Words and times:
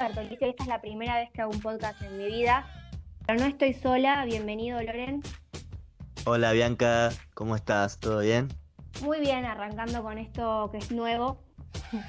Bertolicio 0.00 0.46
esta 0.48 0.62
es 0.62 0.68
la 0.68 0.80
primera 0.80 1.16
vez 1.16 1.30
que 1.32 1.42
hago 1.42 1.50
un 1.52 1.60
podcast 1.60 2.00
en 2.02 2.16
mi 2.18 2.26
vida. 2.26 2.66
Pero 3.26 3.40
no 3.40 3.46
estoy 3.46 3.74
sola, 3.74 4.24
bienvenido 4.24 4.80
Loren. 4.80 5.22
Hola 6.24 6.52
Bianca, 6.52 7.10
¿cómo 7.34 7.56
estás? 7.56 7.98
¿Todo 7.98 8.20
bien? 8.20 8.48
Muy 9.02 9.20
bien, 9.20 9.44
arrancando 9.44 10.02
con 10.02 10.18
esto 10.18 10.68
que 10.72 10.78
es 10.78 10.90
nuevo. 10.90 11.42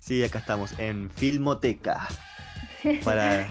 Sí, 0.00 0.22
acá 0.22 0.38
estamos 0.38 0.78
en 0.78 1.08
Filmoteca. 1.10 2.06
Para 3.04 3.46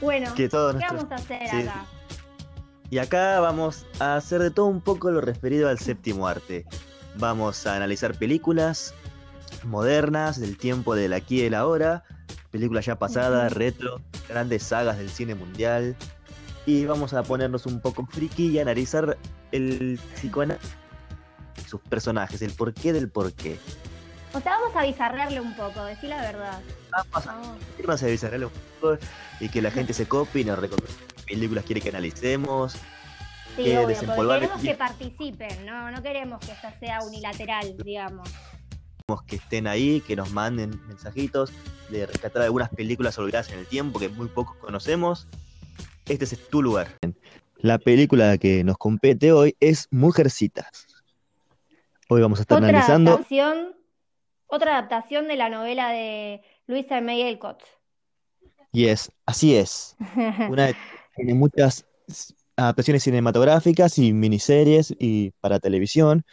bueno, 0.00 0.32
que 0.34 0.48
todos 0.48 0.72
¿qué 0.72 0.78
nuestros- 0.78 1.02
vamos 1.06 1.12
a 1.12 1.22
hacer 1.22 1.48
Sí. 1.50 1.56
acá? 1.68 1.84
Y 2.88 2.96
acá 2.96 3.40
vamos 3.40 3.84
a 4.00 4.16
hacer 4.16 4.40
de 4.40 4.50
todo 4.50 4.64
un 4.66 4.80
poco 4.80 5.10
lo 5.10 5.20
referido 5.20 5.68
al 5.68 5.78
séptimo 5.78 6.26
arte. 6.28 6.64
Vamos 7.16 7.66
a 7.66 7.76
analizar 7.76 8.14
películas 8.16 8.94
modernas 9.66 10.40
del 10.40 10.56
tiempo 10.56 10.94
del 10.94 11.12
aquí 11.12 11.40
y 11.40 11.46
el 11.46 11.54
ahora, 11.54 12.04
películas 12.50 12.86
ya 12.86 12.98
pasadas, 12.98 13.52
retro, 13.52 14.00
grandes 14.28 14.62
sagas 14.62 14.98
del 14.98 15.10
cine 15.10 15.34
mundial. 15.34 15.96
Y 16.66 16.86
vamos 16.86 17.12
a 17.12 17.22
ponernos 17.22 17.66
un 17.66 17.80
poco 17.80 18.06
friki 18.06 18.48
y 18.48 18.58
analizar 18.58 19.18
el 19.52 20.00
psicoanálisis, 20.14 20.70
sus 21.66 21.80
personajes, 21.82 22.40
el 22.42 22.52
porqué 22.52 22.92
del 22.92 23.10
porqué. 23.10 23.58
O 24.32 24.40
sea, 24.40 24.58
vamos 24.58 24.74
a 24.74 24.82
bizarrarle 24.82 25.40
un 25.40 25.54
poco, 25.54 25.84
decir 25.84 26.08
la 26.08 26.20
verdad. 26.20 26.60
Vamos 26.90 27.26
a 27.26 27.34
Vamos. 27.86 28.02
a 28.02 28.06
bizarrarle 28.06 28.46
un 28.46 28.52
poco 28.80 28.98
y 29.40 29.48
que 29.48 29.62
la 29.62 29.70
gente 29.70 29.92
se 29.92 30.06
copie 30.06 30.42
y 30.42 30.44
nos 30.44 30.58
recomiende 30.58 30.92
qué 31.16 31.34
películas 31.34 31.64
quiere 31.64 31.80
que 31.80 31.90
analicemos. 31.90 32.72
Sí, 33.56 33.62
que 33.62 33.62
obvio, 33.62 33.82
porque 33.82 33.94
desempolvar 33.94 34.40
queremos 34.40 34.62
que 34.62 34.74
participen, 34.74 35.66
¿no? 35.66 35.90
No 35.92 36.02
queremos 36.02 36.40
que 36.40 36.50
esto 36.50 36.68
sea 36.80 37.00
unilateral, 37.02 37.76
digamos. 37.84 38.28
Que 39.26 39.36
estén 39.36 39.66
ahí, 39.66 40.00
que 40.00 40.16
nos 40.16 40.32
manden 40.32 40.80
mensajitos 40.88 41.52
de 41.90 42.06
rescatar 42.06 42.42
algunas 42.42 42.70
películas 42.70 43.18
olvidadas 43.18 43.50
en 43.52 43.58
el 43.58 43.66
tiempo 43.66 43.98
que 43.98 44.08
muy 44.08 44.28
pocos 44.28 44.56
conocemos. 44.56 45.28
Este 46.06 46.24
es 46.24 46.48
tu 46.48 46.62
lugar. 46.62 46.88
La 47.58 47.78
película 47.78 48.38
que 48.38 48.64
nos 48.64 48.78
compete 48.78 49.30
hoy 49.32 49.56
es 49.60 49.88
Mujercitas. 49.90 50.86
Hoy 52.08 52.22
vamos 52.22 52.38
a 52.38 52.42
estar 52.42 52.56
Otra 52.58 52.68
analizando. 52.70 53.10
adaptación, 53.12 53.76
otra 54.46 54.72
adaptación 54.78 55.28
de 55.28 55.36
la 55.36 55.50
novela 55.50 55.90
de 55.90 56.42
Luisa 56.66 57.00
May 57.02 57.22
Alcott. 57.28 57.62
Y 58.72 58.86
es, 58.86 59.10
así 59.26 59.54
es. 59.54 59.96
Una 60.48 60.68
de- 60.68 60.76
tiene 61.14 61.34
muchas 61.34 61.84
adaptaciones 62.56 63.02
cinematográficas 63.02 63.98
y 63.98 64.14
miniseries 64.14 64.94
y 64.98 65.30
para 65.40 65.60
televisión, 65.60 66.24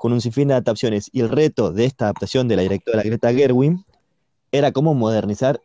con 0.00 0.14
un 0.14 0.22
sinfín 0.22 0.48
de 0.48 0.54
adaptaciones. 0.54 1.10
Y 1.12 1.20
el 1.20 1.28
reto 1.28 1.72
de 1.72 1.84
esta 1.84 2.06
adaptación 2.06 2.48
de 2.48 2.56
la 2.56 2.62
directora 2.62 3.02
Greta 3.02 3.34
Gerwig 3.34 3.76
era 4.50 4.72
cómo 4.72 4.94
modernizar 4.94 5.60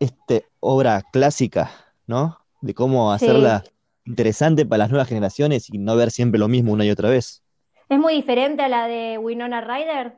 esta 0.00 0.40
obra 0.60 1.02
clásica, 1.12 1.70
¿no? 2.06 2.38
De 2.62 2.72
cómo 2.72 3.12
Sí. 3.18 3.26
hacerla 3.26 3.62
interesante 4.06 4.64
para 4.64 4.78
las 4.84 4.90
nuevas 4.90 5.08
generaciones 5.08 5.68
y 5.68 5.76
no 5.76 5.96
ver 5.96 6.10
siempre 6.10 6.40
lo 6.40 6.48
mismo 6.48 6.72
una 6.72 6.86
y 6.86 6.90
otra 6.90 7.10
vez. 7.10 7.42
¿Es 7.90 7.98
muy 7.98 8.14
diferente 8.14 8.62
a 8.62 8.68
la 8.70 8.88
de 8.88 9.18
Winona 9.18 9.60
Ryder? 9.60 10.16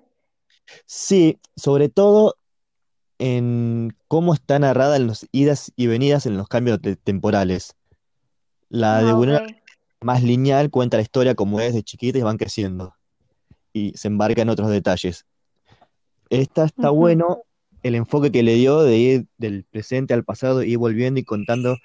Sí, 0.86 1.40
sobre 1.56 1.88
todo 1.88 2.36
en 3.18 3.96
cómo 4.06 4.32
está 4.32 4.60
narrada 4.60 4.94
en 4.96 5.08
los 5.08 5.26
idas 5.32 5.72
y 5.74 5.88
venidas 5.88 6.26
en 6.26 6.36
los 6.36 6.46
cambios 6.46 6.80
te- 6.80 6.94
temporales. 6.94 7.74
La 8.68 9.02
de 9.02 9.10
Ah, 9.10 9.16
Winona 9.16 9.38
ok. 9.38 9.56
más 10.02 10.22
lineal, 10.22 10.70
cuenta 10.70 10.98
la 10.98 11.02
historia 11.02 11.34
como 11.34 11.58
es 11.58 11.74
de 11.74 11.82
chiquita 11.82 12.18
y 12.18 12.22
van 12.22 12.36
creciendo. 12.36 12.94
Y 13.76 13.92
se 13.94 14.08
embarca 14.08 14.40
en 14.40 14.48
otros 14.48 14.70
detalles. 14.70 15.26
Esta 16.30 16.64
está 16.64 16.88
bueno 16.88 17.42
el 17.82 17.94
enfoque 17.94 18.32
que 18.32 18.42
le 18.42 18.54
dio 18.54 18.80
de 18.80 18.96
ir 18.96 19.26
del 19.36 19.64
presente 19.64 20.14
al 20.14 20.24
pasado 20.24 20.62
y 20.62 20.72
ir 20.72 20.78
volviendo 20.78 21.20
y 21.20 21.24
contando 21.24 21.76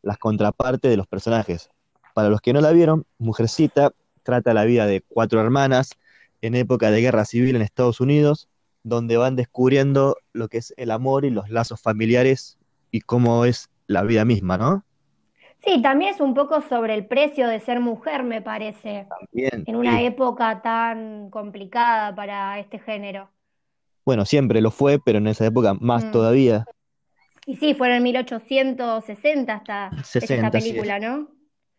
las 0.00 0.16
contrapartes 0.16 0.88
de 0.88 0.96
los 0.96 1.08
personajes. 1.08 1.68
Para 2.14 2.28
los 2.28 2.40
que 2.40 2.52
no 2.52 2.60
la 2.60 2.70
vieron, 2.70 3.04
Mujercita 3.18 3.90
trata 4.22 4.54
la 4.54 4.64
vida 4.64 4.86
de 4.86 5.00
cuatro 5.00 5.40
hermanas 5.40 5.90
en 6.40 6.54
época 6.54 6.92
de 6.92 7.00
guerra 7.00 7.24
civil 7.24 7.56
en 7.56 7.62
Estados 7.62 8.00
Unidos, 8.00 8.48
donde 8.84 9.16
van 9.16 9.34
descubriendo 9.34 10.18
lo 10.32 10.46
que 10.46 10.58
es 10.58 10.72
el 10.76 10.92
amor 10.92 11.24
y 11.24 11.30
los 11.30 11.50
lazos 11.50 11.80
familiares 11.80 12.58
y 12.92 13.00
cómo 13.00 13.44
es 13.44 13.70
la 13.88 14.04
vida 14.04 14.24
misma, 14.24 14.56
¿no? 14.56 14.84
Sí, 15.64 15.82
también 15.82 16.14
es 16.14 16.20
un 16.20 16.34
poco 16.34 16.60
sobre 16.62 16.94
el 16.94 17.06
precio 17.06 17.46
de 17.48 17.60
ser 17.60 17.80
mujer, 17.80 18.22
me 18.22 18.40
parece, 18.42 19.06
Bien, 19.32 19.64
en 19.66 19.76
una 19.76 20.00
sí. 20.00 20.06
época 20.06 20.62
tan 20.62 21.30
complicada 21.30 22.14
para 22.14 22.58
este 22.58 22.78
género. 22.78 23.28
Bueno, 24.04 24.24
siempre 24.24 24.60
lo 24.60 24.70
fue, 24.70 24.98
pero 25.04 25.18
en 25.18 25.26
esa 25.26 25.46
época 25.46 25.74
más 25.74 26.04
Mm. 26.04 26.12
todavía. 26.12 26.64
Y 27.46 27.56
sí, 27.56 27.74
fue 27.74 27.88
en 27.88 27.94
el 27.94 28.02
1860 28.02 29.54
hasta 29.54 29.88
es 29.96 29.98
esta 29.98 30.20
60, 30.20 30.46
así 30.48 30.58
es. 30.58 30.62
película, 30.62 30.98
¿no? 30.98 31.28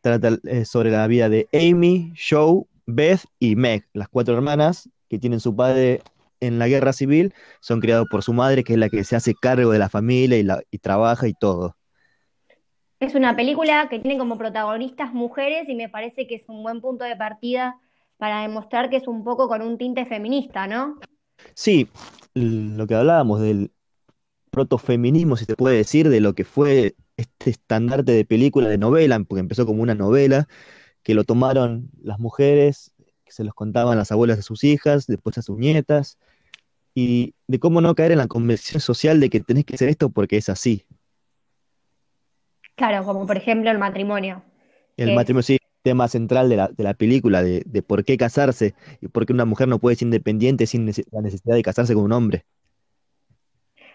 Trata 0.01 0.37
eh, 0.45 0.65
sobre 0.65 0.91
la 0.91 1.07
vida 1.07 1.29
de 1.29 1.47
Amy, 1.53 2.13
Joe, 2.29 2.63
Beth 2.85 3.21
y 3.39 3.55
Meg, 3.55 3.85
las 3.93 4.07
cuatro 4.09 4.33
hermanas 4.35 4.89
que 5.09 5.19
tienen 5.19 5.39
su 5.39 5.55
padre 5.55 6.01
en 6.39 6.57
la 6.57 6.67
guerra 6.67 6.91
civil, 6.93 7.33
son 7.59 7.79
criados 7.79 8.07
por 8.09 8.23
su 8.23 8.33
madre, 8.33 8.63
que 8.63 8.73
es 8.73 8.79
la 8.79 8.89
que 8.89 9.03
se 9.03 9.15
hace 9.15 9.35
cargo 9.35 9.71
de 9.71 9.79
la 9.79 9.89
familia 9.89 10.37
y, 10.39 10.43
la, 10.43 10.61
y 10.71 10.79
trabaja 10.79 11.27
y 11.27 11.33
todo. 11.33 11.75
Es 13.01 13.15
una 13.15 13.35
película 13.35 13.89
que 13.89 13.97
tiene 13.97 14.19
como 14.19 14.37
protagonistas 14.37 15.11
mujeres 15.11 15.67
y 15.67 15.73
me 15.73 15.89
parece 15.89 16.27
que 16.27 16.35
es 16.35 16.43
un 16.47 16.61
buen 16.61 16.81
punto 16.81 17.03
de 17.03 17.15
partida 17.15 17.79
para 18.17 18.43
demostrar 18.43 18.91
que 18.91 18.97
es 18.97 19.07
un 19.07 19.23
poco 19.23 19.47
con 19.47 19.63
un 19.63 19.79
tinte 19.79 20.05
feminista, 20.05 20.67
¿no? 20.67 20.99
Sí, 21.55 21.89
lo 22.35 22.85
que 22.85 22.93
hablábamos 22.93 23.41
del 23.41 23.71
protofeminismo, 24.51 25.35
si 25.35 25.45
se 25.45 25.55
puede 25.55 25.77
decir, 25.77 26.09
de 26.09 26.21
lo 26.21 26.35
que 26.35 26.43
fue 26.43 26.93
este 27.17 27.49
estandarte 27.49 28.11
de 28.11 28.23
película, 28.23 28.69
de 28.69 28.77
novela, 28.77 29.19
porque 29.27 29.39
empezó 29.39 29.65
como 29.65 29.81
una 29.81 29.95
novela, 29.95 30.47
que 31.01 31.15
lo 31.15 31.23
tomaron 31.23 31.89
las 32.03 32.19
mujeres, 32.19 32.93
que 33.25 33.31
se 33.31 33.43
los 33.43 33.55
contaban 33.55 33.97
las 33.97 34.11
abuelas 34.11 34.37
de 34.37 34.43
sus 34.43 34.63
hijas, 34.63 35.07
después 35.07 35.39
a 35.39 35.41
sus 35.41 35.57
nietas, 35.57 36.19
y 36.93 37.33
de 37.47 37.59
cómo 37.59 37.81
no 37.81 37.95
caer 37.95 38.11
en 38.11 38.19
la 38.19 38.27
convención 38.27 38.79
social 38.79 39.19
de 39.19 39.31
que 39.31 39.39
tenés 39.39 39.65
que 39.65 39.73
hacer 39.73 39.89
esto 39.89 40.11
porque 40.11 40.37
es 40.37 40.49
así. 40.49 40.85
Claro, 42.81 43.05
como 43.05 43.27
por 43.27 43.37
ejemplo 43.37 43.69
el 43.71 43.77
matrimonio. 43.77 44.43
El 44.95 45.05
que 45.05 45.15
es- 45.15 45.17
matrimonio 45.17 45.43
sí, 45.43 45.57
tema 45.83 46.07
central 46.07 46.47
de 46.49 46.55
la, 46.55 46.67
de 46.69 46.83
la 46.85 46.93
película, 46.93 47.43
de, 47.43 47.63
de 47.65 47.81
por 47.83 48.05
qué 48.05 48.15
casarse 48.17 48.73
y 49.01 49.07
por 49.09 49.25
qué 49.25 49.33
una 49.33 49.43
mujer 49.45 49.67
no 49.67 49.79
puede 49.79 49.95
ser 49.97 50.05
independiente 50.07 50.65
sin 50.67 50.85
la 51.11 51.21
necesidad 51.21 51.55
de 51.55 51.63
casarse 51.63 51.93
con 51.93 52.03
un 52.05 52.13
hombre. 52.13 52.45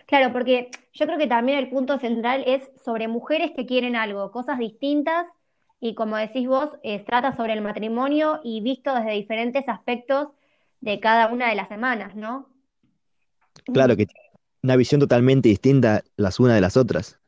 Claro, 0.07 0.33
porque 0.33 0.71
yo 0.93 1.07
creo 1.07 1.19
que 1.19 1.27
también 1.27 1.59
el 1.59 1.69
punto 1.71 1.99
central 1.99 2.45
es 2.47 2.71
sobre 2.85 3.09
mujeres 3.09 3.53
que 3.55 3.67
quieren 3.67 3.97
algo, 3.97 4.31
cosas 4.31 4.59
distintas, 4.59 5.27
y 5.81 5.95
como 5.95 6.17
decís 6.17 6.49
vos, 6.49 6.71
eh, 6.83 7.05
trata 7.05 7.33
sobre 7.37 7.53
el 7.53 7.61
matrimonio 7.61 8.41
y 8.43 8.61
visto 8.63 8.95
desde 8.95 9.13
diferentes 9.13 9.69
aspectos 9.69 10.29
de 10.81 11.01
cada 11.01 11.29
una 11.33 11.49
de 11.49 11.57
las 11.57 11.69
semanas, 11.69 12.15
¿no? 12.17 12.49
Claro 13.73 13.97
que 13.97 14.07
tiene 14.07 14.21
una 14.63 14.77
visión 14.77 15.01
totalmente 15.01 15.49
distinta 15.49 16.03
las 16.17 16.41
unas 16.41 16.55
de 16.57 16.61
las 16.61 16.77
otras. 16.77 17.21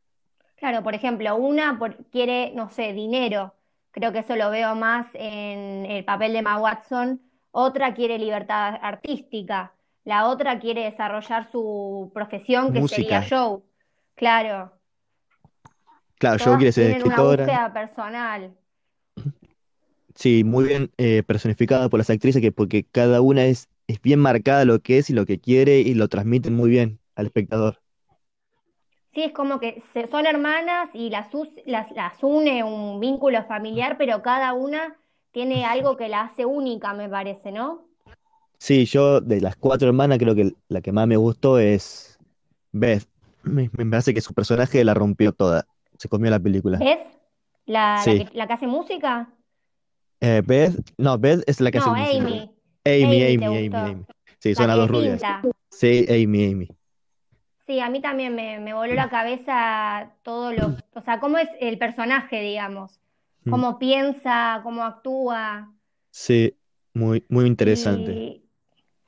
Claro, 0.58 0.82
por 0.82 0.94
ejemplo, 0.94 1.36
una 1.36 1.78
por- 1.78 1.96
quiere, 2.10 2.52
no 2.54 2.68
sé, 2.70 2.92
dinero. 2.92 3.54
Creo 3.92 4.12
que 4.12 4.18
eso 4.20 4.36
lo 4.36 4.50
veo 4.50 4.74
más 4.74 5.06
en 5.14 5.86
el 5.86 6.04
papel 6.04 6.32
de 6.32 6.38
Emma 6.40 6.58
Watson. 6.58 7.22
Otra 7.52 7.94
quiere 7.94 8.18
libertad 8.18 8.76
artística. 8.82 9.74
La 10.04 10.26
otra 10.28 10.58
quiere 10.58 10.84
desarrollar 10.84 11.50
su 11.50 12.10
profesión, 12.14 12.72
que 12.72 12.82
sería 12.82 13.20
Música. 13.20 13.26
Joe. 13.28 13.62
Claro, 14.16 14.72
Claro, 16.18 16.38
yo 16.38 16.44
todas 16.44 16.56
quiere 16.56 16.72
ser 16.72 16.90
tienen 16.90 17.02
una 17.02 17.20
escritora. 17.20 17.44
búsqueda 17.46 17.72
personal. 17.72 18.56
Sí, 20.14 20.42
muy 20.44 20.64
bien 20.66 20.90
eh, 20.98 21.22
personificada 21.22 21.88
por 21.88 21.98
las 21.98 22.10
actrices, 22.10 22.42
que 22.42 22.52
porque 22.52 22.84
cada 22.84 23.20
una 23.20 23.44
es, 23.46 23.68
es 23.86 24.00
bien 24.02 24.18
marcada 24.20 24.64
lo 24.64 24.80
que 24.80 24.98
es 24.98 25.10
y 25.10 25.12
lo 25.12 25.26
que 25.26 25.38
quiere 25.40 25.80
y 25.80 25.94
lo 25.94 26.08
transmiten 26.08 26.54
muy 26.54 26.70
bien 26.70 27.00
al 27.14 27.26
espectador. 27.26 27.80
Sí, 29.18 29.24
es 29.24 29.32
como 29.32 29.58
que 29.58 29.82
son 30.12 30.26
hermanas 30.26 30.90
y 30.94 31.10
las, 31.10 31.26
las, 31.66 31.90
las 31.90 32.22
une 32.22 32.62
un 32.62 33.00
vínculo 33.00 33.42
familiar, 33.46 33.96
pero 33.98 34.22
cada 34.22 34.52
una 34.52 34.96
tiene 35.32 35.64
algo 35.64 35.96
que 35.96 36.08
la 36.08 36.20
hace 36.20 36.44
única, 36.46 36.94
me 36.94 37.08
parece, 37.08 37.50
¿no? 37.50 37.88
Sí, 38.60 38.86
yo 38.86 39.20
de 39.20 39.40
las 39.40 39.56
cuatro 39.56 39.88
hermanas 39.88 40.18
creo 40.18 40.34
que 40.36 40.52
la 40.68 40.80
que 40.80 40.92
más 40.92 41.06
me 41.08 41.16
gustó 41.16 41.58
es 41.58 42.18
Beth. 42.72 43.08
Me, 43.42 43.70
me 43.76 43.86
parece 43.86 44.14
que 44.14 44.20
su 44.20 44.34
personaje 44.34 44.84
la 44.84 44.94
rompió 44.94 45.32
toda. 45.32 45.66
Se 45.98 46.08
comió 46.08 46.30
la 46.30 46.40
película. 46.40 46.78
¿Es 46.80 46.98
la, 47.66 48.04
que, 48.04 48.28
la 48.32 48.46
que 48.46 48.52
hace 48.54 48.66
música? 48.66 49.32
Eh, 50.20 50.42
Beth, 50.44 50.74
no, 50.98 51.18
Beth 51.18 51.42
es 51.46 51.60
la 51.60 51.70
que 51.70 51.78
hace 51.78 51.90
No, 51.90 51.94
música. 51.94 52.26
Amy. 52.26 52.50
Amy, 52.84 53.22
Amy, 53.22 53.34
Amy, 53.34 53.56
¿te 53.70 53.76
Amy? 53.76 53.90
Amy. 53.90 54.04
Sí, 54.40 54.54
La 54.54 54.54
son 54.54 54.68
las 54.68 54.76
dos 54.76 54.90
rubias. 54.90 55.22
Sí, 55.70 56.06
Amy, 56.08 56.52
Amy. 56.52 56.68
Sí, 57.68 57.80
a 57.80 57.90
mí 57.90 58.00
también 58.00 58.34
me, 58.34 58.58
me 58.60 58.74
voló 58.74 58.94
la 58.94 59.10
cabeza 59.10 60.10
todo 60.24 60.52
lo, 60.52 60.74
o 60.94 61.02
sea, 61.02 61.20
cómo 61.20 61.38
es 61.38 61.50
el 61.60 61.78
personaje, 61.78 62.40
digamos, 62.40 62.98
Mm. 63.44 63.50
cómo 63.50 63.78
piensa, 63.78 64.60
cómo 64.64 64.82
actúa. 64.84 65.72
Sí, 66.10 66.56
muy, 66.94 67.24
muy 67.28 67.46
interesante. 67.46 68.10
Y 68.12 68.44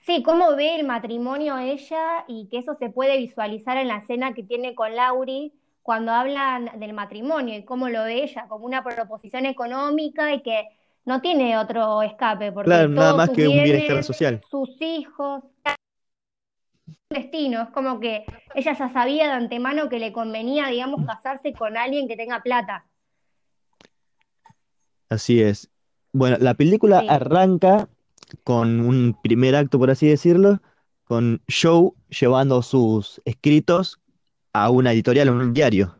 Sí, 0.07 0.23
cómo 0.23 0.57
ve 0.57 0.77
el 0.77 0.87
matrimonio 0.87 1.59
ella 1.59 2.25
y 2.29 2.49
que 2.51 2.59
eso 2.59 2.75
se 2.75 2.91
puede 2.91 3.19
visualizar 3.19 3.77
en 3.79 3.89
la 3.89 3.99
escena 3.99 4.35
que 4.35 4.43
tiene 4.43 4.75
con 4.75 4.97
Lauri 4.97 5.53
cuando 5.83 6.13
hablan 6.13 6.71
del 6.81 6.93
matrimonio 6.95 7.57
y 7.59 7.65
cómo 7.65 7.89
lo 7.89 8.05
ve 8.05 8.25
ella 8.25 8.47
como 8.49 8.67
una 8.67 8.85
proposición 8.85 9.47
económica 9.47 10.35
y 10.35 10.43
que 10.43 10.69
no 11.07 11.21
tiene 11.23 11.59
otro 11.59 12.03
escape 12.03 12.53
porque 12.53 12.69
Claro, 12.71 12.89
nada 12.91 13.15
más 13.17 13.29
sus 13.29 13.37
que 13.37 13.49
un 13.49 13.55
bienestar 13.55 13.87
bienes, 13.89 14.07
social. 14.07 14.41
sus 14.51 14.71
hijos, 14.81 15.45
destino, 17.11 17.63
es 17.63 17.69
como 17.71 18.01
que 18.01 18.25
ella 18.55 18.73
ya 18.73 18.89
sabía 18.89 19.27
de 19.27 19.33
antemano 19.33 19.89
que 19.89 19.99
le 19.99 20.13
convenía, 20.13 20.69
digamos, 20.69 21.05
casarse 21.05 21.57
con 21.57 21.77
alguien 21.77 22.09
que 22.09 22.17
tenga 22.17 22.43
plata. 22.43 22.87
Así 25.09 25.43
es. 25.43 25.71
Bueno, 26.13 26.37
la 26.41 26.55
película 26.55 27.01
Sí, 27.01 27.07
arranca 27.07 27.89
con 28.45 28.81
un 28.81 29.17
primer 29.23 29.57
acto, 29.57 29.79
por 29.79 29.91
así 29.91 30.09
decirlo, 30.09 30.61
con 31.05 31.43
Joe 31.49 31.93
llevando 32.09 32.63
sus 32.63 33.21
escritos 33.25 34.01
a 34.53 34.71
una 34.71 34.93
editorial, 34.93 35.29
a 35.29 35.33
un 35.33 35.53
diario. 35.53 35.97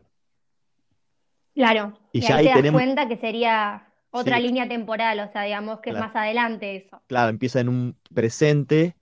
claro. 1.53 1.97
Y 2.13 2.21
Y 2.21 2.21
ya 2.21 2.37
ahí 2.37 2.43
te 2.43 2.49
das 2.49 2.61
tenemos, 2.61 2.71
cuenta 2.71 3.07
que 3.07 3.17
sería 3.17 3.87
otra 4.11 4.39
sí, 4.39 4.41
línea 4.41 4.67
temporal, 4.67 5.19
o 5.21 5.31
sea, 5.31 5.43
digamos 5.43 5.79
que 5.81 5.91
es 5.91 5.95
más 5.97 6.15
adelante 6.15 6.75
eso. 6.75 7.01
claro, 7.07 7.29
empieza 7.29 7.59
en 7.59 7.69
un 7.69 7.97
presente 8.13 8.95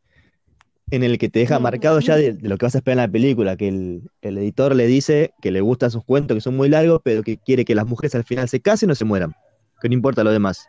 en 0.92 1.04
el 1.04 1.18
que 1.18 1.30
te 1.30 1.40
deja 1.40 1.60
marcado 1.60 2.00
ya 2.00 2.16
de, 2.16 2.34
de 2.34 2.50
lo 2.50 2.58
que 2.58 2.66
vas 2.66 2.76
a 2.76 2.80
esperar 2.80 2.98
en 3.00 3.04
la 3.10 3.12
película, 3.12 3.56
que 3.58 3.68
el, 3.68 4.10
el 4.22 4.38
editor 4.38 4.76
le 4.76 4.88
dice 4.88 5.34
que 5.42 5.52
le 5.52 5.62
gustan 5.62 5.92
sus 5.92 6.04
cuentos, 6.04 6.36
que 6.36 6.42
son 6.42 6.56
muy 6.58 6.70
largos, 6.70 7.02
pero 7.04 7.24
que 7.24 7.38
quiere 7.38 7.66
que 7.66 7.76
las 7.76 7.86
mujeres 7.88 8.16
al 8.16 8.24
final 8.24 8.50
se 8.50 8.62
casen 8.62 8.90
o 8.92 8.96
se 8.96 9.06
mueran, 9.06 9.36
que 9.82 9.90
no 9.90 9.94
importa 9.94 10.24
lo 10.24 10.32
demás. 10.32 10.68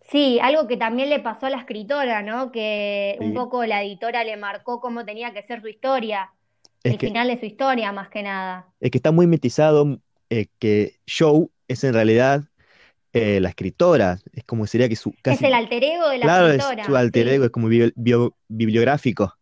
Sí, 0.00 0.38
algo 0.42 0.66
que 0.66 0.76
también 0.76 1.08
le 1.08 1.20
pasó 1.20 1.46
a 1.46 1.50
la 1.50 1.58
escritora, 1.58 2.22
¿no? 2.22 2.50
Que 2.50 3.16
un 3.20 3.32
poco 3.32 3.64
la 3.64 3.82
editora 3.82 4.24
le 4.24 4.36
marcó 4.36 4.80
cómo 4.80 5.04
tenía 5.04 5.32
que 5.32 5.42
ser 5.42 5.60
su 5.60 5.68
historia, 5.68 6.30
Es 6.82 6.92
el 6.92 6.98
que, 6.98 7.06
final 7.08 7.28
de 7.28 7.38
su 7.38 7.46
historia, 7.46 7.92
más 7.92 8.08
que 8.08 8.22
nada. 8.22 8.66
es 8.80 8.90
que 8.90 8.98
está 8.98 9.12
muy 9.12 9.26
mitizado 9.28 10.00
eh, 10.30 10.46
que 10.58 10.96
Joe 11.06 11.46
es 11.68 11.84
en 11.84 11.94
realidad 11.94 12.42
eh, 13.12 13.40
la 13.40 13.48
escritora, 13.50 14.18
es 14.32 14.44
como 14.44 14.66
sería 14.66 14.88
que 14.88 14.96
su 14.96 15.12
Es 15.24 15.42
el 15.42 15.52
alter 15.54 15.82
ego 15.84 16.08
de 16.08 16.18
la 16.18 16.24
claro, 16.26 16.48
es 16.48 16.62
su 16.62 16.70
escritora, 16.70 17.00
alter 17.00 17.28
ego, 17.28 17.44
es 17.46 17.50
como 17.50 17.68
bio- 17.68 17.92
bio- 17.96 18.36
bibliográfico. 18.48 19.34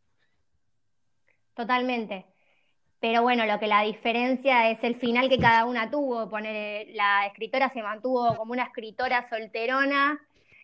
totalmente. 1.54 2.26
Pero 3.00 3.22
bueno, 3.22 3.46
lo 3.46 3.60
que 3.60 3.68
la 3.68 3.82
diferencia 3.82 4.70
es 4.70 4.82
el 4.82 4.96
final 4.96 5.28
que 5.28 5.38
cada 5.38 5.64
una 5.66 5.88
tuvo. 5.90 6.28
Poner, 6.28 6.88
la 6.94 7.26
escritora 7.26 7.68
se 7.72 7.80
mantuvo 7.82 8.34
como 8.36 8.52
una 8.52 8.64
escritora 8.64 9.28
solterona 9.30 10.18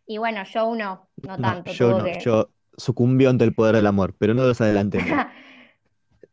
y 0.07 0.19
bueno, 0.19 0.43
Joe 0.53 0.77
no, 0.77 1.09
no 1.23 1.37
No, 1.37 1.39
tanto, 1.41 1.71
tuvo 1.73 1.99
no, 1.99 2.05
que... 2.05 2.19
Joe 2.25 2.47
sucumbió 2.77 3.31
ante 3.31 3.45
el 3.45 3.55
poder 3.55 3.77
del 3.77 3.87
amor, 3.87 4.15
pero 4.19 4.35
no 4.35 4.45
nos 4.47 4.61
adelantemos. 4.61 5.09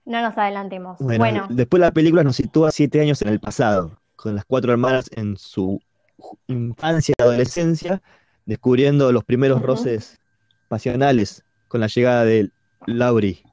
No 0.03 0.19
nos 0.23 0.35
adelantemos. 0.35 0.97
Bueno, 0.99 1.19
Bueno, 1.19 1.47
después 1.51 1.79
la 1.79 1.91
película 1.91 2.23
nos 2.23 2.35
sitúa 2.35 2.71
siete 2.71 2.99
años 2.99 3.21
en 3.21 3.27
el 3.29 3.39
pasado, 3.39 4.01
con 4.15 4.33
las 4.33 4.45
cuatro 4.45 4.71
hermanas 4.71 5.09
en 5.15 5.37
su 5.37 5.79
infancia 6.47 7.13
y 7.17 7.21
adolescencia, 7.21 8.01
descubriendo 8.45 9.11
los 9.11 9.23
primeros 9.23 9.61
roces 9.61 10.19
pasionales 10.67 11.43
con 11.67 11.81
la 11.81 11.87
llegada 11.87 12.25
de 12.25 12.49
Laurie. 12.85 13.43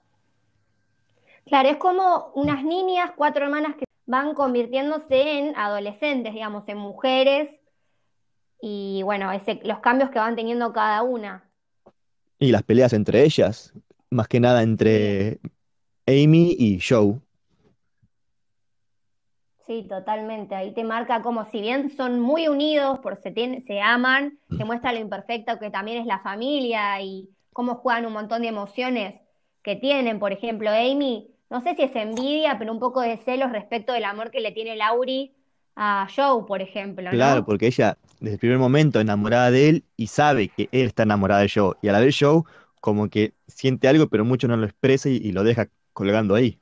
Claro, 1.47 1.69
es 1.69 1.77
como 1.77 2.33
unas 2.35 2.63
niñas, 2.65 3.13
cuatro 3.17 3.45
hermanas 3.45 3.77
que 3.77 3.85
van 4.07 4.35
convirtiéndose 4.35 5.39
en 5.39 5.57
adolescentes, 5.57 6.33
digamos, 6.33 6.65
en 6.69 6.79
mujeres, 6.79 7.51
y 8.61 9.03
bueno, 9.05 9.31
ese, 9.33 9.61
los 9.65 9.79
cambios 9.81 10.11
que 10.11 10.19
van 10.19 10.37
teniendo 10.37 10.73
cada 10.73 11.03
una. 11.03 11.45
Y 12.39 12.51
las 12.51 12.63
peleas 12.63 12.93
entre 12.93 13.23
ellas, 13.25 13.73
más 14.11 14.29
que 14.29 14.41
nada 14.41 14.63
entre 14.63 15.41
Amy 16.07 16.57
y 16.59 16.81
Joe. 16.81 17.21
Sí, 19.69 19.87
totalmente. 19.89 20.57
Ahí 20.57 20.75
te 20.75 20.85
marca 20.85 21.23
como 21.23 21.47
si 21.47 21.61
bien 21.63 21.91
son 21.91 22.21
muy 22.21 22.49
unidos, 22.49 23.01
por 23.01 23.17
se, 23.23 23.33
tien- 23.35 23.65
se 23.67 23.81
aman, 23.83 24.41
te 24.57 24.65
muestra 24.67 24.93
lo 24.93 25.01
imperfecto 25.01 25.59
que 25.61 25.71
también 25.71 25.99
es 26.01 26.07
la 26.07 26.21
familia 26.21 27.01
y 27.03 27.31
cómo 27.55 27.77
juegan 27.77 28.07
un 28.07 28.15
montón 28.15 28.43
de 28.43 28.49
emociones 28.49 29.21
que 29.63 29.77
tienen. 29.77 30.19
Por 30.21 30.33
ejemplo, 30.33 30.71
Amy, 30.71 31.31
no 31.51 31.61
sé 31.63 31.77
si 31.77 31.85
es 31.85 31.97
envidia, 31.97 32.59
pero 32.59 32.73
un 32.73 32.81
poco 32.81 33.03
de 33.03 33.19
celos 33.19 33.53
respecto 33.53 33.93
del 33.95 34.05
amor 34.07 34.33
que 34.33 34.41
le 34.41 34.53
tiene 34.53 34.77
Laurie 34.77 35.35
a 35.77 36.09
Joe, 36.15 36.45
por 36.47 36.63
ejemplo, 36.63 37.11
Claro, 37.11 37.45
porque 37.45 37.67
ella 37.69 37.99
desde 38.21 38.35
el 38.35 38.39
primer 38.41 38.59
momento 38.59 39.01
enamorada 39.01 39.51
de 39.51 39.69
él 39.71 39.85
y 39.97 40.09
sabe 40.09 40.51
que 40.51 40.69
él 40.73 40.87
está 40.89 41.05
enamorada 41.05 41.41
de 41.43 41.51
Joe. 41.55 41.75
Y 41.81 41.89
a 41.89 41.93
la 41.93 42.01
vez 42.01 42.17
Joe 42.19 42.43
como 42.81 43.09
que 43.09 43.35
siente 43.47 43.89
algo, 43.89 44.09
pero 44.09 44.25
mucho 44.25 44.47
no 44.49 44.57
lo 44.57 44.67
expresa 44.67 45.09
y, 45.09 45.17
y 45.17 45.33
lo 45.33 45.43
deja 45.45 45.69
colgando 45.95 46.35
ahí. 46.35 46.61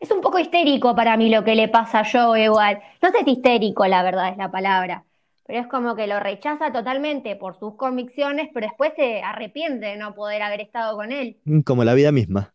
Es 0.00 0.10
un 0.10 0.20
poco 0.20 0.38
histérico 0.40 0.96
para 0.96 1.16
mí 1.16 1.28
lo 1.30 1.44
que 1.44 1.54
le 1.54 1.68
pasa 1.68 2.00
a 2.00 2.04
Joe 2.10 2.42
igual. 2.44 2.80
No 3.02 3.10
sé 3.12 3.22
si 3.24 3.32
histérico, 3.32 3.86
la 3.86 4.02
verdad 4.02 4.30
es 4.30 4.36
la 4.36 4.50
palabra, 4.50 5.04
pero 5.46 5.60
es 5.60 5.66
como 5.68 5.94
que 5.94 6.06
lo 6.08 6.18
rechaza 6.18 6.72
totalmente 6.72 7.36
por 7.36 7.56
sus 7.58 7.76
convicciones, 7.76 8.48
pero 8.52 8.66
después 8.66 8.92
se 8.96 9.22
arrepiente 9.22 9.86
de 9.86 9.96
no 9.96 10.14
poder 10.14 10.42
haber 10.42 10.60
estado 10.62 10.96
con 10.96 11.12
él. 11.12 11.36
Mm, 11.44 11.60
Como 11.60 11.84
la 11.84 11.94
vida 11.94 12.12
misma. 12.12 12.52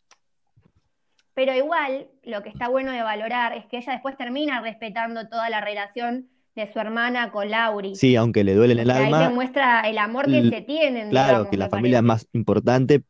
Pero 1.34 1.54
igual, 1.54 2.08
lo 2.24 2.42
que 2.42 2.48
está 2.48 2.68
bueno 2.68 2.92
de 2.92 3.02
valorar 3.02 3.52
es 3.52 3.66
que 3.66 3.76
ella 3.78 3.92
después 3.92 4.16
termina 4.16 4.60
respetando 4.62 5.28
toda 5.28 5.50
la 5.50 5.60
relación 5.60 6.28
de 6.54 6.72
su 6.72 6.78
hermana 6.80 7.30
con 7.30 7.50
Laurie. 7.50 7.94
Sí, 7.94 8.16
aunque 8.16 8.42
le 8.42 8.54
duele 8.54 8.72
en 8.72 8.78
el 8.80 8.90
ahí 8.90 9.10
te 9.10 9.28
alma, 9.28 9.30
muestra 9.34 9.80
el 9.82 9.98
amor 9.98 10.24
que 10.24 10.38
l- 10.38 10.50
se 10.50 10.62
tienen, 10.62 11.10
claro, 11.10 11.28
digamos, 11.28 11.48
que 11.50 11.56
la 11.58 11.68
familia 11.68 11.98
es 11.98 12.04
más 12.04 12.26
importante, 12.32 13.02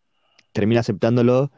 termina 0.52 0.80
aceptándolo. 0.80 1.50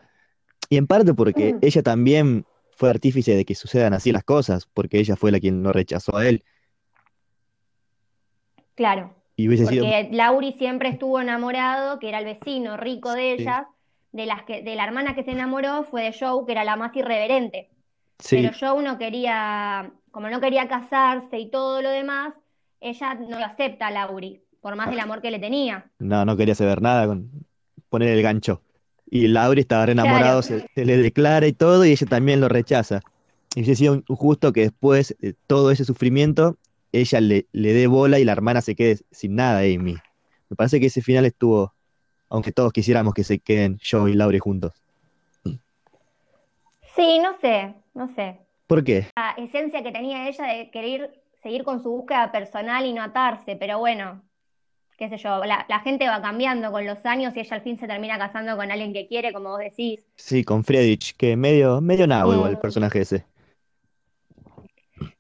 Y 0.71 0.77
en 0.77 0.87
parte 0.87 1.15
porque 1.15 1.55
Mm, 1.55 1.59
ella 1.63 1.83
también 1.83 2.45
fue 2.79 2.91
artífice 2.91 3.35
de 3.35 3.45
que 3.45 3.57
sucedan 3.57 3.93
así 3.93 4.13
las 4.13 4.23
cosas, 4.23 4.67
porque 4.73 5.01
ella 5.01 5.17
fue 5.17 5.33
la 5.33 5.41
quien 5.41 5.65
lo 5.65 5.73
rechazó 5.73 6.17
a 6.17 6.29
él. 6.29 6.45
Claro. 8.77 9.17
Y 9.35 9.49
hubiese 9.49 9.67
sido... 9.67 9.85
Porque 9.85 10.11
Lauri 10.13 10.53
siempre 10.53 10.89
estuvo 10.89 11.21
enamorado, 11.21 11.99
que 11.99 12.09
era 12.09 12.21
el 12.21 12.25
vecino 12.25 12.77
rico 12.77 13.13
de 13.15 13.35
Sí, 13.37 13.43
ellas, 13.43 13.67
de 14.13 14.27
las 14.27 14.45
que, 14.45 14.63
de 14.63 14.77
la 14.77 14.85
hermana 14.85 15.17
que 15.17 15.25
se 15.25 15.33
enamoró 15.33 15.83
fue 15.83 16.05
de 16.05 16.17
Joe, 16.17 16.47
que 16.47 16.53
era 16.53 16.63
la 16.63 16.77
más 16.77 16.95
irreverente. 16.95 17.69
Pero 18.31 18.53
sí, 18.53 18.59
Joe 18.61 18.85
no 18.85 18.97
quería, 18.97 19.91
como 20.13 20.29
no 20.29 20.41
quería 20.41 20.69
casarse 20.69 21.37
y 21.37 21.51
todo 21.51 21.83
lo 21.83 21.91
demás, 21.91 22.35
ella 22.81 23.15
no 23.15 23.41
lo 23.41 23.45
acepta 23.45 23.89
a 23.89 23.91
Lauri, 23.91 24.41
por 24.61 24.77
más 24.77 24.89
del 24.89 25.01
amor 25.01 25.21
que 25.21 25.33
le 25.33 25.41
tenía. 25.41 25.91
no, 25.99 26.25
no 26.25 26.37
quería 26.37 26.55
saber 26.55 26.81
nada 26.81 27.09
con 27.09 27.29
poner 27.89 28.11
el 28.11 28.23
gancho. 28.23 28.63
Y 29.11 29.29
Lauri 29.29 29.63
estaba 29.63 29.87
re 29.87 29.93
enamorado, 29.93 30.43
Claro, 30.43 30.43
se, 30.43 30.69
se 30.75 30.85
le 30.85 30.97
declara 30.99 31.47
y 31.47 31.53
todo, 31.53 31.85
y 31.85 31.93
ella 31.93 32.07
también 32.07 32.41
lo 32.41 32.49
rechaza. 32.49 33.01
Y 33.55 33.61
hubiese 33.61 33.77
sido 33.77 34.03
justo 34.09 34.53
que 34.53 34.63
después 34.63 35.17
de 35.21 35.35
todo 35.47 35.71
ese 35.71 35.85
sufrimiento, 35.85 36.57
ella 36.93 37.21
le, 37.21 37.47
le 37.53 37.73
dé 37.73 37.87
bola 37.87 38.19
y 38.19 38.25
la 38.25 38.33
hermana 38.33 38.61
se 38.61 38.75
quede 38.75 38.99
sin 39.11 39.35
nada, 39.35 39.61
Amy. 39.61 39.97
Me 40.49 40.57
parece 40.57 40.81
que 40.81 40.87
ese 40.87 41.03
final 41.03 41.27
estuvo, 41.27 41.73
aunque 42.29 42.53
todos 42.53 42.73
quisiéramos 42.73 43.15
que 43.15 43.25
se 43.25 43.39
queden 43.39 43.79
Joe 43.83 44.11
y 44.11 44.15
Lauri 44.15 44.39
juntos. 44.39 44.73
sí, 46.95 47.19
no 47.21 47.39
sé, 47.41 47.75
no 47.95 48.09
sé. 48.09 48.39
¿Por 48.67 48.85
qué? 48.85 49.07
La 49.17 49.31
esencia 49.39 49.83
que 49.83 49.93
tenía 49.93 50.29
ella 50.29 50.45
de 50.45 50.71
querer 50.71 51.23
seguir 51.43 51.65
con 51.65 51.83
su 51.83 51.91
búsqueda 51.91 52.31
personal 52.33 52.85
y 52.85 52.93
no 52.93 53.03
atarse, 53.03 53.57
pero 53.57 53.79
bueno, 53.79 54.23
qué 54.99 55.09
sé 55.09 55.17
yo, 55.19 55.45
la, 55.45 55.65
la 55.69 55.81
gente 55.81 56.07
va 56.09 56.21
cambiando 56.21 56.71
con 56.73 56.85
los 56.87 57.05
años 57.07 57.35
y 57.37 57.41
ella 57.41 57.57
al 57.57 57.63
fin 57.63 57.79
se 57.79 57.87
termina 57.87 58.19
casando 58.19 58.57
con 58.57 58.71
alguien 58.71 58.93
que 58.93 59.07
quiere, 59.07 59.33
como 59.33 59.51
vos 59.51 59.61
decís. 59.61 60.05
Sí, 60.17 60.45
con 60.45 60.65
Friedrich, 60.65 61.17
que 61.17 61.35
medio, 61.37 61.81
medio 61.81 62.07
nabo 62.07 62.35
igual 62.35 62.51
el 62.53 62.59
Mm, 62.59 62.61
personaje 62.61 63.01
ese. 63.01 63.27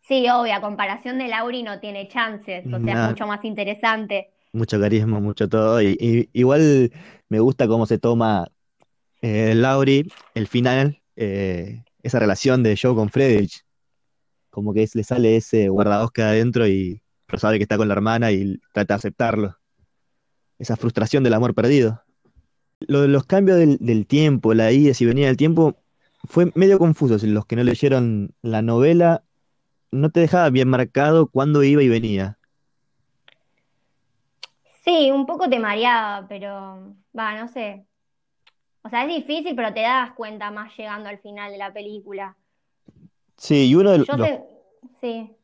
Sí, 0.01 0.27
obvio, 0.31 0.55
a 0.55 0.61
comparación 0.61 1.19
de 1.19 1.29
Lauri 1.29 1.63
no 1.63 1.81
tiene 1.81 2.09
chances, 2.09 2.67
o 2.73 2.81
sea, 2.81 2.95
es 2.95 3.09
mucho 3.11 3.27
más 3.27 3.45
interesante. 3.45 4.31
mucho 4.53 4.81
carisma, 4.81 5.21
mucho 5.21 5.49
todo. 5.49 5.81
Y, 5.83 5.97
y- 6.01 6.29
igual 6.33 6.93
me 7.29 7.41
gusta 7.41 7.69
cómo 7.69 7.87
se 7.87 7.99
toma 7.99 8.49
eh, 9.23 9.55
Lauri, 9.57 10.13
el 10.35 10.49
final, 10.49 11.03
eh, 11.17 11.85
esa 12.05 12.21
relación 12.21 12.63
de 12.65 12.79
Joe 12.81 12.95
con 12.97 13.11
Friedrich. 13.11 13.65
Como 14.51 14.75
que 14.75 14.85
es- 14.85 14.97
le 14.97 15.05
sale 15.05 15.37
ese 15.37 15.71
guardabosque 15.71 16.23
adentro 16.23 16.69
y 16.69 17.03
pero 17.27 17.41
sabe 17.41 17.59
que 17.59 17.65
está 17.65 17.79
con 17.79 17.89
la 17.89 17.95
hermana 17.95 18.33
y 18.33 18.59
trata 18.75 18.95
de 18.97 18.99
aceptarlo. 18.99 19.58
Esa 20.59 20.77
frustración 20.77 21.23
del 21.25 21.35
amor 21.35 21.55
perdido. 21.55 22.03
Lo 22.81 23.03
de 23.03 23.09
los 23.09 23.25
cambios 23.25 23.59
del, 23.59 23.79
del 23.79 24.07
tiempo, 24.07 24.55
la 24.55 24.73
ida 24.73 24.93
y 24.99 25.05
venida 25.05 25.27
del 25.27 25.37
tiempo, 25.37 25.77
fue 26.25 26.50
medio 26.55 26.79
confuso. 26.79 27.19
Si 27.19 27.27
Los 27.27 27.47
que 27.47 27.57
no 27.57 27.65
leyeron 27.65 28.35
la 28.43 28.62
novela, 28.62 29.23
no 29.91 30.11
te 30.11 30.21
dejaba 30.21 30.50
bien 30.50 30.69
marcado 30.69 31.29
cuándo 31.29 31.62
iba 31.62 31.83
y 31.83 31.88
venía. 31.88 32.38
Sí, 34.85 35.11
un 35.11 35.27
poco 35.27 35.49
te 35.49 35.59
mareaba, 35.59 36.27
pero 36.29 36.95
va, 37.17 37.38
no 37.38 37.49
sé. 37.49 37.85
O 38.83 38.88
sea, 38.88 39.05
es 39.05 39.09
difícil, 39.09 39.55
pero 39.55 39.75
te 39.75 39.81
das 39.81 40.12
cuenta 40.12 40.50
más 40.50 40.75
llegando 40.77 41.09
al 41.09 41.19
final 41.19 41.53
de 41.53 41.59
la 41.59 41.73
película. 41.73 42.37
Sí, 43.37 43.69
y 43.69 43.75
uno 43.75 43.91
de 43.91 43.99
Yo 43.99 44.17
los, 44.17 44.27
sé, 44.27 44.45
sí, 45.00 45.37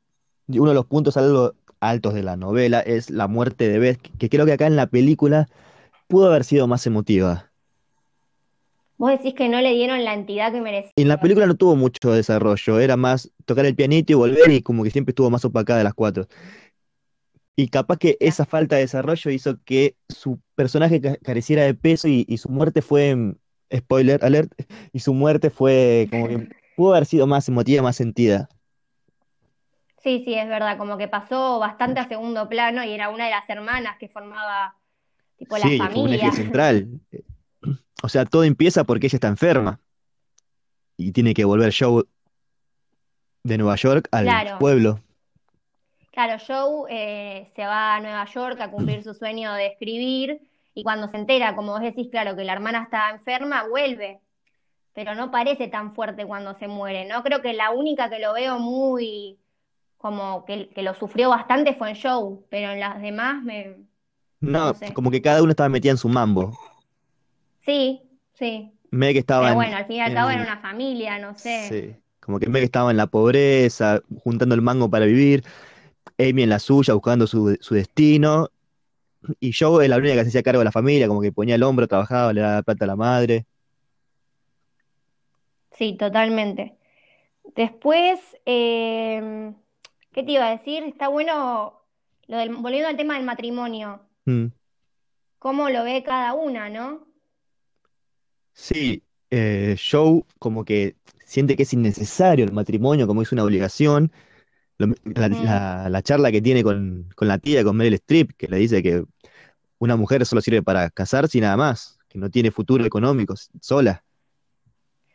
uno 0.48 0.70
de 0.70 0.74
los 0.74 0.86
puntos 0.86 1.16
algo 1.16 1.54
altos 1.88 2.14
de 2.14 2.22
la 2.22 2.36
novela 2.36 2.80
es 2.80 3.10
la 3.10 3.28
muerte 3.28 3.68
de 3.68 3.78
Beth, 3.78 4.00
que 4.18 4.28
creo 4.28 4.46
que 4.46 4.52
acá 4.52 4.66
en 4.66 4.76
la 4.76 4.86
película 4.86 5.48
pudo 6.08 6.28
haber 6.28 6.44
sido 6.44 6.66
más 6.66 6.86
emotiva. 6.86 7.50
Vos 8.96 9.10
decís 9.10 9.34
que 9.34 9.48
no 9.48 9.60
le 9.60 9.72
dieron 9.72 10.04
la 10.04 10.14
entidad 10.14 10.52
que 10.52 10.60
merecía. 10.60 10.92
En 10.96 11.08
la 11.08 11.20
película 11.20 11.46
no 11.46 11.56
tuvo 11.56 11.74
mucho 11.76 12.12
desarrollo, 12.12 12.78
era 12.78 12.96
más 12.96 13.30
tocar 13.44 13.66
el 13.66 13.74
pianito 13.74 14.12
y 14.12 14.16
volver 14.16 14.50
y 14.50 14.62
como 14.62 14.84
que 14.84 14.90
siempre 14.90 15.10
estuvo 15.10 15.30
más 15.30 15.44
opacada 15.44 15.78
de 15.78 15.84
las 15.84 15.94
cuatro. 15.94 16.26
Y 17.56 17.68
capaz 17.68 17.98
que 17.98 18.16
esa 18.20 18.44
falta 18.44 18.76
de 18.76 18.82
desarrollo 18.82 19.30
hizo 19.30 19.58
que 19.64 19.96
su 20.08 20.40
personaje 20.54 21.00
ca- 21.00 21.16
careciera 21.18 21.62
de 21.62 21.74
peso 21.74 22.08
y, 22.08 22.24
y 22.28 22.38
su 22.38 22.48
muerte 22.48 22.82
fue, 22.82 23.14
mm, 23.14 23.36
spoiler 23.76 24.24
alert, 24.24 24.52
y 24.92 25.00
su 25.00 25.14
muerte 25.14 25.50
fue 25.50 26.08
como 26.10 26.28
que 26.28 26.38
pudo 26.76 26.92
haber 26.94 27.06
sido 27.06 27.26
más 27.26 27.48
emotiva, 27.48 27.82
más 27.82 27.96
sentida. 27.96 28.48
Sí, 30.04 30.22
sí, 30.24 30.34
es 30.34 30.46
verdad, 30.48 30.78
como 30.78 30.96
que 30.98 31.08
pasó 31.08 31.58
bastante 31.58 31.98
a 31.98 32.06
segundo 32.06 32.48
plano 32.48 32.84
y 32.84 32.92
era 32.92 33.08
una 33.08 33.24
de 33.24 33.30
las 33.30 33.48
hermanas 33.48 33.96
que 33.98 34.08
formaba 34.08 34.76
tipo 35.38 35.58
la 35.58 35.66
Sí, 35.66 35.78
fue 35.78 35.86
un 35.86 36.12
eje 36.12 36.18
familia. 36.18 36.30
central. 36.30 37.00
O 38.02 38.08
sea, 38.08 38.24
todo 38.26 38.44
empieza 38.44 38.84
porque 38.84 39.06
ella 39.06 39.16
está 39.16 39.28
enferma 39.28 39.80
y 40.96 41.12
tiene 41.12 41.34
que 41.34 41.44
volver 41.44 41.72
Joe 41.76 42.04
de 43.44 43.58
Nueva 43.58 43.76
York 43.76 44.08
al 44.12 44.24
Claro, 44.26 44.58
pueblo. 44.58 45.00
claro, 46.12 46.36
Joe 46.46 46.86
eh, 46.90 47.50
se 47.56 47.66
va 47.66 47.96
a 47.96 48.00
Nueva 48.00 48.24
York 48.26 48.60
a 48.60 48.70
cumplir 48.70 49.02
su 49.02 49.14
sueño 49.14 49.52
de 49.54 49.66
escribir 49.68 50.40
y 50.74 50.82
cuando 50.82 51.08
se 51.08 51.16
entera, 51.16 51.54
como 51.56 51.72
vos 51.72 51.80
decís, 51.80 52.08
claro, 52.10 52.36
que 52.36 52.44
la 52.44 52.52
hermana 52.52 52.82
está 52.82 53.10
enferma, 53.10 53.66
vuelve, 53.68 54.20
pero 54.94 55.14
no 55.14 55.30
parece 55.30 55.68
tan 55.68 55.94
fuerte 55.94 56.26
cuando 56.26 56.54
se 56.54 56.68
muere, 56.68 57.06
¿no? 57.06 57.22
Creo 57.22 57.42
que 57.42 57.52
la 57.54 57.70
única 57.72 58.10
que 58.10 58.18
lo 58.20 58.32
veo 58.34 58.58
muy, 58.58 59.38
como 60.04 60.44
que, 60.44 60.68
que 60.70 60.82
lo 60.82 60.94
sufrió 60.94 61.30
bastante 61.30 61.74
fue 61.74 61.90
en 61.90 61.96
Joe, 62.02 62.38
pero 62.50 62.72
en 62.72 62.80
las 62.80 63.00
demás 63.02 63.42
me, 63.42 63.76
no 64.52 64.72
No, 64.72 64.74
sé. 64.74 64.88
como 64.94 65.10
que 65.10 65.20
cada 65.22 65.42
uno 65.42 65.50
estaba 65.50 65.68
metida 65.68 65.90
en 65.92 65.98
su 65.98 66.08
mambo. 66.08 66.56
Sí, 67.60 68.02
sí, 68.34 68.72
Meg 68.90 69.16
estaba 69.16 69.46
pero 69.46 69.54
en, 69.54 69.58
bueno, 69.60 69.76
al 69.76 69.86
fin 69.86 69.96
y 69.96 70.00
al 70.00 70.12
cabo 70.12 70.30
era 70.30 70.42
en- 70.42 70.44
una 70.44 70.60
familia, 70.60 71.18
no 71.18 71.34
sé. 71.34 71.78
sí, 71.78 71.96
como 72.20 72.38
que 72.40 72.48
Meg 72.48 72.64
estaba 72.64 72.90
en 72.90 72.96
la 72.96 73.06
pobreza, 73.08 74.00
juntando 74.22 74.54
el 74.54 74.62
mango 74.62 74.90
para 74.90 75.06
vivir, 75.06 75.44
Amy 76.18 76.44
en 76.44 76.50
la 76.50 76.58
suya, 76.60 76.94
buscando 76.94 77.26
su, 77.26 77.56
su 77.60 77.74
destino, 77.74 78.50
y 79.40 79.52
Joe 79.58 79.84
es 79.84 79.90
la 79.90 79.98
única 79.98 80.14
que 80.16 80.22
se 80.24 80.28
hacía 80.30 80.42
cargo 80.44 80.60
de 80.60 80.66
la 80.66 80.72
familia, 80.72 81.08
como 81.08 81.22
que 81.22 81.32
ponía 81.32 81.56
el 81.56 81.62
hombro, 81.64 81.88
trabajaba, 81.88 82.32
le 82.32 82.42
daba 82.42 82.62
plata 82.62 82.84
a 82.86 82.88
la 82.88 82.96
madre. 82.96 83.46
Sí, 85.72 85.96
totalmente. 85.96 86.76
Después, 87.56 88.20
eh, 88.46 89.54
¿qué 90.14 90.22
te 90.22 90.32
iba 90.32 90.46
a 90.46 90.50
decir? 90.56 90.84
Está 90.84 91.08
bueno 91.08 91.82
lo 92.28 92.36
del, 92.38 92.54
volviendo 92.56 92.88
al 92.88 92.96
tema 92.96 93.14
del 93.16 93.24
matrimonio, 93.24 94.00
Mm. 94.24 94.46
cómo 95.38 95.68
lo 95.68 95.84
ve 95.84 96.02
cada 96.02 96.32
una, 96.32 96.70
¿no? 96.70 97.06
Sí, 98.52 99.02
eh, 99.30 99.76
Joe 99.90 100.22
como 100.38 100.64
que 100.64 100.94
siente 101.26 101.56
que 101.56 101.64
es 101.64 101.72
innecesario 101.72 102.44
el 102.44 102.52
matrimonio, 102.52 103.06
como 103.06 103.20
es 103.22 103.32
una 103.32 103.44
obligación. 103.44 104.12
Lo- 104.78 104.94
la, 105.04 105.28
Mm. 105.28 105.44
la- 105.44 105.88
la 105.90 106.02
charla 106.02 106.32
que 106.32 106.40
tiene 106.40 106.62
con, 106.62 107.08
con 107.16 107.28
la 107.28 107.38
tía, 107.38 107.62
con 107.64 107.76
Meryl 107.76 107.94
Streep, 107.94 108.32
que 108.36 108.48
le 108.48 108.56
dice 108.58 108.82
que 108.82 109.04
una 109.78 109.96
mujer 109.96 110.24
solo 110.24 110.40
sirve 110.40 110.62
para 110.62 110.88
casarse 110.90 111.38
y 111.38 111.40
nada 111.40 111.56
más, 111.56 111.98
que 112.08 112.18
no 112.18 112.30
tiene 112.30 112.50
futuro 112.50 112.84
económico 112.84 113.34
sola. 113.60 114.02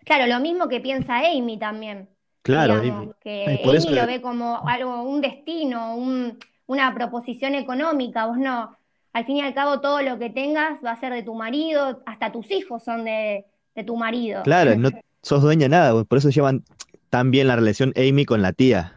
Claro, 0.06 0.28
lo 0.28 0.40
mismo 0.40 0.68
que 0.68 0.80
piensa 0.80 1.18
Amy 1.20 1.58
también, 1.58 2.10
Claro, 2.42 2.80
digamos, 2.82 3.06
y- 3.08 3.10
y 3.10 3.58
que 3.58 3.62
por 3.64 3.76
eso 3.76 3.90
Amy 3.90 3.98
lo 4.00 4.08
ve 4.08 4.22
como 4.22 4.68
algo, 4.68 5.04
un 5.04 5.22
destino, 5.22 5.96
un- 5.96 6.38
una 6.68 6.94
proposición 6.94 7.56
económica, 7.56 8.26
vos 8.28 8.38
no, 8.38 8.76
al 9.14 9.26
fin 9.26 9.38
y 9.38 9.42
al 9.42 9.54
cabo 9.54 9.82
todo 9.82 10.02
lo 10.02 10.18
que 10.20 10.30
tengas 10.30 10.80
va 10.84 10.92
a 10.92 11.00
ser 11.00 11.14
de 11.14 11.24
tu 11.24 11.34
marido, 11.36 12.02
hasta 12.06 12.32
tus 12.32 12.50
hijos 12.52 12.84
son 12.84 13.04
de, 13.06 13.46
de 13.76 13.84
tu 13.84 13.96
marido. 13.98 14.44
claro, 14.44 14.76
no 14.76 14.90
sos 15.24 15.42
dueña 15.42 15.64
de 15.64 15.70
nada, 15.70 16.04
por 16.04 16.18
eso 16.18 16.30
llevan 16.30 16.64
tan 17.10 17.32
bien 17.32 17.48
la 17.48 17.56
relación 17.56 17.94
Amy 17.96 18.26
con 18.26 18.42
la 18.42 18.54
tía. 18.54 18.96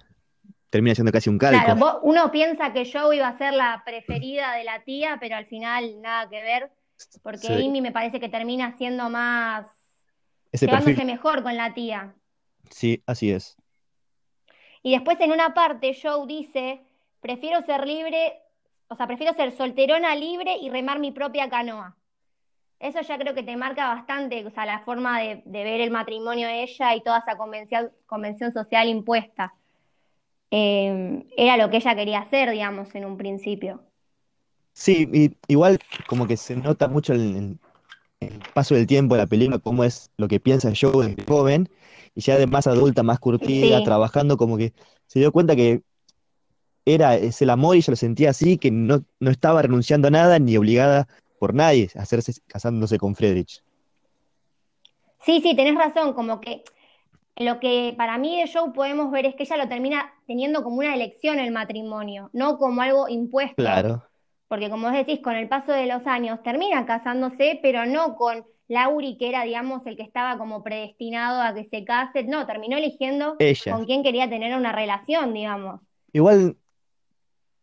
Termina 0.70 0.94
siendo 0.94 1.12
casi 1.12 1.28
un 1.28 1.36
Claro, 1.38 1.74
calco. 1.74 1.80
vos- 1.80 1.98
uno 2.02 2.30
piensa 2.30 2.72
que 2.72 2.90
Joe 2.90 3.16
iba 3.16 3.28
a 3.28 3.36
ser 3.38 3.52
la 3.52 3.82
preferida 3.84 4.52
de 4.54 4.64
la 4.64 4.82
tía, 4.84 5.18
pero 5.20 5.36
al 5.36 5.46
final 5.46 6.00
nada 6.00 6.28
que 6.30 6.42
ver, 6.42 6.70
porque 7.22 7.46
Sí, 7.46 7.66
Amy 7.68 7.80
me 7.82 7.92
parece 7.92 8.20
que 8.20 8.28
termina 8.30 8.74
siendo 8.78 9.10
más, 9.10 9.66
ese 10.50 10.66
llevándose 10.66 10.94
perfil, 10.94 11.06
mejor 11.12 11.42
con 11.42 11.56
la 11.56 11.74
tía. 11.74 12.14
Sí, 12.70 13.02
así 13.06 13.30
es. 13.30 13.56
Y 14.82 14.92
después 14.92 15.20
en 15.20 15.32
una 15.32 15.54
parte 15.54 15.96
Joe 16.00 16.26
dice, 16.26 16.80
prefiero 17.20 17.62
ser 17.62 17.86
libre, 17.86 18.34
o 18.88 18.96
sea, 18.96 19.06
prefiero 19.06 19.32
ser 19.34 19.56
solterona 19.56 20.14
libre 20.16 20.56
y 20.60 20.70
remar 20.70 20.98
mi 20.98 21.12
propia 21.12 21.48
canoa. 21.48 21.96
Eso 22.80 23.00
ya 23.00 23.16
creo 23.16 23.32
que 23.32 23.44
te 23.44 23.56
marca 23.56 23.94
bastante, 23.94 24.44
o 24.44 24.50
sea, 24.50 24.66
la 24.66 24.80
forma 24.80 25.20
de, 25.20 25.42
de 25.44 25.64
ver 25.64 25.80
el 25.80 25.92
matrimonio 25.92 26.48
de 26.48 26.64
ella 26.64 26.96
y 26.96 27.00
toda 27.00 27.18
esa 27.18 27.36
convención, 27.36 27.92
convención 28.06 28.52
social 28.52 28.88
impuesta. 28.88 29.54
Eh, 30.50 31.24
era 31.36 31.56
lo 31.56 31.70
que 31.70 31.78
ella 31.78 31.94
quería 31.94 32.18
hacer, 32.18 32.50
digamos, 32.50 32.94
en 32.94 33.06
un 33.06 33.16
principio. 33.16 33.82
Sí, 34.74 35.08
y 35.12 35.30
igual 35.48 35.78
como 36.06 36.26
que 36.26 36.36
se 36.36 36.56
nota 36.56 36.88
mucho 36.88 37.12
el, 37.12 37.58
el 38.20 38.38
paso 38.52 38.74
del 38.74 38.86
tiempo 38.86 39.14
de 39.14 39.22
la 39.22 39.26
película, 39.26 39.58
cómo 39.58 39.84
es 39.84 40.10
lo 40.16 40.28
que 40.28 40.40
piensa 40.40 40.72
Joe 40.78 41.06
desde 41.06 41.24
joven, 41.24 41.68
y 42.14 42.20
ya 42.22 42.36
de 42.38 42.46
más 42.46 42.66
adulta, 42.66 43.02
más 43.02 43.18
curtida, 43.20 43.78
Sí, 43.78 43.82
trabajando, 43.82 44.36
como 44.36 44.56
que 44.56 44.72
se 45.06 45.18
dio 45.20 45.32
cuenta 45.32 45.56
que 45.56 45.82
era, 46.84 47.16
es 47.16 47.40
el 47.42 47.50
amor 47.50 47.76
y 47.76 47.78
ella 47.78 47.92
lo 47.92 47.96
sentía 47.96 48.30
así, 48.30 48.58
que 48.58 48.70
no, 48.70 49.04
no 49.20 49.30
estaba 49.30 49.62
renunciando 49.62 50.08
a 50.08 50.10
nada 50.10 50.38
ni 50.38 50.56
obligada 50.56 51.08
por 51.38 51.54
nadie 51.54 51.90
a 51.96 52.02
hacerse 52.02 52.32
casándose 52.46 52.98
con 52.98 53.14
Friedrich. 53.14 53.62
sí, 55.24 55.40
sí, 55.42 55.54
tenés 55.56 55.76
razón, 55.76 56.12
como 56.14 56.40
que 56.40 56.64
lo 57.36 57.60
que 57.60 57.94
para 57.96 58.18
mí 58.18 58.40
de 58.40 58.50
Joe 58.52 58.72
podemos 58.72 59.10
ver 59.10 59.26
es 59.26 59.34
que 59.36 59.44
ella 59.44 59.56
lo 59.58 59.68
termina 59.68 60.12
teniendo 60.26 60.62
como 60.62 60.78
una 60.78 60.94
elección 60.94 61.38
el 61.38 61.52
matrimonio, 61.52 62.30
no 62.32 62.58
como 62.58 62.82
algo 62.82 63.08
impuesto. 63.08 63.56
Claro, 63.56 64.02
Porque 64.48 64.70
como 64.70 64.88
vos 64.88 64.96
decís, 64.96 65.20
con 65.22 65.36
el 65.36 65.48
paso 65.48 65.72
de 65.72 65.86
los 65.86 66.06
años 66.06 66.42
termina 66.42 66.86
casándose, 66.86 67.58
pero 67.62 67.86
no 67.86 68.16
con 68.16 68.46
Lauri, 68.68 69.16
que 69.18 69.28
era, 69.28 69.44
digamos, 69.44 69.82
el 69.86 69.96
que 69.96 70.02
estaba 70.02 70.38
como 70.38 70.62
predestinado 70.62 71.42
a 71.42 71.54
que 71.54 71.68
se 71.68 71.84
case. 71.84 72.24
No, 72.24 72.46
terminó 72.46 72.76
eligiendo 72.78 73.36
ella. 73.38 73.72
con 73.72 73.84
quién 73.84 74.02
quería 74.02 74.28
tener 74.30 74.56
una 74.56 74.72
relación, 74.72 75.34
digamos. 75.34 75.80
Igual, 76.12 76.56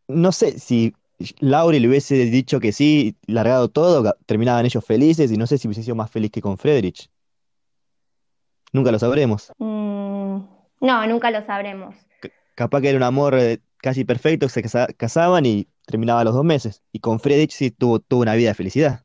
no 0.08 0.32
sé 0.32 0.60
si 0.60 0.94
Laurie 1.40 1.80
le 1.80 1.88
hubiese 1.88 2.16
dicho 2.26 2.60
que 2.60 2.72
sí, 2.72 3.16
largado 3.28 3.70
todo, 3.70 4.16
terminaban 4.26 4.66
ellos 4.66 4.84
felices, 4.86 5.32
y 5.32 5.38
no 5.38 5.48
sé 5.48 5.58
si 5.58 5.68
hubiese 5.68 5.84
sido 5.84 5.96
más 5.96 6.10
feliz 6.12 6.32
que 6.32 6.42
con 6.42 6.58
Friedrich. 6.58 7.10
Nunca 8.72 8.92
lo 8.92 9.00
sabremos. 9.00 9.52
Mm, 9.58 10.38
no, 10.82 11.08
nunca 11.08 11.32
lo 11.32 11.44
sabremos. 11.46 11.96
C- 12.22 12.32
capaz 12.56 12.82
que 12.82 12.90
era 12.90 12.98
un 12.98 13.04
amor 13.04 13.36
eh, 13.38 13.60
casi 13.78 14.06
perfecto, 14.06 14.48
se 14.48 14.62
casa- 14.62 14.88
casaban 14.96 15.46
y 15.46 15.68
terminaba 15.86 16.22
a 16.22 16.24
los 16.24 16.34
dos 16.36 16.46
meses. 16.46 16.84
Y 16.92 17.00
con 17.00 17.20
Friedrich 17.20 17.52
sí 17.52 17.72
tuvo, 17.72 18.00
tuvo 18.00 18.22
una 18.22 18.36
vida 18.36 18.50
de 18.50 18.56
felicidad. 18.56 19.04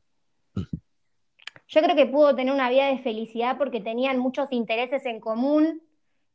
Yo 1.67 1.81
creo 1.81 1.95
que 1.95 2.05
pudo 2.05 2.35
tener 2.35 2.53
una 2.53 2.69
vida 2.69 2.87
de 2.87 2.99
felicidad 2.99 3.57
porque 3.57 3.81
tenían 3.81 4.19
muchos 4.19 4.47
intereses 4.51 5.05
en 5.05 5.19
común 5.19 5.81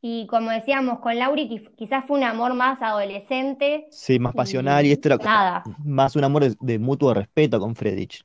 y 0.01 0.27
como 0.27 0.51
decíamos 0.51 0.99
con 0.99 1.17
Lauri, 1.17 1.47
qui- 1.49 1.75
quizás 1.75 2.05
fue 2.05 2.17
un 2.17 2.23
amor 2.25 2.53
más 2.53 2.81
adolescente 2.81 3.87
Sí, 3.91 4.19
más 4.19 4.33
pasional 4.35 4.85
y 4.85 4.89
y 4.89 4.91
esto 4.91 5.07
era 5.09 5.17
nada. 5.23 5.63
más 5.83 6.15
un 6.15 6.23
amor 6.23 6.43
de, 6.43 6.55
de 6.59 6.79
mutuo 6.79 7.13
respeto 7.13 7.59
con 7.59 7.75
Friedrich. 7.75 8.23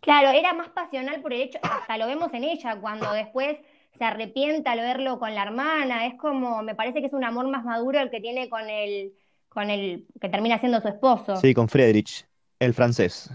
Claro, 0.00 0.28
era 0.28 0.52
más 0.52 0.68
pasional 0.70 1.20
por 1.20 1.32
el 1.32 1.42
hecho, 1.42 1.58
hasta 1.62 1.98
lo 1.98 2.06
vemos 2.06 2.32
en 2.32 2.44
ella, 2.44 2.76
cuando 2.80 3.12
después 3.12 3.58
se 3.98 4.04
arrepienta 4.04 4.72
al 4.72 4.78
verlo 4.80 5.18
con 5.18 5.34
la 5.34 5.42
hermana, 5.42 6.06
es 6.06 6.14
como, 6.14 6.62
me 6.62 6.74
parece 6.76 7.00
que 7.00 7.06
es 7.06 7.12
un 7.12 7.24
amor 7.24 7.48
más 7.48 7.64
maduro 7.64 7.98
el 7.98 8.10
que 8.10 8.20
tiene 8.20 8.48
con 8.48 8.68
el, 8.70 9.14
con 9.48 9.68
el 9.70 10.06
que 10.20 10.28
termina 10.28 10.58
siendo 10.60 10.80
su 10.80 10.88
esposo. 10.88 11.40
Sí, 11.40 11.54
con 11.54 11.68
Friedrich, 11.68 12.24
el 12.60 12.72
francés. 12.74 13.30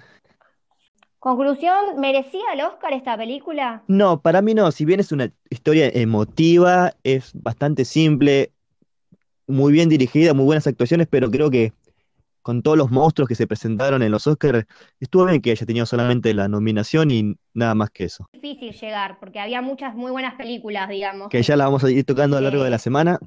Conclusión, 1.21 1.99
¿merecía 1.99 2.41
el 2.51 2.61
Oscar 2.61 2.93
esta 2.93 3.15
película? 3.15 3.83
No, 3.87 4.19
para 4.23 4.41
mí 4.41 4.55
no, 4.55 4.71
si 4.71 4.85
bien 4.85 4.99
es 4.99 5.11
una 5.11 5.31
historia 5.51 5.87
emotiva, 5.93 6.93
es 7.03 7.29
bastante 7.35 7.85
simple, 7.85 8.51
muy 9.45 9.71
bien 9.71 9.87
dirigida, 9.87 10.33
muy 10.33 10.45
buenas 10.45 10.65
actuaciones, 10.65 11.07
pero 11.07 11.29
creo 11.29 11.51
que 11.51 11.73
con 12.41 12.63
todos 12.63 12.75
los 12.75 12.89
monstruos 12.89 13.29
que 13.29 13.35
se 13.35 13.45
presentaron 13.45 14.01
en 14.01 14.11
los 14.11 14.25
Oscars, 14.25 14.65
estuvo 14.99 15.25
bien 15.25 15.41
que 15.43 15.51
haya 15.51 15.63
tenido 15.63 15.85
solamente 15.85 16.33
la 16.33 16.47
nominación 16.47 17.11
y 17.11 17.35
nada 17.53 17.75
más 17.75 17.91
que 17.91 18.05
eso. 18.05 18.27
Difícil 18.33 18.73
llegar, 18.73 19.19
porque 19.19 19.39
había 19.39 19.61
muchas 19.61 19.93
muy 19.93 20.09
buenas 20.09 20.33
películas, 20.33 20.89
digamos. 20.89 21.29
Que 21.29 21.43
ya 21.43 21.55
la 21.55 21.65
vamos 21.65 21.83
a 21.83 21.91
ir 21.91 22.03
tocando 22.03 22.35
a 22.35 22.41
lo 22.41 22.49
largo 22.49 22.63
de 22.63 22.71
la 22.71 22.77
Eh, 22.77 22.79
semana. 22.79 23.19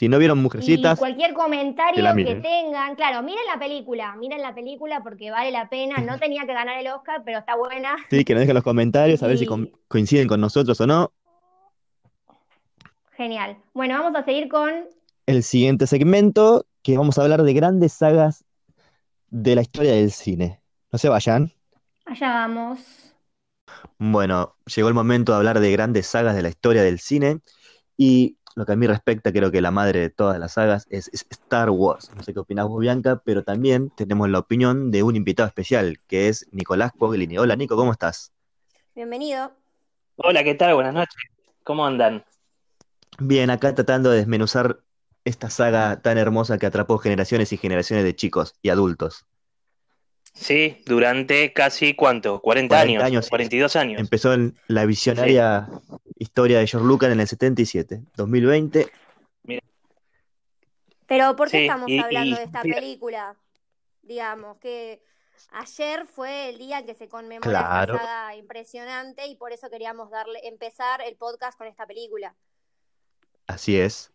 Si 0.00 0.08
no 0.08 0.18
vieron 0.18 0.38
y 0.38 0.40
Mujercitas, 0.40 0.98
cualquier 0.98 1.34
comentario 1.34 2.02
que 2.14 2.36
tengan, 2.36 2.94
claro, 2.94 3.22
miren 3.22 3.44
la 3.46 3.58
película, 3.58 4.16
miren 4.16 4.40
la 4.40 4.54
película 4.54 5.02
porque 5.02 5.30
vale 5.30 5.50
la 5.50 5.68
pena, 5.68 5.98
no 5.98 6.18
tenía 6.18 6.46
que 6.46 6.54
ganar 6.54 6.78
el 6.78 6.86
Oscar, 6.88 7.20
pero 7.22 7.40
está 7.40 7.54
buena. 7.54 7.98
Sí, 8.08 8.24
que 8.24 8.32
nos 8.32 8.40
dejen 8.40 8.54
los 8.54 8.64
comentarios 8.64 9.22
a 9.22 9.26
ver 9.26 9.36
si 9.36 9.46
coinciden 9.88 10.26
con 10.26 10.40
nosotros 10.40 10.80
o 10.80 10.86
no. 10.86 11.12
genial. 13.10 13.58
Bueno, 13.74 14.02
vamos 14.02 14.18
a 14.18 14.24
seguir 14.24 14.48
con 14.48 14.70
El 15.26 15.42
siguiente 15.42 15.86
segmento, 15.86 16.64
que 16.82 16.96
vamos 16.96 17.18
a 17.18 17.22
hablar 17.22 17.42
de 17.42 17.52
grandes 17.52 17.92
sagas 17.92 18.46
de 19.28 19.54
la 19.54 19.60
historia 19.60 19.92
del 19.92 20.12
cine. 20.12 20.62
No 20.90 20.98
se 20.98 21.10
vayan. 21.10 21.52
Allá 22.06 22.26
vamos. 22.26 22.80
Bueno, 23.98 24.56
llegó 24.64 24.88
el 24.88 24.94
momento 24.94 25.32
de 25.32 25.36
hablar 25.36 25.60
de 25.60 25.70
grandes 25.70 26.06
sagas 26.06 26.34
de 26.34 26.40
la 26.40 26.48
historia 26.48 26.82
del 26.82 27.00
cine 27.00 27.40
y 27.98 28.38
lo 28.60 28.66
que 28.66 28.72
a 28.72 28.76
mí 28.76 28.86
respecta, 28.86 29.32
creo 29.32 29.50
que 29.50 29.62
la 29.62 29.70
madre 29.70 30.00
de 30.00 30.10
todas 30.10 30.38
las 30.38 30.52
sagas 30.52 30.86
es, 30.90 31.08
es 31.14 31.26
Star 31.30 31.70
Wars. 31.70 32.10
No 32.14 32.22
sé 32.22 32.34
qué 32.34 32.40
opinás 32.40 32.68
vos, 32.68 32.78
Bianca, 32.78 33.22
pero 33.24 33.42
también 33.42 33.88
tenemos 33.96 34.28
la 34.28 34.38
opinión 34.38 34.90
de 34.90 35.02
un 35.02 35.16
invitado 35.16 35.48
especial, 35.48 35.98
que 36.06 36.28
es 36.28 36.46
Nicolás 36.52 36.92
Coglini. 36.92 37.38
Hola, 37.38 37.56
Nico, 37.56 37.74
¿cómo 37.74 37.90
estás? 37.90 38.32
Bienvenido. 38.94 39.50
Hola, 40.16 40.44
¿qué 40.44 40.54
tal? 40.54 40.74
Buenas 40.74 40.92
noches. 40.92 41.16
¿Cómo 41.64 41.86
andan? 41.86 42.22
Bien, 43.18 43.48
acá 43.48 43.74
tratando 43.74 44.10
de 44.10 44.18
desmenuzar 44.18 44.80
esta 45.24 45.48
saga 45.48 46.02
tan 46.02 46.18
hermosa 46.18 46.58
que 46.58 46.66
atrapó 46.66 46.98
generaciones 46.98 47.54
y 47.54 47.56
generaciones 47.56 48.04
de 48.04 48.14
chicos 48.14 48.56
y 48.60 48.68
adultos. 48.68 49.24
Sí, 50.32 50.82
durante 50.86 51.52
casi, 51.52 51.94
¿cuánto? 51.94 52.40
40, 52.40 52.74
40 52.74 52.80
años, 52.80 53.02
años, 53.04 53.24
sí. 53.26 53.30
42 53.30 53.76
años. 53.76 54.00
Empezó 54.00 54.32
en 54.32 54.56
la 54.68 54.86
visionaria 54.86 55.68
historia 56.16 56.58
de 56.60 56.66
George 56.66 56.86
Lucas 56.86 57.10
en 57.12 57.20
el 57.20 57.26
77. 57.28 58.00
2020, 58.16 58.86
Pero 61.06 61.34
¿por 61.34 61.50
qué 61.50 61.58
Sí, 61.58 61.62
estamos 61.64 61.88
y- 61.88 61.98
hablando 61.98 62.36
y- 62.36 62.38
de 62.38 62.44
esta 62.44 62.62
mira. 62.62 62.76
película? 62.76 63.36
Digamos 64.02 64.58
que 64.58 65.02
ayer 65.50 66.06
fue 66.06 66.50
el 66.50 66.58
día 66.58 66.86
que 66.86 66.94
se 66.94 67.08
conmemora 67.08 67.50
Claro. 67.50 67.94
esta 67.96 68.06
saga 68.06 68.36
impresionante 68.36 69.26
y 69.26 69.34
por 69.34 69.52
eso 69.52 69.68
queríamos 69.70 70.10
darle 70.10 70.38
empezar 70.46 71.00
el 71.02 71.16
podcast 71.16 71.58
con 71.58 71.66
esta 71.66 71.86
película. 71.86 72.34
así 73.48 73.76
es. 73.80 74.12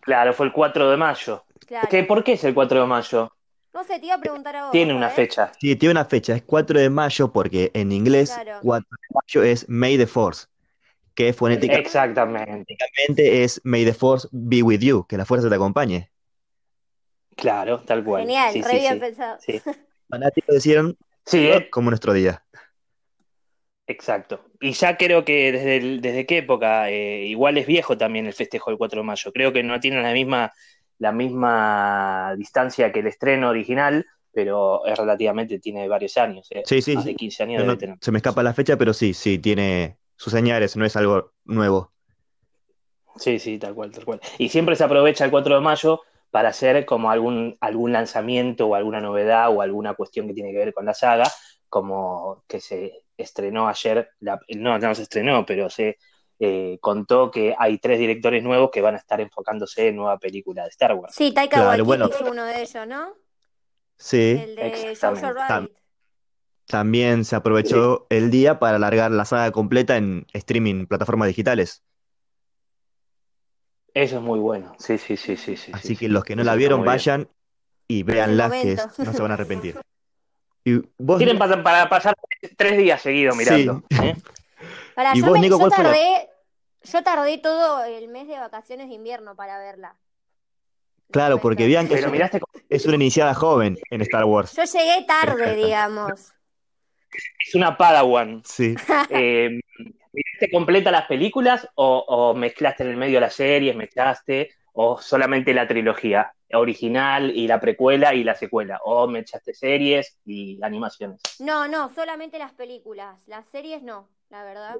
Claro, 0.00 0.34
fue 0.34 0.44
el 0.44 0.52
4 0.52 0.90
de 0.90 0.98
mayo. 0.98 1.44
Claro. 1.66 1.88
¿Qué, 1.90 2.04
¿Por 2.04 2.22
qué 2.22 2.34
es 2.34 2.44
el 2.44 2.52
4 2.52 2.80
de 2.82 2.86
mayo? 2.86 3.32
No 3.72 3.84
sé, 3.84 3.98
te 4.00 4.06
iba 4.06 4.16
a 4.16 4.20
preguntar 4.20 4.56
a 4.56 4.62
vos. 4.64 4.72
Tiene 4.72 4.94
una 4.94 5.08
fecha. 5.10 5.52
Sí, 5.60 5.76
tiene 5.76 5.92
una 5.92 6.04
fecha, 6.04 6.34
es 6.34 6.42
4 6.42 6.80
de 6.80 6.90
mayo 6.90 7.32
porque 7.32 7.70
en 7.74 7.92
inglés 7.92 8.30
Claro. 8.34 8.58
4 8.62 8.88
de 9.00 9.14
mayo 9.14 9.44
es 9.48 9.68
May 9.68 9.96
the 9.96 10.06
Force, 10.06 10.46
que 11.14 11.32
fonéticamente 11.32 11.86
Exactamente. 11.86 12.76
es 13.44 13.60
May 13.64 13.84
the 13.84 13.94
Force 13.94 14.28
be 14.32 14.62
with 14.62 14.80
you, 14.80 15.06
que 15.06 15.16
la 15.16 15.24
fuerza 15.24 15.48
te 15.48 15.54
acompañe. 15.54 16.10
Claro, 17.36 17.80
tal 17.80 18.04
cual. 18.04 18.22
Genial, 18.22 18.52
Sí, 18.52 18.62
re 18.62 18.70
sí, 18.70 18.78
bien 18.78 18.94
sí. 18.94 19.00
pensado. 19.00 19.38
Sí, 19.40 19.62
Fanáticos 20.10 20.54
decían 20.56 20.96
Sí, 21.24 21.46
¿eh? 21.46 21.70
como 21.70 21.90
nuestro 21.90 22.12
día. 22.12 22.44
Exacto. 23.86 24.44
Y 24.60 24.72
ya 24.72 24.96
creo 24.96 25.24
que 25.24 25.50
desde, 25.52 25.76
el- 25.78 26.00
desde 26.00 26.24
qué 26.26 26.38
época, 26.38 26.90
eh, 26.90 27.24
igual 27.26 27.58
es 27.58 27.66
viejo 27.66 27.98
también 27.98 28.26
el 28.26 28.32
festejo 28.32 28.70
del 28.70 28.78
4 28.78 29.00
de 29.00 29.06
mayo. 29.06 29.32
Creo 29.32 29.52
que 29.52 29.62
no 29.64 29.80
tiene 29.80 30.00
la 30.00 30.12
misma, 30.12 30.52
la 31.00 31.10
misma 31.12 32.34
distancia 32.36 32.92
que 32.92 33.00
el 33.00 33.08
estreno 33.08 33.48
original, 33.48 34.06
pero 34.32 34.86
es 34.86 34.96
relativamente, 34.96 35.58
tiene 35.58 35.88
varios 35.88 36.16
años. 36.16 36.46
eh. 36.52 36.62
Sí, 36.64 36.80
sí, 36.82 36.94
de 37.02 37.16
15 37.16 37.42
años 37.42 37.58
No- 37.62 37.66
debe 37.72 37.76
tener. 37.78 37.96
se 38.00 38.12
me 38.12 38.18
escapa 38.18 38.42
la 38.44 38.54
fecha, 38.54 38.76
pero 38.76 38.92
sí, 38.92 39.12
sí, 39.14 39.38
tiene 39.40 39.98
sus 40.14 40.32
señales, 40.32 40.76
no 40.76 40.84
es 40.84 40.94
algo 40.96 41.32
nuevo. 41.44 41.90
Sí, 43.16 43.38
sí, 43.38 43.58
tal 43.58 43.74
cual, 43.74 43.90
tal 43.90 44.04
cual. 44.04 44.20
Y 44.38 44.48
siempre 44.48 44.76
se 44.76 44.84
aprovecha 44.84 45.24
el 45.24 45.30
4 45.30 45.54
de 45.56 45.60
mayo 45.60 46.00
para 46.30 46.50
hacer 46.50 46.84
como 46.86 47.10
algún, 47.10 47.56
algún 47.60 47.92
lanzamiento 47.92 48.66
o 48.68 48.74
alguna 48.74 49.00
novedad 49.00 49.50
o 49.50 49.62
alguna 49.62 49.94
cuestión 49.94 50.28
que 50.28 50.34
tiene 50.34 50.52
que 50.52 50.58
ver 50.58 50.72
con 50.72 50.86
la 50.86 50.94
saga, 50.94 51.24
como 51.68 52.44
que 52.46 52.60
se 52.60 53.04
estrenó 53.16 53.68
ayer, 53.68 54.10
la- 54.20 54.40
no, 54.56 54.78
no 54.78 54.94
se 54.94 55.02
estrenó, 55.02 55.44
pero 55.44 55.68
se 55.70 55.98
eh, 56.40 56.78
contó 56.80 57.30
que 57.30 57.54
hay 57.58 57.78
tres 57.78 57.98
directores 57.98 58.42
nuevos 58.42 58.70
que 58.72 58.80
van 58.80 58.94
a 58.94 58.98
estar 58.98 59.20
enfocándose 59.20 59.88
en 59.88 59.96
nueva 59.96 60.18
película 60.18 60.62
de 60.64 60.70
Star 60.70 60.94
Wars. 60.94 61.14
Sí, 61.14 61.32
Taika 61.32 61.56
Claro, 61.56 61.84
Waititi 61.84 61.86
bueno. 61.86 62.06
es 62.06 62.20
uno 62.30 62.44
de 62.44 62.62
ellos, 62.62 62.86
¿no? 62.86 63.12
Sí, 63.98 64.36
El 64.40 64.56
de 64.56 65.32
Rabbit. 65.34 65.70
también 66.66 67.24
se 67.26 67.36
aprovechó 67.36 68.06
el 68.08 68.30
día 68.30 68.58
para 68.58 68.76
alargar 68.76 69.10
la 69.10 69.26
saga 69.26 69.50
completa 69.52 69.98
en 69.98 70.26
streaming, 70.32 70.86
plataformas 70.86 71.28
digitales. 71.28 71.82
Eso 73.92 74.16
es 74.16 74.22
muy 74.22 74.38
bueno, 74.38 74.74
sí, 74.78 74.96
sí, 74.98 75.16
sí, 75.16 75.36
sí, 75.36 75.56
sí. 75.56 75.72
Así 75.74 75.88
sí, 75.88 75.96
que 75.96 76.06
sí. 76.06 76.08
los 76.08 76.24
que 76.24 76.36
no 76.36 76.44
la 76.44 76.54
vieron, 76.54 76.84
vayan 76.84 77.28
y 77.88 78.02
véanla, 78.04 78.48
que 78.50 78.72
es- 78.72 78.98
no 78.98 79.12
se 79.12 79.20
van 79.20 79.32
a 79.32 79.34
arrepentir. 79.34 79.78
Y 80.62 80.74
vos, 80.98 81.16
Tienen 81.16 81.38
para, 81.38 81.62
para 81.62 81.88
pasar 81.88 82.14
tres 82.56 82.76
días 82.76 83.00
seguidos 83.00 83.34
mirando. 83.34 83.82
¿eh? 84.02 84.14
Pará, 84.94 85.14
¿Y 85.14 85.20
yo, 85.20 85.24
vos, 85.24 85.32
me- 85.34 85.40
Nico, 85.40 85.54
yo 85.54 85.58
cuál 85.58 85.72
fue 85.72 85.84
la- 85.84 85.90
tardé, 85.90 86.29
yo 86.82 87.02
tardé 87.02 87.38
todo 87.38 87.84
el 87.84 88.08
mes 88.08 88.26
de 88.28 88.38
vacaciones 88.38 88.88
de 88.88 88.94
invierno 88.94 89.34
para 89.36 89.58
verla. 89.58 89.96
claro, 91.10 91.38
porque 91.40 91.66
Bianca 91.66 91.94
es, 91.94 92.00
Pero 92.00 92.12
miraste, 92.12 92.40
es 92.68 92.86
una 92.86 92.96
iniciada 92.96 93.34
joven 93.34 93.78
en 93.90 94.00
Star 94.02 94.24
Wars. 94.24 94.54
Yo 94.56 94.64
llegué 94.64 95.04
tarde, 95.06 95.54
digamos. 95.56 96.32
es 97.46 97.54
una 97.54 97.76
Padawan. 97.76 98.42
Sí. 98.44 98.74
Eh, 99.10 99.60
¿Miraste 100.12 100.50
completa 100.50 100.90
las 100.90 101.06
películas 101.06 101.68
o, 101.76 101.98
o 102.08 102.34
mezclaste 102.34 102.82
en 102.82 102.90
el 102.90 102.96
medio 102.96 103.20
las 103.20 103.34
series, 103.34 103.76
mezclaste 103.76 104.50
o 104.72 105.00
solamente 105.00 105.54
la 105.54 105.68
trilogía 105.68 106.32
original 106.52 107.30
y 107.36 107.46
la 107.46 107.60
precuela 107.60 108.12
y 108.14 108.24
la 108.24 108.34
secuela? 108.34 108.80
¿O 108.84 109.06
me 109.06 109.20
echaste 109.20 109.54
series 109.54 110.18
y 110.24 110.58
animaciones? 110.62 111.20
No, 111.38 111.68
no, 111.68 111.94
solamente 111.94 112.38
las 112.40 112.52
películas. 112.52 113.16
Las 113.26 113.46
series 113.50 113.82
no, 113.82 114.08
la 114.30 114.42
verdad. 114.42 114.76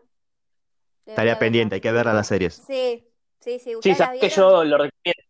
Debería 1.06 1.16
Tarea 1.16 1.38
pendiente, 1.38 1.74
hay 1.76 1.80
que 1.80 1.92
ver 1.92 2.08
a 2.08 2.12
las 2.12 2.26
series. 2.26 2.54
Sí, 2.66 3.04
sí, 3.40 3.58
sí. 3.58 3.70
Sí, 3.70 3.74
¿Ustedes 3.76 3.98
las 3.98 4.08
sabes 4.08 4.20
que 4.20 4.28
yo 4.28 4.64
lo 4.64 4.78
recomiendo. 4.78 5.22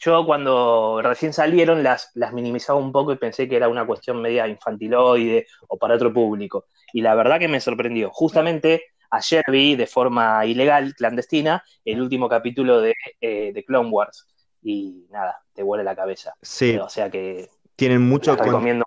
Yo 0.00 0.26
cuando 0.26 1.00
recién 1.02 1.32
salieron 1.32 1.82
las, 1.82 2.10
las 2.14 2.32
minimizaba 2.32 2.78
un 2.78 2.90
poco 2.90 3.12
y 3.12 3.16
pensé 3.16 3.48
que 3.48 3.56
era 3.56 3.68
una 3.68 3.86
cuestión 3.86 4.20
media 4.20 4.48
infantiloide 4.48 5.46
o 5.68 5.78
para 5.78 5.94
otro 5.94 6.12
público. 6.12 6.66
Y 6.92 7.00
la 7.00 7.14
verdad 7.14 7.38
que 7.38 7.48
me 7.48 7.60
sorprendió. 7.60 8.10
Justamente 8.10 8.82
ayer 9.10 9.44
vi 9.48 9.76
de 9.76 9.86
forma 9.86 10.44
ilegal, 10.46 10.94
clandestina, 10.94 11.62
el 11.84 12.00
último 12.00 12.28
capítulo 12.28 12.80
de, 12.80 12.94
eh, 13.20 13.52
de 13.54 13.64
Clone 13.64 13.90
Wars. 13.90 14.26
Y 14.62 15.06
nada, 15.10 15.42
te 15.52 15.62
huele 15.62 15.84
la 15.84 15.94
cabeza. 15.94 16.34
Sí, 16.42 16.76
O 16.76 16.88
sea 16.88 17.08
que 17.10 17.48
tienen 17.76 18.02
mucho, 18.02 18.36
con- 18.36 18.46
recomiendo. 18.46 18.84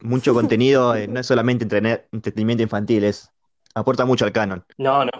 mucho 0.00 0.32
contenido, 0.32 0.94
eh, 0.94 1.08
no 1.08 1.20
es 1.20 1.26
solamente 1.26 1.64
entretenimiento 2.12 2.62
infantil, 2.62 3.04
es, 3.04 3.30
aporta 3.74 4.04
mucho 4.04 4.24
al 4.24 4.32
canon. 4.32 4.64
No, 4.78 5.04
no. 5.04 5.10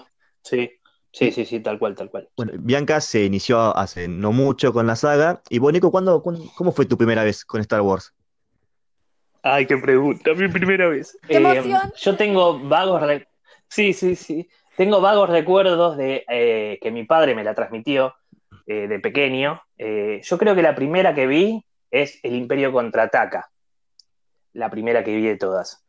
Sí, 0.42 0.70
sí, 1.12 1.30
sí, 1.32 1.44
sí, 1.44 1.60
tal 1.60 1.78
cual, 1.78 1.94
tal 1.94 2.10
cual. 2.10 2.28
Bueno, 2.36 2.52
Bianca 2.58 3.00
se 3.00 3.24
inició 3.24 3.76
hace 3.76 4.08
no 4.08 4.32
mucho 4.32 4.72
con 4.72 4.86
la 4.86 4.96
saga. 4.96 5.42
Y 5.48 5.58
vos, 5.58 5.72
Nico, 5.72 5.90
¿cuándo, 5.90 6.22
cuándo- 6.22 6.44
cómo 6.56 6.72
fue 6.72 6.86
tu 6.86 6.96
primera 6.96 7.24
vez 7.24 7.44
con 7.44 7.60
Star 7.60 7.80
Wars? 7.82 8.12
Ay, 9.42 9.66
qué 9.66 9.76
pregunta, 9.76 10.34
mi 10.34 10.48
primera 10.48 10.88
vez. 10.88 11.18
¡Qué 11.26 11.36
emoción! 11.36 11.92
yo 11.96 12.16
tengo 12.16 12.60
vagos, 12.60 13.02
re- 13.02 13.28
sí, 13.68 13.92
sí, 13.92 14.14
sí, 14.14 14.48
tengo 14.76 15.00
vagos 15.00 15.28
recuerdos 15.30 15.96
de 15.96 16.24
eh, 16.28 16.78
que 16.80 16.90
mi 16.92 17.04
padre 17.04 17.34
me 17.34 17.42
la 17.42 17.54
transmitió 17.54 18.14
eh, 18.66 18.86
de 18.86 19.00
pequeño. 19.00 19.60
Eh, 19.78 20.20
yo 20.22 20.38
creo 20.38 20.54
que 20.54 20.62
la 20.62 20.76
primera 20.76 21.12
que 21.14 21.26
vi 21.26 21.64
es 21.90 22.20
El 22.22 22.36
Imperio 22.36 22.72
contraataca, 22.72 23.50
la 24.52 24.70
primera 24.70 25.02
que 25.02 25.14
vi 25.16 25.22
de 25.26 25.36
todas. 25.36 25.81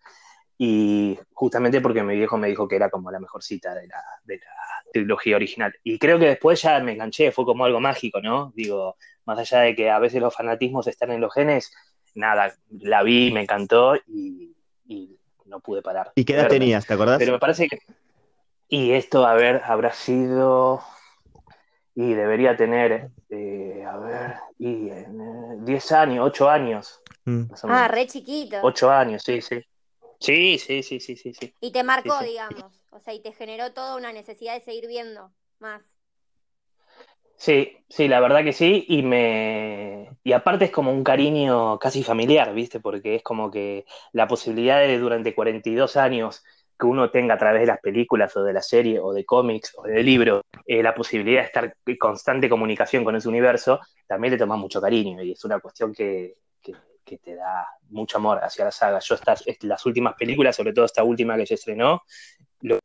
Y 0.57 1.17
justamente 1.33 1.81
porque 1.81 2.03
mi 2.03 2.15
viejo 2.15 2.37
me 2.37 2.47
dijo 2.47 2.67
que 2.67 2.75
era 2.75 2.89
como 2.89 3.11
la 3.11 3.19
mejor 3.19 3.43
cita 3.43 3.73
de 3.73 3.87
la, 3.87 4.01
de 4.23 4.37
la 4.37 4.91
trilogía 4.91 5.35
original. 5.35 5.73
Y 5.83 5.97
creo 5.99 6.19
que 6.19 6.27
después 6.27 6.61
ya 6.61 6.79
me 6.79 6.93
enganché, 6.93 7.31
fue 7.31 7.45
como 7.45 7.65
algo 7.65 7.79
mágico, 7.79 8.21
¿no? 8.21 8.51
Digo, 8.55 8.95
más 9.25 9.39
allá 9.39 9.61
de 9.61 9.75
que 9.75 9.89
a 9.89 9.99
veces 9.99 10.21
los 10.21 10.35
fanatismos 10.35 10.87
están 10.87 11.11
en 11.11 11.21
los 11.21 11.33
genes, 11.33 11.71
nada, 12.15 12.53
la 12.69 13.01
vi, 13.03 13.31
me 13.31 13.41
encantó 13.41 13.95
y, 14.07 14.55
y 14.85 15.17
no 15.45 15.59
pude 15.59 15.81
parar. 15.81 16.11
¿Y 16.15 16.23
qué 16.23 16.33
edad 16.33 16.43
Verla. 16.43 16.59
tenías, 16.59 16.85
te 16.85 16.93
acordás? 16.93 17.17
Pero 17.19 17.33
me 17.33 17.39
parece 17.39 17.67
que. 17.67 17.79
Y 18.69 18.91
esto, 18.91 19.25
a 19.25 19.33
ver, 19.33 19.61
habrá 19.65 19.91
sido. 19.93 20.81
Y 21.95 22.13
debería 22.13 22.55
tener, 22.57 23.09
eh, 23.29 23.83
a 23.87 23.97
ver, 23.97 24.35
y, 24.57 24.89
eh, 24.89 25.05
10 25.59 25.91
años, 25.91 26.25
8 26.25 26.49
años, 26.49 26.99
Mm. 27.25 27.51
más 27.51 27.63
o 27.63 27.67
Ah, 27.69 27.87
re 27.87 28.07
chiquito. 28.07 28.57
8 28.63 28.89
años, 28.91 29.21
sí, 29.23 29.41
sí. 29.41 29.61
Sí, 30.23 30.57
sí, 30.57 30.83
sí, 30.83 31.01
sí, 31.01 31.17
sí, 31.17 31.33
sí. 31.33 31.53
Y 31.59 31.71
te 31.73 31.83
marcó, 31.83 32.17
Sí, 32.19 32.25
sí. 32.25 32.29
digamos. 32.31 32.85
O 32.91 32.99
sea, 32.99 33.13
y 33.13 33.19
te 33.21 33.33
generó 33.33 33.73
toda 33.73 33.97
una 33.97 34.13
necesidad 34.13 34.53
de 34.53 34.61
seguir 34.61 34.87
viendo 34.87 35.31
más. 35.59 35.81
Sí, 37.35 37.77
sí, 37.89 38.07
la 38.07 38.21
verdad 38.21 38.41
que 38.45 38.53
sí, 38.53 38.85
y 38.87 39.03
me 39.03 40.09
y 40.23 40.31
aparte 40.31 40.65
es 40.65 40.71
como 40.71 40.93
un 40.93 41.03
cariño 41.03 41.77
casi 41.77 42.03
familiar, 42.03 42.53
¿viste? 42.53 42.79
Porque 42.79 43.15
es 43.15 43.23
como 43.23 43.51
que 43.51 43.85
la 44.13 44.25
posibilidad 44.25 44.79
de 44.79 44.97
durante 44.97 45.35
42 45.35 45.97
años 45.97 46.41
que 46.79 46.85
uno 46.85 47.11
tenga 47.11 47.33
a 47.33 47.37
través 47.37 47.61
de 47.61 47.67
las 47.67 47.81
películas 47.81 48.35
o 48.37 48.43
de 48.43 48.53
la 48.53 48.61
serie 48.61 48.99
o 49.01 49.11
de 49.11 49.25
cómics 49.25 49.73
o 49.75 49.83
de 49.83 50.03
libro, 50.03 50.43
eh, 50.65 50.81
la 50.81 50.95
posibilidad 50.95 51.41
de 51.41 51.47
estar 51.47 51.75
en 51.85 51.97
constante 51.97 52.47
comunicación 52.47 53.03
con 53.03 53.17
ese 53.17 53.27
universo, 53.27 53.81
también 54.07 54.31
le 54.31 54.37
toma 54.37 54.55
mucho 54.55 54.79
cariño 54.79 55.21
y 55.21 55.33
es 55.33 55.43
una 55.43 55.59
cuestión 55.59 55.93
que, 55.93 56.37
que, 56.61 56.73
que 57.03 57.17
te 57.17 57.35
da 57.35 57.67
mucho 57.89 58.17
amor 58.17 58.39
hacia 58.43 58.65
la 58.65 58.71
saga. 58.71 58.99
Yo 58.99 59.15
estas, 59.15 59.43
las 59.61 59.85
últimas 59.85 60.15
películas, 60.15 60.55
sobre 60.55 60.73
todo 60.73 60.85
esta 60.85 61.03
última 61.03 61.37
que 61.37 61.45
se 61.45 61.55
estrenó, 61.55 62.03
lo 62.61 62.79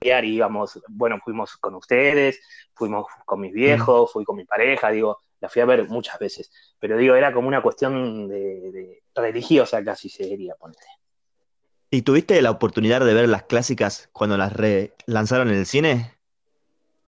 y 0.00 0.10
íbamos, 0.10 0.80
bueno, 0.88 1.18
fuimos 1.24 1.56
con 1.56 1.74
ustedes, 1.74 2.40
fuimos 2.74 3.06
con 3.24 3.40
mis 3.40 3.52
viejos, 3.52 4.12
fui 4.12 4.24
con 4.24 4.36
mi 4.36 4.44
pareja, 4.44 4.90
digo, 4.90 5.22
la 5.40 5.48
fui 5.48 5.62
a 5.62 5.66
ver 5.66 5.88
muchas 5.88 6.18
veces, 6.18 6.50
pero 6.78 6.96
digo, 6.96 7.14
era 7.14 7.32
como 7.32 7.48
una 7.48 7.62
cuestión 7.62 8.28
de, 8.28 9.02
religiosa 9.14 9.82
casi 9.82 10.08
se 10.08 10.24
diría, 10.24 10.54
ponete. 10.54 10.86
¿Y 11.90 12.02
tuviste 12.02 12.40
la 12.42 12.50
oportunidad 12.50 13.04
de 13.04 13.14
ver 13.14 13.28
las 13.28 13.44
clásicas 13.44 14.08
cuando 14.12 14.36
las 14.36 14.52
lanzaron 15.06 15.48
en 15.48 15.56
el 15.56 15.66
cine? 15.66 16.15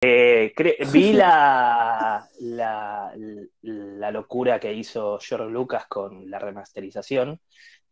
Eh, 0.01 0.53
vi 0.91 1.13
la, 1.13 2.27
la, 2.39 3.13
la, 3.61 4.11
locura 4.11 4.59
que 4.59 4.73
hizo 4.73 5.19
George 5.19 5.49
Lucas 5.49 5.87
con 5.87 6.29
la 6.29 6.39
remasterización, 6.39 7.39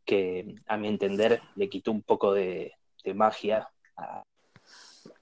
que 0.05 0.55
a 0.67 0.77
mi 0.77 0.87
entender 0.87 1.41
le 1.55 1.69
quitó 1.69 1.91
un 1.91 2.03
poco 2.03 2.33
de, 2.33 2.73
magia 3.13 3.69
al 3.95 4.23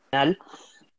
final, 0.10 0.40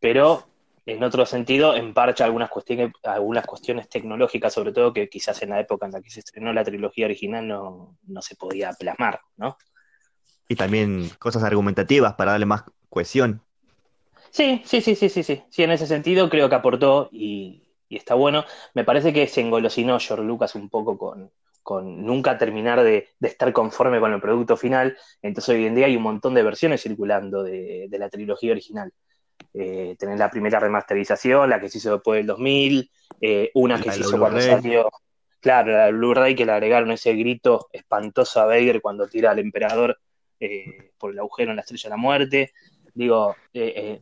pero 0.01 0.47
en 0.85 1.03
otro 1.03 1.25
sentido 1.25 1.75
emparcha 1.75 2.27
algunas 2.27 2.51
cuestiones, 2.51 2.93
algunas 3.03 3.47
cuestiones 3.47 3.89
tecnológicas, 3.89 4.53
sobre 4.53 4.73
todo 4.73 4.93
que 4.93 5.09
quizás 5.09 5.43
en 5.43 5.51
la 5.51 5.61
época 5.61 5.87
en 5.87 5.93
la 5.93 6.03
que 6.03 6.11
se 6.11 6.21
estrenó 6.21 6.53
la 6.53 6.65
trilogía 6.65 7.07
original 7.07 7.47
no, 7.47 7.97
no 8.07 8.23
se 8.23 8.37
podía 8.37 8.73
plasmar, 8.73 9.21
¿no? 9.37 9.57
Y 10.47 10.57
también 10.57 11.09
cosas 11.19 11.43
argumentativas 11.43 12.15
para 12.15 12.33
darle 12.33 12.45
más 12.45 12.65
cohesión. 12.91 13.44
Sí, 14.35 14.63
sí, 14.65 14.81
sí, 14.81 14.97
sí, 14.97 15.09
sí, 15.09 15.23
sí. 15.23 15.45
Sí, 15.49 15.63
en 15.63 15.71
ese 15.71 15.87
sentido 15.87 16.29
creo 16.29 16.49
que 16.49 16.57
aportó 16.57 17.09
y, 17.13 17.63
está 17.89 18.15
bueno. 18.17 18.45
Me 18.75 18.83
parece 18.83 19.13
que 19.13 19.29
se 19.29 19.41
engolosinó 19.41 20.01
George 20.01 20.25
Lucas 20.25 20.57
un 20.57 20.69
poco 20.69 20.99
con, 20.99 21.31
con 21.63 22.05
nunca 22.05 22.37
terminar 22.37 22.83
de, 22.83 23.11
estar 23.21 23.53
conforme 23.53 24.01
con 24.01 24.13
el 24.13 24.21
producto 24.21 24.57
final. 24.57 24.99
Entonces 25.23 25.55
hoy 25.55 25.67
en 25.67 25.77
día 25.77 25.87
hay 25.87 25.97
un 25.97 26.03
montón 26.03 26.35
de 26.35 26.43
versiones 26.43 26.83
circulando 26.83 27.45
de, 27.45 27.89
la 27.93 28.09
trilogía 28.11 28.51
original. 28.51 28.93
Eh, 29.53 29.95
tenés 30.01 30.19
la 30.19 30.31
primera 30.31 30.59
remasterización, 30.59 31.49
la 31.49 31.61
que 31.61 31.69
se 31.69 31.79
hizo 31.79 31.93
después 31.93 32.19
del 32.19 32.27
2000, 32.27 32.91
eh, 33.21 33.53
una 33.55 33.81
que 33.81 33.93
se 33.93 34.01
hizo 34.01 34.19
cuando 34.19 34.41
salió, 34.41 34.91
claro, 35.39 35.71
la 35.71 35.91
Blu-ray 35.91 36.35
que 36.35 36.45
le 36.45 36.51
agregaron 36.51 36.91
ese 36.91 37.15
grito 37.15 37.69
espantoso 37.73 38.41
a 38.41 38.47
Vader 38.47 38.81
cuando 38.81 39.07
tira 39.07 39.31
al 39.31 39.39
emperador 39.39 39.97
eh, 40.41 40.91
por 40.99 41.13
el 41.13 41.21
agujero 41.21 41.51
en 41.51 41.57
la 41.57 41.63
estrella 41.63 41.85
de 41.85 41.91
la 41.91 41.97
muerte. 41.97 42.53
Digo, 42.95 43.37
eh, 43.53 43.73
eh, 43.77 44.01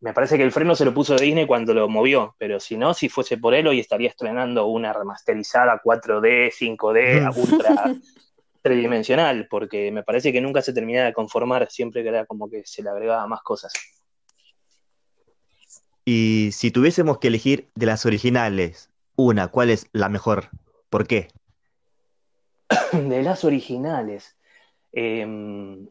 me 0.00 0.12
parece 0.12 0.36
que 0.36 0.42
el 0.42 0.52
freno 0.52 0.74
se 0.74 0.84
lo 0.84 0.94
puso 0.94 1.16
Disney 1.16 1.46
cuando 1.46 1.74
lo 1.74 1.88
movió, 1.88 2.34
pero 2.38 2.60
si 2.60 2.76
no, 2.76 2.94
si 2.94 3.08
fuese 3.08 3.38
por 3.38 3.54
él, 3.54 3.66
hoy 3.66 3.80
estaría 3.80 4.08
estrenando 4.08 4.66
una 4.66 4.92
remasterizada 4.92 5.80
4D, 5.82 6.52
5D, 6.52 7.20
mm. 7.20 7.38
ultra 7.38 7.94
tridimensional, 8.62 9.46
porque 9.48 9.90
me 9.90 10.02
parece 10.02 10.32
que 10.32 10.40
nunca 10.40 10.62
se 10.62 10.72
terminaba 10.72 11.06
de 11.06 11.12
conformar, 11.12 11.70
siempre 11.70 12.02
que 12.02 12.08
era 12.08 12.26
como 12.26 12.48
que 12.48 12.62
se 12.64 12.82
le 12.82 12.90
agregaba 12.90 13.26
más 13.26 13.42
cosas. 13.42 13.72
Y 16.04 16.50
si 16.52 16.70
tuviésemos 16.70 17.18
que 17.18 17.28
elegir 17.28 17.70
de 17.74 17.86
las 17.86 18.04
originales, 18.04 18.90
una, 19.16 19.48
¿cuál 19.48 19.70
es 19.70 19.86
la 19.92 20.08
mejor? 20.08 20.50
¿Por 20.90 21.06
qué? 21.06 21.28
De 22.92 23.22
las 23.22 23.44
originales. 23.44 24.36
Em, 24.92 25.88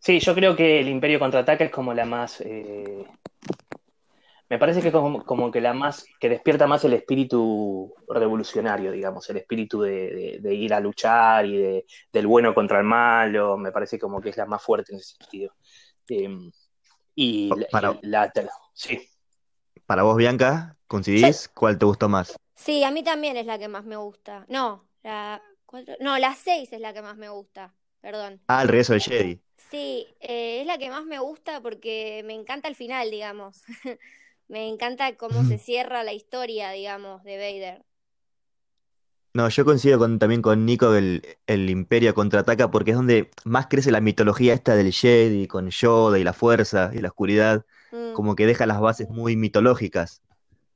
sí, 0.00 0.18
yo 0.18 0.34
creo 0.34 0.56
que 0.56 0.80
el 0.80 0.88
Imperio 0.88 1.18
contraataca 1.18 1.64
es 1.64 1.70
como 1.70 1.94
la 1.94 2.04
más. 2.04 2.40
Eh, 2.40 3.06
me 4.48 4.58
parece 4.58 4.82
que 4.82 4.88
es 4.88 4.92
como, 4.92 5.50
que 5.52 5.60
la 5.60 5.72
más. 5.72 6.04
que 6.18 6.28
despierta 6.28 6.66
más 6.66 6.84
el 6.84 6.94
espíritu 6.94 7.94
revolucionario, 8.08 8.90
digamos, 8.90 9.30
el 9.30 9.36
espíritu 9.36 9.82
de, 9.82 10.40
ir 10.42 10.74
a 10.74 10.80
luchar 10.80 11.46
y 11.46 11.56
de, 11.56 11.86
del 12.12 12.26
bueno 12.26 12.52
contra 12.52 12.78
el 12.78 12.84
malo. 12.84 13.56
Me 13.56 13.70
parece 13.70 13.98
como 13.98 14.20
que 14.20 14.30
es 14.30 14.36
la 14.36 14.46
más 14.46 14.62
fuerte 14.62 14.92
en 14.92 14.98
ese 14.98 15.14
sentido. 15.16 15.54
Em, 16.08 16.50
y 17.14 17.48
para, 17.70 17.96
la, 18.02 18.32
sí. 18.72 19.08
Para 19.86 20.02
vos, 20.02 20.16
Bianca, 20.16 20.76
¿coincidís? 20.88 21.48
¿Cuál 21.54 21.78
te 21.78 21.84
gustó 21.84 22.08
más? 22.08 22.36
Sí, 22.54 22.82
a 22.82 22.90
mí 22.90 23.04
también 23.04 23.36
es 23.36 23.46
la 23.46 23.58
que 23.58 23.68
más 23.68 23.84
me 23.84 23.96
gusta. 23.96 24.46
No, 24.48 24.88
la 25.02 25.40
no, 26.00 26.18
la 26.18 26.34
6 26.34 26.72
es 26.72 26.80
la 26.80 26.92
que 26.92 27.02
más 27.02 27.16
me 27.16 27.28
gusta 27.28 27.72
perdón. 28.00 28.40
Ah, 28.48 28.62
el 28.62 28.68
regreso 28.68 28.92
del 28.92 29.02
Jedi. 29.02 29.40
Sí, 29.70 30.06
eh, 30.20 30.60
es 30.60 30.66
la 30.66 30.78
que 30.78 30.90
más 30.90 31.04
me 31.04 31.18
gusta 31.18 31.60
porque 31.60 32.22
me 32.24 32.34
encanta 32.34 32.68
el 32.68 32.74
final, 32.74 33.10
digamos. 33.10 33.62
me 34.48 34.68
encanta 34.68 35.14
cómo 35.16 35.44
se 35.44 35.58
cierra 35.58 36.02
la 36.02 36.12
historia, 36.12 36.70
digamos, 36.70 37.22
de 37.22 37.36
Vader. 37.36 37.84
No, 39.32 39.48
yo 39.48 39.64
coincido 39.64 39.98
con, 39.98 40.18
también 40.18 40.42
con 40.42 40.66
Nico 40.66 40.92
el, 40.94 41.22
el 41.46 41.70
Imperio 41.70 42.14
contraataca 42.14 42.70
porque 42.70 42.90
es 42.90 42.96
donde 42.96 43.30
más 43.44 43.68
crece 43.68 43.92
la 43.92 44.00
mitología 44.00 44.54
esta 44.54 44.74
del 44.74 44.92
Jedi, 44.92 45.46
con 45.46 45.70
Yoda 45.70 46.18
y 46.18 46.24
la 46.24 46.32
fuerza 46.32 46.90
y 46.92 46.98
la 46.98 47.08
oscuridad, 47.08 47.64
mm. 47.92 48.14
como 48.14 48.34
que 48.34 48.46
deja 48.46 48.66
las 48.66 48.80
bases 48.80 49.08
muy 49.08 49.36
mitológicas. 49.36 50.20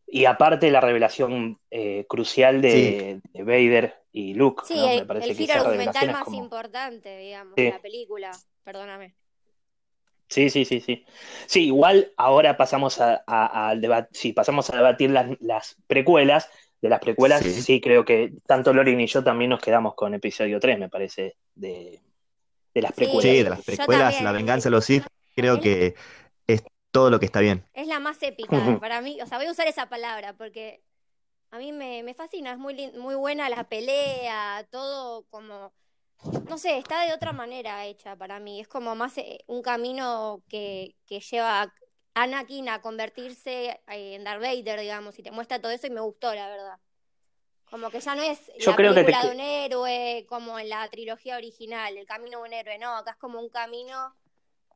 Y 0.07 0.27
aparte 0.27 0.71
la 0.71 0.81
revelación 0.81 1.59
eh, 1.73 2.07
crucial 2.09 2.63
de, 2.63 3.21
Vader 3.35 3.97
y 4.15 4.33
Luke. 4.33 4.63
Sí, 4.65 4.79
el, 4.79 5.07
el 5.23 5.37
giro 5.37 5.55
argumental 5.55 6.13
más 6.13 6.33
importante, 6.33 7.19
digamos, 7.19 7.57
de 7.57 7.71
la 7.71 7.83
película. 7.83 8.31
Perdóname. 8.63 9.17
Sí, 10.29 10.51
sí, 10.51 10.65
sí, 10.65 10.81
sí. 10.81 11.05
Sí, 11.47 11.67
igual 11.67 12.13
ahora 12.17 12.57
pasamos 12.57 13.01
a, 13.01 13.25
pasamos 14.35 14.71
a 14.71 14.77
debatir 14.77 15.11
las, 15.11 15.77
precuelas, 15.89 16.49
de 16.81 16.89
las 16.89 17.01
precuelas, 17.01 17.43
sí. 17.43 17.81
creo 17.81 18.05
que 18.05 18.33
tanto 18.47 18.73
Lorin 18.73 19.01
y 19.01 19.09
yo 19.09 19.25
también 19.25 19.51
nos 19.51 19.61
quedamos 19.61 19.95
con 19.95 20.15
episodio 20.15 20.61
3, 20.61 20.79
me 20.79 20.89
parece, 20.89 21.37
de, 21.57 22.01
las 22.73 22.93
precuelas. 22.93 23.23
Sí, 23.23 23.43
de 23.43 23.51
las 23.51 23.65
precuelas, 23.65 24.23
La 24.23 24.33
venganza 24.33 24.69
de 24.69 24.77
los 24.77 24.85
Sith, 24.85 25.05
creo 25.35 25.61
que 25.61 25.97
es 26.47 26.63
todo 26.93 27.11
lo 27.11 27.19
que 27.19 27.27
está 27.27 27.41
bien. 27.41 27.65
Es 27.75 27.89
la 27.89 27.99
más 27.99 28.23
épica 28.23 28.49
para 28.81 29.01
mí, 29.01 29.21
o 29.21 29.27
sea, 29.27 29.39
voy 29.39 29.49
a 29.49 29.51
usar 29.51 29.67
esa 29.67 29.89
palabra 29.89 30.35
porque 30.35 30.83
a 31.55 31.59
mí 31.59 31.71
me, 31.71 32.15
fascina, 32.15 32.51
es 32.51 32.59
muy, 32.59 32.91
muy 32.99 33.15
buena 33.15 33.49
la 33.49 33.63
pelea, 33.63 34.67
todo 34.73 35.23
como, 35.31 35.73
no 36.49 36.59
sé, 36.59 36.79
está 36.79 37.07
de 37.07 37.15
otra 37.15 37.33
manera 37.33 37.87
hecha 37.87 38.17
para 38.17 38.41
mí, 38.41 38.61
es 38.61 38.67
como 38.67 38.97
más 38.97 39.17
eh, 39.19 39.39
un 39.47 39.63
camino 39.63 40.43
que, 40.49 40.97
que 41.07 41.21
lleva 41.21 41.63
a 41.63 41.73
Anakin 42.15 42.69
a 42.71 42.81
convertirse 42.81 43.81
eh, 43.87 44.15
en 44.15 44.25
Darth 44.25 44.43
Vader, 44.43 44.81
digamos, 44.81 45.17
y 45.17 45.23
te 45.23 45.31
muestra 45.31 45.61
todo 45.61 45.71
eso 45.71 45.87
y 45.87 45.91
me 45.91 46.01
gustó, 46.01 46.35
la 46.35 46.49
verdad. 46.49 46.79
Como 47.71 47.89
que 47.89 48.01
ya 48.01 48.17
no 48.17 48.23
es 48.23 48.51
Yo 48.59 48.73
la 48.73 48.77
creo 48.77 48.93
película 48.93 49.23
de 49.23 49.31
un 49.31 49.41
héroe 49.41 50.27
como 50.29 50.59
en 50.59 50.69
la 50.69 50.89
trilogía 50.89 51.37
original, 51.37 51.97
el 51.97 52.07
camino 52.07 52.39
de 52.39 52.49
un 52.49 52.53
héroe, 52.53 52.79
no, 52.79 52.97
acá 52.97 53.13
es 53.13 53.17
como 53.17 53.39
un 53.39 53.49
camino 53.49 54.17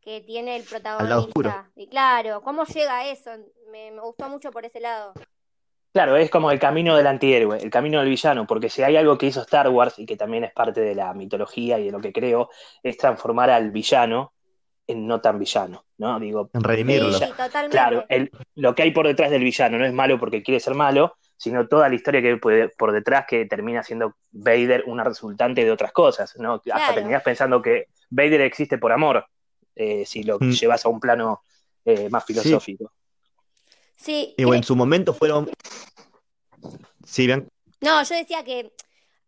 que 0.01 0.21
tiene 0.21 0.55
el 0.55 0.63
protagonista. 0.63 1.73
Y 1.75 1.89
claro, 1.89 2.41
¿cómo 2.41 2.65
llega 2.67 2.99
a 2.99 3.09
eso? 3.09 3.33
Me, 3.73 3.99
gustó 3.99 4.29
mucho 4.29 4.53
por 4.53 4.65
ese 4.65 4.79
lado. 4.79 5.13
Claro, 5.99 6.17
es 6.17 6.31
como 6.31 6.53
el 6.53 6.61
camino 6.61 6.97
del 6.97 7.09
antihéroe, 7.09 7.59
el 7.61 7.71
camino 7.71 7.99
del 7.99 8.09
villano, 8.09 8.47
porque 8.47 8.71
si 8.71 8.85
hay 8.85 8.97
algo 8.97 9.19
que 9.19 9.27
hizo 9.27 9.41
Star 9.41 9.69
Wars 9.69 9.99
y 9.99 10.07
que 10.07 10.17
también 10.17 10.45
es 10.45 10.53
parte 10.53 10.81
de 10.81 10.95
la 10.95 11.13
mitología 11.13 11.77
y 11.81 11.87
de 11.87 11.91
lo 11.91 12.01
que 12.01 12.13
creo, 12.13 12.51
es 12.85 12.97
transformar 12.97 13.51
al 13.51 13.73
villano 13.73 14.33
en 14.87 15.09
no 15.09 15.21
tan 15.21 15.41
villano, 15.41 15.87
¿no? 15.97 16.21
Digo, 16.21 16.51
en 16.53 16.63
redimirlo. 16.63 17.19
Claro, 17.69 18.07
lo 18.55 18.77
que 18.77 18.83
hay 18.85 18.93
por 18.93 19.09
detrás 19.09 19.33
del 19.33 19.43
villano 19.43 19.77
no 19.77 19.85
es 19.85 19.93
malo 19.93 20.21
porque 20.21 20.45
quiere 20.45 20.61
ser 20.61 20.75
malo, 20.75 21.17
sino 21.37 21.67
toda 21.67 21.89
la 21.89 21.97
historia 21.97 22.23
que 22.23 22.29
hay 22.29 22.69
por 22.77 22.93
detrás 22.93 23.25
que 23.27 23.47
termina 23.47 23.83
siendo 23.83 24.15
Vader 24.31 24.85
una 24.87 25.03
resultante 25.03 25.65
de 25.65 25.73
otras 25.73 25.91
cosas, 25.91 26.33
¿no? 26.39 26.63
Hasta 26.73 26.95
terminás 26.95 27.25
pensando 27.25 27.61
que 27.61 27.87
Vader 28.09 28.43
existe 28.43 28.79
por 28.79 28.93
amor, 28.93 29.27
eh, 29.75 30.07
si 30.07 30.23
lo 30.23 30.39
mm. 30.39 30.51
llevas 30.51 30.87
a 30.87 30.91
un 30.91 31.01
plano 31.01 31.43
eh, 31.85 32.09
más 32.09 32.25
filosófico. 32.25 32.85
Sí. 32.85 32.98
Y 34.07 34.45
bueno, 34.45 34.57
en 34.57 34.65
su 34.65 34.77
momento 34.77 35.13
fueron. 35.13 35.51
Sí, 37.05 37.27
bien. 37.27 37.49
No, 37.81 38.03
yo 38.03 38.15
decía 38.15 38.45
que 38.45 38.73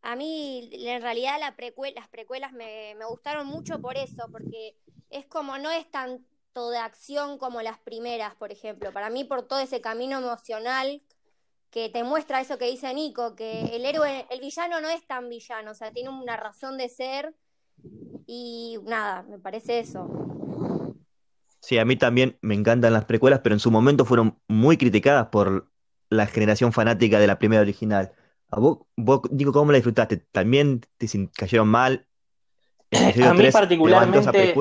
a 0.03 0.17
mí 0.17 0.71
en 0.73 1.03
realidad 1.03 1.39
las 1.39 1.55
precuelas 1.55 2.53
me, 2.53 2.95
me 2.97 3.05
gustaron 3.05 3.47
mucho 3.47 3.81
por 3.81 3.97
eso, 3.97 4.27
porque 4.31 4.77
es 5.11 5.27
como 5.27 5.59
no 5.59 5.71
es 5.71 5.91
tanto 5.91 6.71
de 6.71 6.79
acción 6.79 7.39
como 7.39 7.63
las 7.63 7.79
primeras, 7.79 8.35
por 8.37 8.53
ejemplo. 8.53 8.93
Para 8.93 9.11
mí, 9.11 9.25
por 9.25 9.47
todo 9.47 9.59
ese 9.59 9.81
camino 9.81 10.19
emocional 10.19 11.03
que 11.71 11.89
te 11.89 12.03
muestra 12.03 12.41
eso 12.41 12.59
que 12.59 12.71
dice 12.71 12.93
Nico, 12.95 13.37
que 13.37 13.77
el 13.77 13.85
héroe, 13.85 14.27
el 14.31 14.41
villano 14.41 14.81
no 14.81 14.89
es 14.89 15.07
tan 15.07 15.29
villano, 15.29 15.71
o 15.71 15.75
sea, 15.75 15.93
tiene 15.93 16.09
una 16.09 16.37
razón 16.37 16.77
de 16.79 16.89
ser 16.89 17.35
y 18.27 18.79
nada, 18.85 19.23
me 19.23 19.39
parece 19.39 19.79
eso. 19.79 20.40
Sí, 21.61 21.79
a 21.79 21.85
mí 21.85 21.97
también 21.97 22.39
me 22.41 22.55
encantan 22.55 22.93
las 22.93 23.05
precuelas, 23.05 23.41
pero 23.41 23.55
en 23.55 23.61
su 23.61 23.71
momento 23.71 24.05
fueron 24.05 24.39
muy 24.49 24.77
criticadas 24.77 25.29
por 25.29 25.71
la 26.09 26.27
generación 26.27 26.73
fanática 26.73 27.19
de 27.19 27.27
la 27.27 27.39
primera 27.39 27.63
original. 27.63 28.13
¿A 28.49 28.59
vos, 28.59 28.79
vos 28.97 29.21
Nico, 29.31 29.53
cómo 29.53 29.71
la 29.71 29.77
disfrutaste? 29.77 30.17
¿También 30.17 30.81
te 30.97 31.07
cayeron 31.37 31.69
mal? 31.69 32.07
a 32.93 33.35
mí 33.35 33.51
particularmente, 33.53 34.55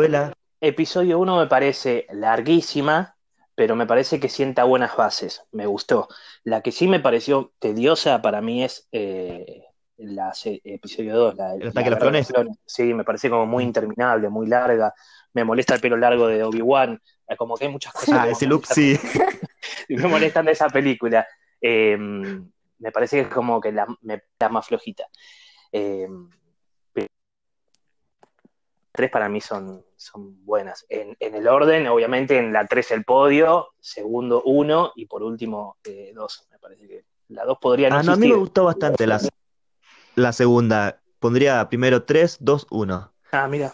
episodio 0.61 1.19
1 1.19 1.37
me 1.37 1.47
parece 1.47 2.05
larguísima, 2.11 3.15
pero 3.55 3.75
me 3.75 3.87
parece 3.87 4.19
que 4.19 4.29
sienta 4.29 4.65
buenas 4.65 4.95
bases, 4.95 5.43
me 5.51 5.65
gustó. 5.65 6.07
La 6.43 6.61
que 6.61 6.71
sí 6.71 6.87
me 6.87 6.99
pareció 6.99 7.53
tediosa 7.59 8.21
para 8.21 8.41
mí 8.41 8.63
es 8.63 8.87
eh, 8.91 9.63
la 9.99 10.31
episodio 10.43 11.15
2, 11.15 11.35
la, 11.35 11.53
¿El 11.55 11.67
ataque 11.69 11.89
los 11.89 11.99
clones? 11.99 12.31
Sí, 12.65 12.93
me 12.93 13.03
parece 13.03 13.29
como 13.29 13.45
muy 13.45 13.63
interminable, 13.63 14.29
muy 14.29 14.47
larga 14.47 14.93
me 15.33 15.43
molesta 15.43 15.75
el 15.75 15.81
pelo 15.81 15.97
largo 15.97 16.27
de 16.27 16.43
Obi-Wan, 16.43 17.01
eh, 17.27 17.35
como 17.35 17.55
que 17.55 17.65
hay 17.65 17.71
muchas 17.71 17.93
cosas. 17.93 18.19
Ah, 18.19 18.29
ese 18.29 18.47
look 18.47 18.65
sí. 18.65 18.97
me 19.89 20.07
molestan 20.07 20.45
de 20.45 20.53
esa 20.53 20.67
película. 20.69 21.27
Em, 21.61 22.49
me 22.79 22.91
parece 22.91 23.17
que 23.17 23.21
es 23.23 23.27
como 23.27 23.59
que 23.61 23.71
la, 23.71 23.85
me, 24.01 24.23
más 24.49 24.67
flojita. 24.67 25.05
Em, 25.71 26.29
tres 28.91 29.11
para 29.11 29.29
mí 29.29 29.39
son, 29.39 29.85
son 29.95 30.43
buenas. 30.43 30.85
En, 30.89 31.15
en 31.19 31.35
el 31.35 31.47
orden, 31.47 31.87
obviamente, 31.87 32.37
en 32.37 32.51
la 32.51 32.65
3 32.65 32.91
el 32.91 33.03
podio, 33.05 33.69
segundo 33.79 34.41
uno 34.43 34.91
y 34.95 35.05
por 35.05 35.23
último 35.23 35.77
eh, 35.85 36.11
dos. 36.13 36.47
Me 36.51 36.59
parece 36.59 36.87
que 36.87 37.05
la 37.29 37.45
dos 37.45 37.59
podría 37.59 37.89
no 37.89 37.97
Ah, 37.97 38.03
no, 38.03 38.13
a 38.13 38.15
mí 38.17 38.27
me 38.27 38.35
gustó 38.35 38.65
bastante 38.65 39.05
la, 39.05 39.19
la 40.19 40.33
segunda. 40.33 41.01
Pondría 41.19 41.67
primero 41.69 42.03
3, 42.03 42.37
2, 42.39 42.67
1. 42.69 43.13
Ah, 43.31 43.47
mira. 43.47 43.73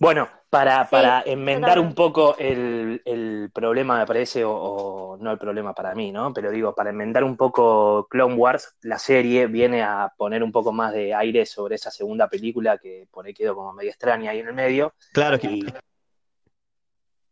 Bueno, 0.00 0.28
para, 0.48 0.84
Sí, 0.84 0.90
para 0.92 1.22
enmendar 1.26 1.78
un 1.80 1.92
poco 1.94 2.36
el, 2.38 3.02
el 3.04 3.50
problema, 3.52 3.98
me 3.98 4.06
parece, 4.06 4.44
o, 4.44 4.52
o 4.52 5.16
no 5.16 5.32
el 5.32 5.38
problema 5.38 5.74
para 5.74 5.94
mí, 5.94 6.12
¿no? 6.12 6.32
Pero 6.32 6.52
digo, 6.52 6.72
para 6.74 6.90
enmendar 6.90 7.24
un 7.24 7.36
poco 7.36 8.06
Clone 8.08 8.34
Wars, 8.34 8.76
la 8.82 8.98
serie 8.98 9.48
viene 9.48 9.82
a 9.82 10.12
poner 10.16 10.44
un 10.44 10.52
poco 10.52 10.72
más 10.72 10.92
de 10.92 11.14
aire 11.14 11.44
sobre 11.46 11.74
esa 11.74 11.90
segunda 11.90 12.28
película 12.28 12.78
que 12.78 13.08
por 13.10 13.26
ahí 13.26 13.34
quedó 13.34 13.56
como 13.56 13.72
medio 13.72 13.90
extraña 13.90 14.30
ahí 14.30 14.38
en 14.38 14.48
el 14.48 14.54
medio. 14.54 14.94
Claro, 15.12 15.34
es 15.36 15.42
que, 15.42 15.58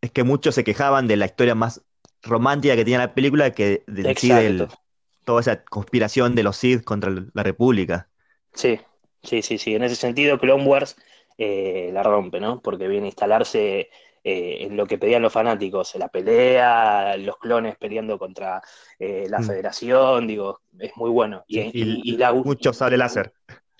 es 0.00 0.10
que 0.10 0.24
muchos 0.24 0.54
se 0.54 0.64
quejaban 0.64 1.06
de 1.06 1.16
la 1.16 1.26
historia 1.26 1.54
más 1.54 1.82
romántica 2.22 2.74
que 2.74 2.84
tenía 2.84 2.98
la 2.98 3.14
película 3.14 3.52
que 3.52 3.84
de, 3.86 4.10
en 4.10 4.16
sí 4.16 4.28
del- 4.28 4.62
exacto. 4.62 4.82
toda 5.24 5.40
esa 5.40 5.64
conspiración 5.64 6.34
de 6.34 6.42
los 6.42 6.56
Sith 6.56 6.84
contra 6.84 7.10
la 7.32 7.42
República. 7.42 8.08
Sí, 8.56 8.80
sí, 9.22 9.42
sí, 9.42 9.58
sí. 9.58 9.74
En 9.74 9.82
ese 9.84 9.96
sentido, 9.96 10.38
Clone 10.38 10.64
Wars 10.64 10.96
eh, 11.38 11.90
la 11.92 12.02
rompe, 12.02 12.40
¿no? 12.40 12.60
Porque 12.60 12.88
viene 12.88 13.06
a 13.06 13.08
instalarse 13.08 13.90
eh, 14.24 14.58
en 14.62 14.76
lo 14.76 14.86
que 14.86 14.98
pedían 14.98 15.22
los 15.22 15.32
fanáticos, 15.32 15.94
la 15.96 16.08
pelea, 16.08 17.16
los 17.18 17.36
clones 17.38 17.76
peleando 17.76 18.18
contra 18.18 18.62
eh, 18.98 19.26
la 19.28 19.38
Mm. 19.40 19.42
Federación, 19.42 20.26
digo, 20.26 20.60
es 20.78 20.96
muy 20.96 21.10
bueno. 21.10 21.44
Y, 21.46 21.60
y- 21.60 21.70
y 21.74 22.14
y 22.14 22.16
la, 22.16 22.32
Mucho 22.32 22.72
sable 22.72 22.96
láser. 22.96 23.32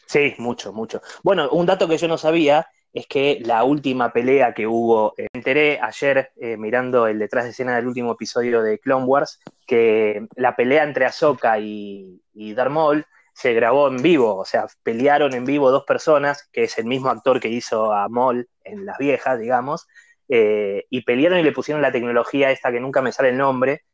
Sí, 0.07 0.35
mucho, 0.39 0.73
mucho. 0.73 1.01
Bueno, 1.25 1.49
un 1.51 1.67
dato 1.67 1.89
que 1.89 1.99
yo 1.99 2.07
no 2.07 2.19
sabía 2.19 2.67
es 2.93 3.07
que 3.09 3.41
la 3.45 3.65
última 3.65 4.13
pelea 4.13 4.55
que 4.55 4.67
hubo, 4.67 5.15
eh, 5.19 5.27
me 5.35 5.41
enteré 5.41 5.81
ayer 5.81 6.31
eh, 6.37 6.57
mirando 6.57 7.07
el 7.09 7.19
detrás 7.19 7.45
de 7.45 7.51
escena 7.51 7.77
del 7.77 7.87
último 7.89 8.13
episodio 8.13 8.63
de 8.63 8.79
Clone 8.79 9.05
Wars, 9.05 9.41
que 9.67 10.27
la 10.37 10.55
pelea 10.57 10.85
entre 10.85 11.07
Ahsoka 11.07 11.59
y, 11.59 12.23
y 12.35 12.55
Darth 12.55 12.71
Maul 12.71 13.05
se 13.37 13.53
grabó 13.53 13.89
en 13.89 13.99
vivo, 13.99 14.35
o 14.35 14.47
sea, 14.47 14.67
pelearon 14.83 15.35
en 15.35 15.45
vivo 15.45 15.71
dos 15.71 15.85
personas, 15.85 16.49
que 16.51 16.65
es 16.65 16.79
el 16.79 16.87
mismo 16.87 17.11
actor 17.11 17.39
que 17.39 17.49
hizo 17.49 17.93
a 17.93 18.09
Maul 18.09 18.49
en 18.65 18.87
las 18.87 18.97
viejas, 18.97 19.39
digamos, 19.39 19.87
eh, 20.27 20.87
y 20.89 21.03
pelearon 21.03 21.39
y 21.41 21.43
le 21.43 21.53
pusieron 21.53 21.83
la 21.83 21.93
tecnología 21.93 22.51
esta 22.51 22.73
que 22.73 22.81
nunca 22.81 23.03
me 23.03 23.13
sale 23.13 23.29
el 23.29 23.37
nombre, 23.37 23.85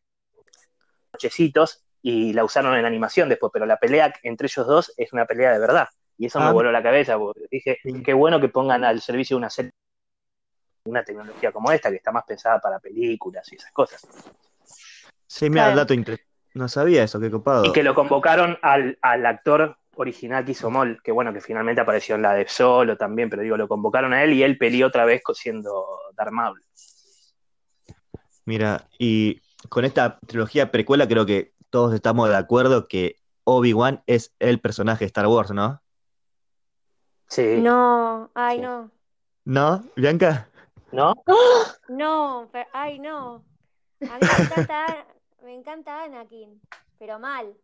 cochecitos, 1.11 1.85
y 2.03 2.33
la 2.35 2.45
usaron 2.45 2.77
en 2.77 2.85
animación 2.85 3.29
después, 3.29 3.51
pero 3.53 3.67
la 3.67 3.79
pelea 3.79 4.15
entre 4.23 4.47
ellos 4.47 4.65
dos 4.65 4.95
es 4.97 5.13
una 5.13 5.27
pelea 5.27 5.53
de 5.53 5.59
verdad. 5.59 5.89
Y 6.17 6.27
eso 6.27 6.39
me 6.39 6.47
Ah. 6.47 6.53
voló 6.53 6.71
la 6.71 6.83
cabeza, 6.83 7.19
porque 7.19 7.47
dije, 7.51 7.79
Sí. 7.83 8.01
qué 8.05 8.13
bueno 8.13 8.41
que 8.41 8.49
pongan 8.49 8.85
al 8.85 9.01
servicio 9.01 9.35
de 9.35 9.39
una 9.39 9.51
serie 9.51 9.73
una 10.85 11.03
tecnología 11.05 11.51
como 11.51 11.73
esta, 11.73 11.91
que 11.91 11.97
está 11.97 12.13
más 12.13 12.25
pensada 12.25 12.61
para 12.61 12.79
películas 12.79 13.53
y 13.53 13.57
esas 13.57 13.73
cosas. 13.73 14.07
Sí, 15.27 15.51
mira, 15.51 15.71
el 15.71 15.77
dato 15.77 15.95
inter- 15.95 16.21
No 16.55 16.69
sabía 16.69 17.03
eso, 17.05 17.19
qué 17.21 17.31
copado. 17.31 17.65
Y 17.65 17.73
que 17.73 17.83
lo 17.83 17.95
convocaron 17.95 18.59
al, 18.63 18.99
al 19.03 19.25
actor 19.27 19.77
original 19.95 20.45
que 20.45 20.53
hizo 20.53 20.71
Mol, 20.71 21.01
que 21.03 21.13
bueno, 21.13 21.33
que 21.33 21.41
finalmente 21.41 21.81
apareció 21.81 22.15
en 22.15 22.23
la 22.23 22.35
de 22.35 22.49
Solo 22.49 22.97
también, 22.97 23.29
pero 23.31 23.43
digo, 23.43 23.57
lo 23.57 23.69
convocaron 23.69 24.13
a 24.13 24.23
él 24.25 24.33
y 24.33 24.43
él 24.43 24.59
peleó 24.59 24.87
otra 24.89 25.05
vez 25.05 25.23
siendo 25.35 25.87
Darth 26.15 26.33
Maul. 26.33 26.63
Mira, 28.45 28.89
y 28.99 29.41
con 29.69 29.85
esta 29.85 30.19
trilogía 30.27 30.71
precuela 30.71 31.07
creo 31.07 31.25
que 31.27 31.53
todos 31.71 31.95
estamos 31.95 32.29
de 32.29 32.37
acuerdo 32.37 32.89
que 32.89 33.17
Obi-Wan 33.45 34.03
es 34.07 34.35
el 34.39 34.61
personaje 34.61 35.01
de 35.01 35.07
Star 35.07 35.27
Wars, 35.27 35.51
¿no? 35.53 35.81
Sí. 37.29 37.59
No, 37.61 38.31
ay, 38.35 38.61
no. 38.61 38.91
¿No, 39.45 39.83
Bianca? 39.97 40.49
¿No? 40.91 41.15
No, 41.89 42.49
pero- 42.53 42.69
ay, 42.73 42.99
no. 42.99 43.45
A 44.01 44.19
mí 44.19 44.21
me 44.21 44.45
encanta, 44.45 45.07
me 45.43 45.55
encanta 45.55 46.05
Anakin, 46.05 46.61
pero 46.99 47.19
mal. 47.19 47.55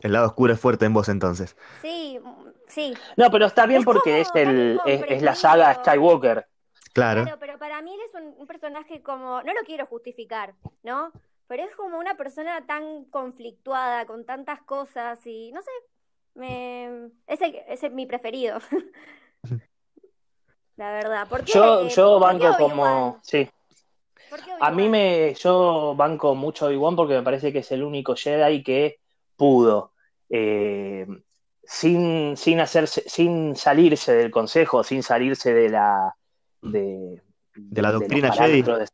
El 0.00 0.12
lado 0.12 0.26
oscuro 0.26 0.52
es 0.52 0.60
fuerte 0.60 0.86
en 0.86 0.94
vos 0.94 1.08
entonces. 1.08 1.56
Sí, 1.82 2.20
sí. 2.66 2.94
No, 3.16 3.30
pero 3.30 3.46
está 3.46 3.66
bien 3.66 3.80
Es 3.80 3.84
porque 3.84 4.22
como 4.24 4.40
es, 4.40 4.48
el, 4.48 4.80
es, 4.86 5.04
es 5.08 5.22
la 5.22 5.34
saga. 5.34 5.74
Skywalker. 5.74 6.46
Claro. 6.92 7.22
Claro, 7.22 7.38
pero 7.38 7.58
para 7.58 7.82
mí 7.82 7.94
él 7.94 8.00
es 8.06 8.14
un, 8.14 8.34
un 8.38 8.46
personaje 8.46 9.02
como, 9.02 9.42
no 9.42 9.52
lo 9.52 9.60
quiero 9.64 9.86
justificar, 9.86 10.54
¿no? 10.82 11.12
Pero 11.46 11.64
es 11.64 11.74
como 11.76 11.98
una 11.98 12.16
persona 12.16 12.66
tan 12.66 13.04
conflictuada 13.06 14.06
con 14.06 14.24
tantas 14.24 14.62
cosas 14.62 15.24
y 15.26 15.52
no 15.52 15.62
sé, 15.62 15.70
me, 16.34 17.10
ese, 17.26 17.64
ese 17.68 17.86
es 17.88 17.92
mi 17.92 18.06
preferido. 18.06 18.58
La 20.76 20.92
verdad. 20.92 21.28
¿Por 21.28 21.44
qué, 21.44 21.52
Yo, 21.52 21.80
eh, 21.82 21.88
yo 21.88 22.20
por 22.20 22.38
qué 22.38 22.46
banco 22.46 22.58
como. 22.58 23.18
Sí. 23.22 23.50
¿Por 24.30 24.40
qué 24.42 24.50
A 24.60 24.70
mí 24.70 24.88
me. 24.88 25.34
Yo 25.34 25.94
banco 25.96 26.34
mucho 26.34 26.64
a 26.64 26.68
Obi-Wan 26.68 26.96
porque 26.96 27.14
me 27.14 27.22
parece 27.22 27.52
que 27.52 27.60
es 27.60 27.72
el 27.72 27.82
único 27.82 28.14
Jedi 28.16 28.62
que 28.62 28.98
pudo. 29.36 29.92
eh, 30.30 31.06
sin, 31.62 32.36
sin 32.36 32.60
hacerse, 32.60 33.02
sin 33.06 33.54
salirse 33.54 34.14
del 34.14 34.30
consejo, 34.30 34.82
sin 34.82 35.02
salirse 35.02 35.52
de 35.52 35.68
la 35.68 36.14
de, 36.62 37.22
De 37.54 37.82
la 37.82 37.92
doctrina 37.92 38.30
de- 38.30 38.88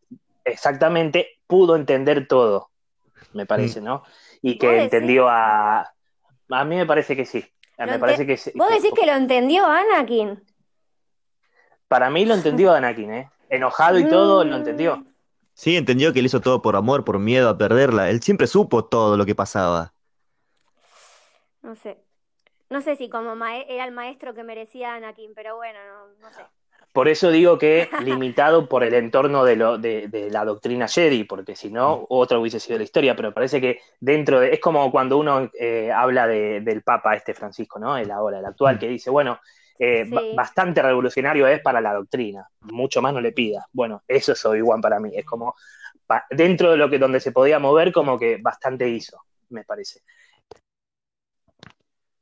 exactamente, 0.44 1.28
pudo 1.46 1.76
entender 1.76 2.26
todo, 2.28 2.70
me 3.32 3.46
parece, 3.46 3.80
Mm. 3.80 3.84
¿no? 3.84 4.02
Y 4.42 4.52
¿Vos 4.52 4.60
que 4.60 4.66
decís? 4.66 4.84
entendió 4.94 5.28
a. 5.28 5.92
A 6.50 6.64
mí 6.64 6.76
me 6.76 6.84
parece 6.86 7.16
que 7.16 7.24
sí. 7.24 7.44
Me 7.78 7.84
ente- 7.86 7.98
parece 8.00 8.26
que 8.26 8.36
sí. 8.36 8.52
¿Vos 8.54 8.68
decís 8.70 8.92
que 8.94 9.06
lo 9.06 9.12
entendió 9.12 9.66
Anakin? 9.66 10.42
Para 11.88 12.10
mí 12.10 12.24
lo 12.24 12.34
entendió 12.34 12.72
Anakin, 12.72 13.12
¿eh? 13.12 13.30
Enojado 13.48 13.98
y 13.98 14.08
todo, 14.08 14.44
lo 14.44 14.56
Mm, 14.56 14.58
entendió. 14.58 15.04
Sí, 15.54 15.76
entendió 15.76 16.12
que 16.12 16.20
él 16.20 16.26
hizo 16.26 16.40
todo 16.40 16.62
por 16.62 16.76
amor, 16.76 17.04
por 17.04 17.18
miedo 17.18 17.48
a 17.48 17.58
perderla. 17.58 18.10
Él 18.10 18.22
siempre 18.22 18.46
supo 18.46 18.84
todo 18.84 19.16
lo 19.16 19.26
que 19.26 19.34
pasaba. 19.34 19.94
No 21.62 21.74
sé. 21.74 21.98
No 22.70 22.80
sé 22.80 22.96
si 22.96 23.08
como 23.08 23.32
era 23.46 23.84
el 23.84 23.92
maestro 23.92 24.34
que 24.34 24.44
merecía 24.44 24.94
Anakin, 24.94 25.34
pero 25.34 25.56
bueno, 25.56 25.78
no, 25.86 26.08
no 26.20 26.32
sé. 26.32 26.44
Por 26.92 27.08
eso 27.08 27.30
digo 27.30 27.58
que 27.58 27.88
limitado 27.98 28.68
por 28.68 28.84
el 28.84 28.94
entorno 28.94 29.44
de, 29.44 29.56
lo, 29.56 29.78
de, 29.78 30.06
de 30.08 30.30
la 30.30 30.44
doctrina 30.44 30.86
Jedi, 30.86 31.24
porque 31.24 31.56
si 31.56 31.70
no, 31.70 32.06
otra 32.08 32.38
hubiese 32.38 32.60
sido 32.60 32.78
la 32.78 32.84
historia, 32.84 33.16
pero 33.16 33.34
parece 33.34 33.60
que 33.60 33.80
dentro 33.98 34.38
de... 34.40 34.52
Es 34.54 34.60
como 34.60 34.92
cuando 34.92 35.18
uno 35.18 35.50
eh, 35.58 35.90
habla 35.92 36.26
de- 36.28 36.60
del 36.60 36.82
Papa 36.82 37.16
este 37.16 37.34
Francisco, 37.34 37.80
¿no? 37.80 37.96
El 37.96 38.10
ahora, 38.12 38.38
el 38.38 38.44
actual, 38.46 38.78
que 38.78 38.86
dice, 38.88 39.10
bueno, 39.10 39.40
eh, 39.78 40.04
Sí. 40.08 40.14
bastante 40.34 40.82
revolucionario 40.82 41.46
es 41.46 41.60
para 41.60 41.80
la 41.80 41.94
doctrina, 41.94 42.46
mucho 42.60 43.02
más 43.02 43.12
no 43.12 43.20
le 43.20 43.32
pida. 43.32 43.66
Bueno, 43.72 44.02
eso 44.08 44.32
es 44.32 44.44
Obi-Wan 44.44 44.80
para 44.80 45.00
mí, 45.00 45.10
es 45.14 45.24
como 45.24 45.54
pa- 46.06 46.24
dentro 46.30 46.70
de 46.70 46.76
lo 46.76 46.88
que 46.88 46.98
donde 46.98 47.20
se 47.20 47.32
podía 47.32 47.58
mover, 47.58 47.92
como 47.92 48.18
que 48.18 48.38
bastante 48.40 48.88
hizo, 48.88 49.22
me 49.50 49.64
parece. 49.64 50.00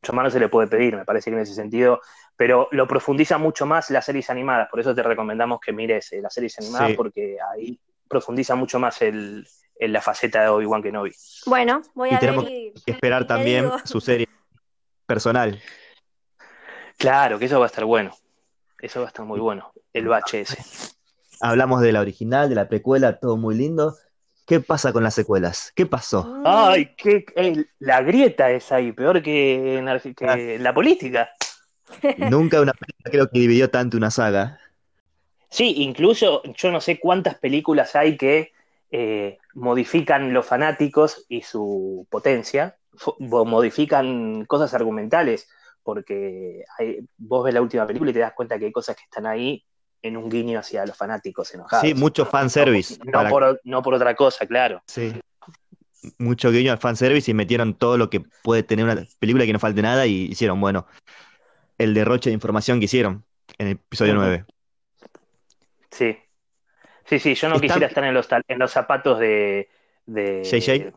Mucho 0.02 0.12
más 0.14 0.24
no 0.24 0.30
se 0.30 0.40
le 0.40 0.48
puede 0.48 0.66
pedir, 0.66 0.96
me 0.96 1.04
parece 1.04 1.30
que 1.30 1.36
en 1.36 1.42
ese 1.42 1.54
sentido 1.54 2.00
pero 2.36 2.66
lo 2.72 2.88
profundiza 2.88 3.38
mucho 3.38 3.66
más 3.66 3.90
las 3.90 4.04
series 4.04 4.28
animadas, 4.30 4.68
por 4.68 4.80
eso 4.80 4.94
te 4.94 5.02
recomendamos 5.02 5.60
que 5.60 5.72
mires 5.72 6.12
eh, 6.12 6.20
las 6.20 6.34
series 6.34 6.58
animadas, 6.58 6.88
Sí. 6.90 6.96
porque 6.96 7.36
ahí 7.52 7.78
profundiza 8.08 8.54
mucho 8.56 8.78
más 8.80 9.00
el, 9.02 9.46
en 9.78 9.92
la 9.92 10.00
faceta 10.00 10.42
de 10.42 10.48
Obi-Wan 10.48 10.82
Kenobi. 10.82 11.12
Bueno, 11.46 11.82
voy 11.94 12.08
Y 12.08 12.12
a 12.14 12.18
ver 12.18 12.20
tenemos 12.20 12.44
y... 12.50 12.72
que 12.84 12.90
esperar 12.92 13.22
y 13.22 13.26
también 13.26 13.70
su 13.84 14.00
serie 14.00 14.26
personal. 15.06 15.60
Claro, 16.98 17.38
que 17.38 17.46
eso 17.46 17.58
va 17.58 17.66
a 17.66 17.68
estar 17.68 17.84
bueno, 17.84 18.12
eso 18.80 19.00
va 19.00 19.06
a 19.06 19.08
estar 19.08 19.24
muy 19.26 19.40
bueno, 19.40 19.72
el 19.92 20.08
bache 20.08 20.42
ese. 20.42 20.58
Hablamos 21.40 21.80
de 21.82 21.92
la 21.92 22.00
original, 22.00 22.48
de 22.48 22.54
la 22.54 22.68
precuela, 22.68 23.18
todo 23.18 23.36
muy 23.36 23.56
lindo. 23.56 23.96
¿Qué 24.46 24.60
pasa 24.60 24.92
con 24.92 25.02
las 25.02 25.14
secuelas? 25.14 25.72
¿Qué 25.74 25.86
pasó? 25.86 26.40
Ay, 26.44 26.94
qué, 26.96 27.24
eh, 27.36 27.64
la 27.78 28.02
grieta 28.02 28.50
es 28.50 28.70
ahí, 28.70 28.92
peor 28.92 29.22
que 29.22 29.78
en, 29.78 29.86
Arge- 29.86 30.14
que 30.14 30.54
en 30.56 30.62
la 30.62 30.74
política. 30.74 31.30
Nunca 32.16 32.60
una 32.60 32.72
película 32.72 33.10
creo 33.10 33.28
que 33.28 33.38
dividió 33.38 33.70
tanto 33.70 33.96
una 33.96 34.10
saga. 34.10 34.60
Sí, 35.50 35.74
incluso 35.78 36.42
yo 36.44 36.70
no 36.70 36.80
sé 36.80 36.98
cuántas 36.98 37.34
películas 37.36 37.94
hay 37.94 38.16
que 38.16 38.52
eh, 38.90 39.38
modifican 39.54 40.32
los 40.32 40.46
fanáticos 40.46 41.24
y 41.28 41.42
su 41.42 42.06
potencia, 42.10 42.76
modifican 43.18 44.44
cosas 44.46 44.74
argumentales, 44.74 45.48
porque 45.82 46.64
hay- 46.78 47.00
vos 47.18 47.44
ves 47.44 47.54
la 47.54 47.62
última 47.62 47.86
película 47.86 48.10
y 48.10 48.14
te 48.14 48.20
das 48.20 48.32
cuenta 48.34 48.58
que 48.58 48.66
hay 48.66 48.72
cosas 48.72 48.96
que 48.96 49.02
están 49.04 49.26
ahí 49.26 49.64
en 50.02 50.16
un 50.16 50.28
guiño 50.28 50.58
hacia 50.58 50.84
los 50.86 50.96
fanáticos 50.96 51.52
enojados. 51.54 51.86
Sí, 51.86 51.94
mucho 51.94 52.26
fanservice. 52.26 52.98
No, 53.04 53.12
para- 53.12 53.30
por, 53.30 53.60
no 53.64 53.82
por 53.82 53.94
otra 53.94 54.14
cosa, 54.14 54.46
claro. 54.46 54.82
Sí. 54.86 55.12
Mucho 56.18 56.50
guiño 56.50 56.72
al 56.72 56.78
fanservice 56.78 57.30
y 57.30 57.34
metieron 57.34 57.74
todo 57.74 57.96
lo 57.96 58.10
que 58.10 58.20
puede 58.42 58.64
tener 58.64 58.84
una 58.84 59.06
película 59.20 59.46
que 59.46 59.52
no 59.52 59.60
falte 59.60 59.82
nada 59.82 60.06
y 60.06 60.24
hicieron, 60.24 60.60
bueno, 60.60 60.86
el 61.78 61.94
derroche 61.94 62.30
de 62.30 62.34
información 62.34 62.80
que 62.80 62.86
hicieron 62.86 63.24
en 63.58 63.66
el 63.68 63.72
episodio 63.74 64.12
Ujú. 64.14 64.22
9. 64.22 64.44
Sí. 65.90 66.16
Sí, 67.04 67.18
sí, 67.18 67.34
yo 67.34 67.48
no 67.48 67.60
quisiera 67.60 67.86
estar 67.86 68.02
en 68.04 68.14
los, 68.14 68.28
en 68.48 68.58
los 68.58 68.70
zapatos 68.70 69.18
de, 69.18 69.68
de- 70.06 70.42
JJ. 70.44 70.92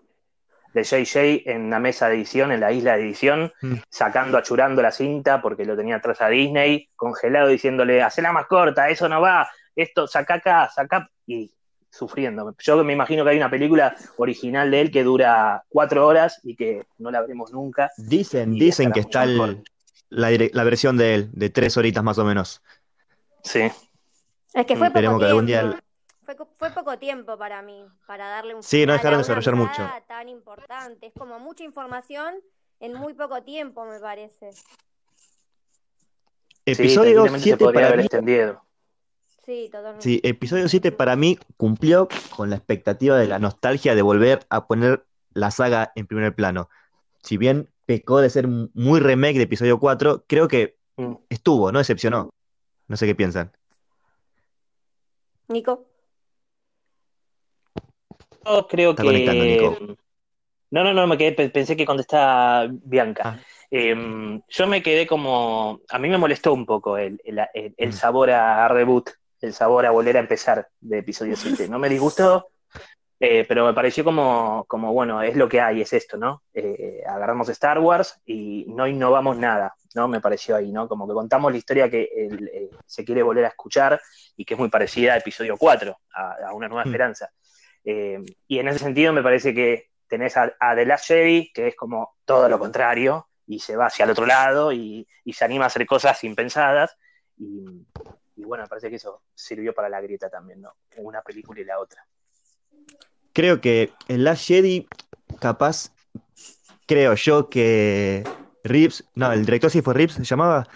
De 0.75 0.83
JJ 0.83 1.43
en 1.49 1.69
la 1.69 1.79
mesa 1.79 2.09
de 2.09 2.15
edición, 2.17 2.51
en 2.51 2.59
la 2.59 2.71
isla 2.73 2.97
de 2.97 3.03
edición, 3.03 3.51
Mm. 3.61 3.75
sacando, 3.89 4.37
achurando 4.37 4.81
la 4.81 4.91
cinta 4.91 5.41
porque 5.41 5.63
lo 5.65 5.75
tenía 5.77 5.95
atrás 5.95 6.21
a 6.21 6.27
Disney, 6.27 6.89
congelado, 6.97 7.47
diciéndole, 7.47 8.03
hacela 8.03 8.33
más 8.33 8.45
corta, 8.47 8.89
eso 8.89 9.07
no 9.07 9.21
va, 9.21 9.47
esto, 9.75 10.05
saca 10.05 10.35
acá, 10.35 10.69
saca, 10.75 11.09
y 11.25 11.49
sufriendo. 11.89 12.53
Yo 12.59 12.83
me 12.83 12.91
imagino 12.91 13.23
que 13.23 13.29
hay 13.31 13.37
una 13.37 13.49
película 13.49 13.95
original 14.17 14.69
de 14.69 14.81
él 14.81 14.91
que 14.91 15.03
dura 15.05 15.63
cuatro 15.69 16.05
horas 16.05 16.41
y 16.43 16.55
que 16.57 16.83
no 16.97 17.09
la 17.09 17.21
veremos 17.21 17.53
nunca. 17.53 17.89
Dicen, 17.97 18.51
dicen 18.53 18.91
que 18.91 18.99
está 18.99 19.23
el- 19.23 19.63
la, 20.09 20.63
versión 20.65 20.97
de 20.97 21.15
él, 21.15 21.29
de 21.31 21.49
tres 21.49 21.77
horitas 21.77 22.03
más 22.03 22.17
o 22.17 22.25
menos. 22.25 22.61
Sí. 23.43 23.61
Es 24.53 24.65
que 24.65 24.75
fue 24.75 24.87
Esperemos 24.87 25.15
poco 25.15 25.25
que 25.25 25.29
algún 25.29 25.45
día 25.45 25.79
Fue, 26.25 26.35
fue 26.57 26.71
poco 26.71 26.97
tiempo 26.97 27.37
para 27.37 27.61
mí, 27.61 27.85
para 28.07 28.27
darle 28.27 28.55
un 28.55 28.63
Sí, 28.63 28.85
no 28.85 28.93
dejaron 28.93 29.19
a 29.19 29.23
de 29.23 29.31
una 29.31 29.35
desarrollar 29.39 29.55
mucho. 29.55 30.05
tan 30.07 30.27
importante. 30.27 31.07
Es 31.07 31.13
como 31.13 31.39
mucha 31.39 31.63
información 31.63 32.35
en 32.79 32.93
muy 32.93 33.13
poco 33.13 33.43
tiempo, 33.43 33.85
me 33.85 33.99
parece. 33.99 34.51
Sí, 34.51 34.61
Episodio 36.65 37.27
se 37.29 37.39
7 37.39 37.57
podría 37.63 37.73
para 37.73 37.87
haber 37.87 37.99
mí, 37.99 38.05
extendido. 38.05 38.65
Sí, 39.45 39.69
totalmente. 39.71 40.01
sí, 40.03 40.19
episodio 40.23 40.67
7 40.67 40.91
para 40.91 41.15
mí 41.15 41.37
cumplió 41.57 42.07
con 42.35 42.49
la 42.49 42.55
expectativa 42.55 43.17
de 43.17 43.27
la 43.27 43.37
nostalgia 43.37 43.93
de 43.93 44.01
volver 44.01 44.39
a 44.49 44.65
poner 44.65 45.05
la 45.33 45.51
saga 45.51 45.91
en 45.93 46.07
primer 46.07 46.33
plano. 46.33 46.69
Si 47.21 47.37
bien 47.37 47.69
pecó 47.85 48.19
de 48.19 48.31
ser 48.31 48.47
muy 48.47 48.99
remake 48.99 49.37
de 49.37 49.43
episodio 49.43 49.79
4, 49.79 50.25
creo 50.27 50.47
que 50.47 50.75
Mm. 50.97 51.15
estuvo, 51.29 51.71
no 51.73 51.79
decepcionó. 51.79 52.29
No 52.87 52.95
sé 52.97 53.05
qué 53.05 53.15
piensan. 53.15 53.51
Nico. 55.49 55.85
Creo 58.69 58.91
Está 58.91 59.03
que. 59.03 59.95
No, 60.71 60.83
no, 60.83 60.93
no, 60.93 61.07
me 61.07 61.17
quedé, 61.17 61.31
pe- 61.31 61.49
pensé 61.49 61.75
que 61.77 61.85
contestaba 61.85 62.67
Bianca. 62.69 63.21
Ah. 63.25 63.39
Em, 63.71 64.41
yo 64.47 64.67
me 64.67 64.81
quedé 64.83 65.07
como. 65.07 65.79
A 65.89 65.99
mí 65.99 66.09
me 66.09 66.17
molestó 66.17 66.53
un 66.53 66.65
poco 66.65 66.97
el, 66.97 67.19
el- 67.23 67.39
el- 67.53 67.73
el 67.77 67.89
Mm. 67.89 67.93
sabor 67.93 68.29
a 68.31 68.67
reboot, 68.67 69.09
el 69.41 69.53
sabor 69.53 69.85
a 69.85 69.91
volver 69.91 70.17
a 70.17 70.21
empezar 70.21 70.67
de 70.79 70.99
episodio 70.99 71.35
7. 71.35 71.67
No 71.69 71.79
me 71.79 71.87
disgustó, 71.89 72.47
eh, 73.19 73.45
pero 73.47 73.65
me 73.65 73.73
pareció 73.73 74.03
como, 74.03 74.65
como, 74.67 74.91
bueno, 74.91 75.21
es 75.21 75.35
lo 75.35 75.47
que 75.47 75.61
hay, 75.61 75.81
es 75.81 75.93
esto, 75.93 76.17
¿no? 76.17 76.43
Eh, 76.53 77.01
agarramos 77.07 77.47
Star 77.49 77.79
Wars 77.79 78.19
y 78.25 78.65
no 78.67 78.87
innovamos 78.87 79.37
nada, 79.37 79.73
¿no? 79.93 80.07
Me 80.07 80.19
pareció 80.19 80.55
ahí, 80.55 80.71
¿no? 80.71 80.87
Como 80.87 81.07
que 81.07 81.13
contamos 81.13 81.51
la 81.51 81.57
historia 81.57 81.89
que 81.89 82.09
el, 82.15 82.47
eh, 82.49 82.69
se 82.85 83.05
quiere 83.05 83.23
volver 83.23 83.45
a 83.45 83.49
escuchar 83.49 84.01
y 84.35 84.43
que 84.45 84.55
es 84.55 84.59
muy 84.59 84.69
parecida 84.69 85.13
a 85.13 85.17
episodio 85.17 85.55
4, 85.57 85.95
a, 86.13 86.47
a 86.49 86.53
Una 86.53 86.67
Nueva 86.67 86.85
Mm. 86.85 86.91
Eh, 87.85 88.19
y 88.47 88.59
en 88.59 88.67
ese 88.67 88.79
sentido 88.79 89.13
me 89.13 89.23
parece 89.23 89.53
que 89.53 89.91
tenés 90.07 90.35
a, 90.37 90.53
a 90.59 90.75
The 90.75 90.85
Last 90.85 91.05
Jedi, 91.07 91.51
que 91.53 91.67
es 91.67 91.75
como 91.75 92.15
todo 92.25 92.49
lo 92.49 92.59
contrario, 92.59 93.29
y 93.47 93.59
se 93.59 93.75
va 93.75 93.85
hacia 93.85 94.05
el 94.05 94.11
otro 94.11 94.25
lado 94.25 94.71
y, 94.71 95.07
y 95.23 95.33
se 95.33 95.45
anima 95.45 95.65
a 95.65 95.67
hacer 95.67 95.85
cosas 95.85 96.23
impensadas. 96.23 96.97
Y, 97.37 97.85
y 98.35 98.43
bueno, 98.43 98.63
me 98.63 98.67
parece 98.69 98.89
que 98.89 98.95
eso 98.95 99.21
sirvió 99.33 99.73
para 99.73 99.87
la 99.89 100.01
grieta 100.01 100.29
también, 100.29 100.61
¿no? 100.61 100.73
Una 100.97 101.21
película 101.21 101.61
y 101.61 101.65
la 101.65 101.79
otra. 101.79 102.05
Creo 103.33 103.61
que 103.61 103.91
en 104.07 104.23
Last 104.23 104.47
Jedi, 104.47 104.87
capaz, 105.39 105.91
creo 106.87 107.13
yo 107.15 107.49
que 107.49 108.23
Reeves, 108.63 109.03
no, 109.13 109.31
el 109.31 109.45
director 109.45 109.69
sí 109.69 109.81
fue 109.81 109.93
Reeves, 109.93 110.15
se 110.15 110.23
llamaba. 110.23 110.67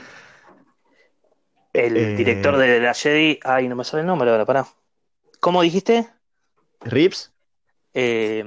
El 1.71 1.97
Eh. 1.97 2.15
director 2.15 2.57
de 2.57 2.65
The 2.67 2.79
Last 2.81 3.03
Jedi, 3.03 3.39
ay, 3.43 3.67
no 3.67 3.75
me 3.75 3.83
sale 3.83 4.01
el 4.01 4.07
nombre 4.07 4.29
ahora, 4.29 4.45
pará. 4.45 4.67
¿Cómo 5.39 5.61
dijiste? 5.61 6.09
Reeves, 6.81 7.31
Eh, 7.93 8.43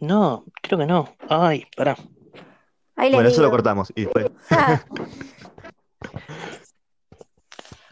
no, 0.00 0.44
creo 0.62 0.78
que 0.78 0.86
no. 0.86 1.14
Ay, 1.28 1.66
pará. 1.76 1.96
Ahí 2.96 3.12
bueno, 3.12 3.28
eso 3.28 3.42
lo 3.42 3.50
cortamos. 3.50 3.92
Y 3.94 4.02
después. 4.02 4.26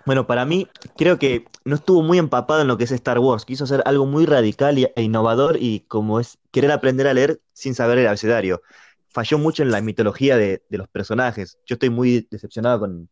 Bueno, 0.05 0.27
para 0.27 0.45
mí, 0.45 0.67
creo 0.97 1.17
que 1.19 1.47
no 1.65 1.77
estuvo 1.77 2.03
muy 2.03 2.19
empapado 2.19 2.61
en 2.61 2.67
lo 2.67 2.77
que 2.77 2.85
es 2.85 2.91
Star 2.91 3.21
Wars. 3.21 3.45
Quiso 3.45 3.63
hacer 3.65 3.83
algo 3.87 4.05
muy 4.05 4.27
radical 4.27 4.77
y- 4.77 4.89
e 4.97 5.03
innovador 5.03 5.57
y 5.61 5.81
como 5.87 6.19
es 6.19 6.39
querer 6.51 6.73
aprender 6.73 7.07
a 7.07 7.15
leer 7.15 7.41
sin 7.53 7.77
saber 7.77 7.99
el 7.99 8.09
abecedario. 8.09 8.63
Falló 9.09 9.39
mucho 9.39 9.63
en 9.63 9.71
la 9.71 9.81
mitología 9.81 10.37
de, 10.37 10.65
de 10.69 10.79
los 10.79 10.89
personajes. 10.89 11.57
Yo 11.67 11.75
estoy 11.75 11.91
muy 11.91 12.27
decepcionado 12.33 12.81
con 12.81 13.09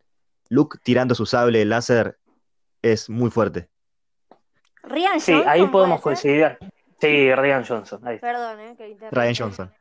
Luke 0.49 0.79
tirando 0.83 1.15
su 1.15 1.27
sable 1.27 1.65
láser. 1.65 2.19
Es 2.83 3.09
muy 3.09 3.31
fuerte. 3.31 3.69
Rian 4.83 5.21
Sí, 5.21 5.33
Johnson, 5.33 5.49
ahí 5.51 5.67
podemos 5.67 6.01
¿puede 6.01 6.17
ser? 6.17 6.49
coincidir. 6.57 6.71
Sí, 7.01 7.35
Ryan 7.35 7.65
Johnson. 7.65 8.07
ahí. 8.07 8.19
Perdón, 8.19 8.61
eh, 8.61 8.75
que 8.77 8.89
interrumpí. 8.89 9.17
Ryan 9.17 9.35
Johnson. 9.35 9.73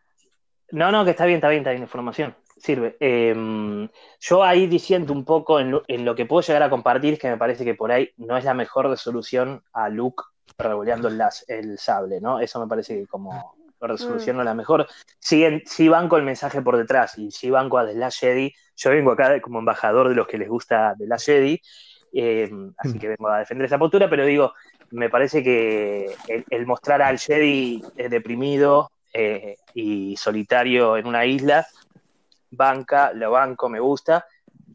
No, 0.72 0.92
no, 0.92 1.04
que 1.04 1.12
está 1.12 1.26
bien, 1.26 1.38
está 1.38 1.50
bien, 1.50 1.62
está 1.62 1.72
bien, 1.72 1.84
información. 1.84 2.36
Sirve. 2.58 2.98
Eh, 3.00 3.88
yo 4.20 4.44
ahí 4.44 4.68
diciendo 4.68 5.14
un 5.14 5.26
poco 5.26 5.60
en 5.60 5.72
lo, 5.72 5.84
en 5.88 6.06
lo 6.06 6.14
que 6.16 6.26
puedo 6.26 6.42
llegar 6.42 6.64
a 6.64 6.70
compartir, 6.70 7.18
que 7.18 7.30
me 7.30 7.38
parece 7.38 7.64
que 7.66 7.74
por 7.76 7.92
ahí 7.92 8.12
no 8.18 8.38
es 8.38 8.44
la 8.46 8.54
mejor 8.54 8.88
resolución 8.90 9.64
a 9.74 9.90
Luke 9.90 10.24
revoleando 10.58 11.08
el, 11.08 11.18
las- 11.18 11.46
el 11.48 11.78
sable, 11.78 12.20
¿no? 12.22 12.40
Eso 12.40 12.60
me 12.60 12.68
parece 12.68 12.96
que 13.00 13.08
como 13.08 13.56
resolución 13.80 14.36
no 14.36 14.42
es 14.42 14.46
la 14.46 14.54
mejor. 14.54 14.88
Sí, 15.20 15.44
en- 15.46 15.64
sí 15.66 15.88
banco 15.88 16.18
el 16.18 16.24
mensaje 16.24 16.62
por 16.62 16.76
detrás 16.78 17.18
y 17.18 17.32
sí 17.32 17.50
banco 17.50 17.78
a 17.78 17.86
The 17.88 17.94
Last 17.96 18.20
Jedi. 18.20 18.54
Yo 18.76 18.90
vengo 18.92 19.12
acá 19.14 19.40
como 19.42 19.60
embajador 19.60 20.10
de 20.10 20.16
los 20.16 20.28
que 20.28 20.38
les 20.38 20.50
gusta 20.50 20.94
The 20.98 21.08
Last 21.08 21.26
Jedi, 21.28 21.62
eh, 22.12 22.52
así 22.78 23.00
que 23.00 23.08
vengo 23.08 23.30
a 23.30 23.40
defender 23.40 23.66
esa 23.66 23.78
postura, 23.80 24.10
pero 24.10 24.26
digo, 24.26 24.54
me 24.92 25.10
parece 25.10 25.44
que 25.44 26.16
el, 26.50 26.66
mostrar 26.66 27.02
al 27.02 27.20
Jedi 27.20 27.84
deprimido 27.96 28.92
eh, 29.14 29.58
y 29.74 30.16
solitario 30.18 30.98
en 30.98 31.08
una 31.08 31.26
isla, 31.26 31.68
banca, 32.52 33.14
lo 33.14 33.32
banco, 33.32 33.70
me 33.70 33.80
gusta. 33.80 34.26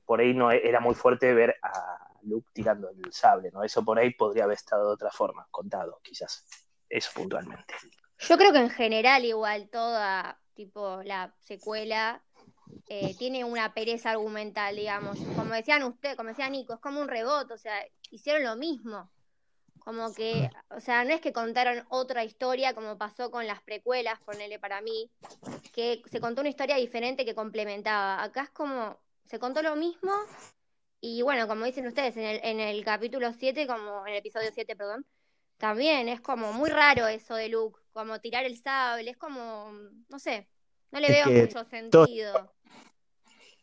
Por 0.04 0.20
ahí 0.20 0.34
no 0.34 0.50
era 0.50 0.80
muy 0.80 0.94
fuerte 0.94 1.32
ver 1.32 1.56
a 1.62 2.04
Luke 2.22 2.48
tirando 2.52 2.90
el 2.90 3.12
sable, 3.12 3.50
¿no? 3.52 3.62
Eso 3.62 3.84
por 3.84 3.98
ahí 3.98 4.10
podría 4.10 4.44
haber 4.44 4.56
estado 4.56 4.88
de 4.88 4.94
otra 4.94 5.10
forma, 5.10 5.46
contado, 5.50 6.00
quizás. 6.02 6.46
Eso 6.88 7.10
puntualmente. 7.14 7.74
Yo 8.18 8.36
creo 8.36 8.52
que 8.52 8.58
en 8.58 8.70
general 8.70 9.24
igual 9.24 9.68
toda, 9.70 10.38
tipo, 10.54 11.02
la 11.02 11.34
secuela 11.40 12.22
eh, 12.88 13.14
tiene 13.18 13.44
una 13.44 13.74
pereza 13.74 14.10
argumental, 14.10 14.76
digamos. 14.76 15.18
Como 15.36 15.54
decían 15.54 15.82
ustedes, 15.82 16.16
como 16.16 16.30
decía 16.30 16.48
Nico, 16.48 16.74
es 16.74 16.80
como 16.80 17.00
un 17.00 17.08
rebote, 17.08 17.54
o 17.54 17.58
sea, 17.58 17.74
hicieron 18.10 18.44
lo 18.44 18.56
mismo. 18.56 19.10
Como 19.84 20.14
que, 20.14 20.50
o 20.70 20.80
sea, 20.80 21.04
no 21.04 21.12
es 21.12 21.20
que 21.20 21.34
contaron 21.34 21.84
otra 21.90 22.24
historia 22.24 22.74
como 22.74 22.96
pasó 22.96 23.30
con 23.30 23.46
las 23.46 23.62
precuelas, 23.62 24.18
ponele 24.24 24.58
para 24.58 24.80
mí, 24.80 25.10
que 25.72 26.02
se 26.10 26.20
contó 26.20 26.40
una 26.40 26.48
historia 26.48 26.76
diferente 26.76 27.26
que 27.26 27.34
complementaba. 27.34 28.22
Acá 28.22 28.44
es 28.44 28.50
como, 28.50 28.98
se 29.26 29.38
contó 29.38 29.62
lo 29.62 29.76
mismo 29.76 30.10
y 31.00 31.20
bueno, 31.20 31.46
como 31.46 31.66
dicen 31.66 31.86
ustedes, 31.86 32.16
en 32.16 32.24
el, 32.24 32.40
en 32.42 32.60
el 32.60 32.82
capítulo 32.82 33.30
7, 33.32 33.66
como 33.66 34.06
en 34.06 34.14
el 34.14 34.18
episodio 34.20 34.50
7, 34.54 34.74
perdón, 34.74 35.04
también 35.58 36.08
es 36.08 36.22
como 36.22 36.52
muy 36.54 36.70
raro 36.70 37.06
eso 37.06 37.34
de 37.34 37.50
Luke, 37.50 37.78
como 37.92 38.20
tirar 38.20 38.44
el 38.44 38.56
sable, 38.56 39.10
es 39.10 39.16
como, 39.18 39.70
no 40.08 40.18
sé, 40.18 40.48
no 40.92 41.00
le 41.00 41.08
Es 41.08 41.26
veo 41.26 41.42
mucho 41.42 41.64
sentido. 41.64 42.50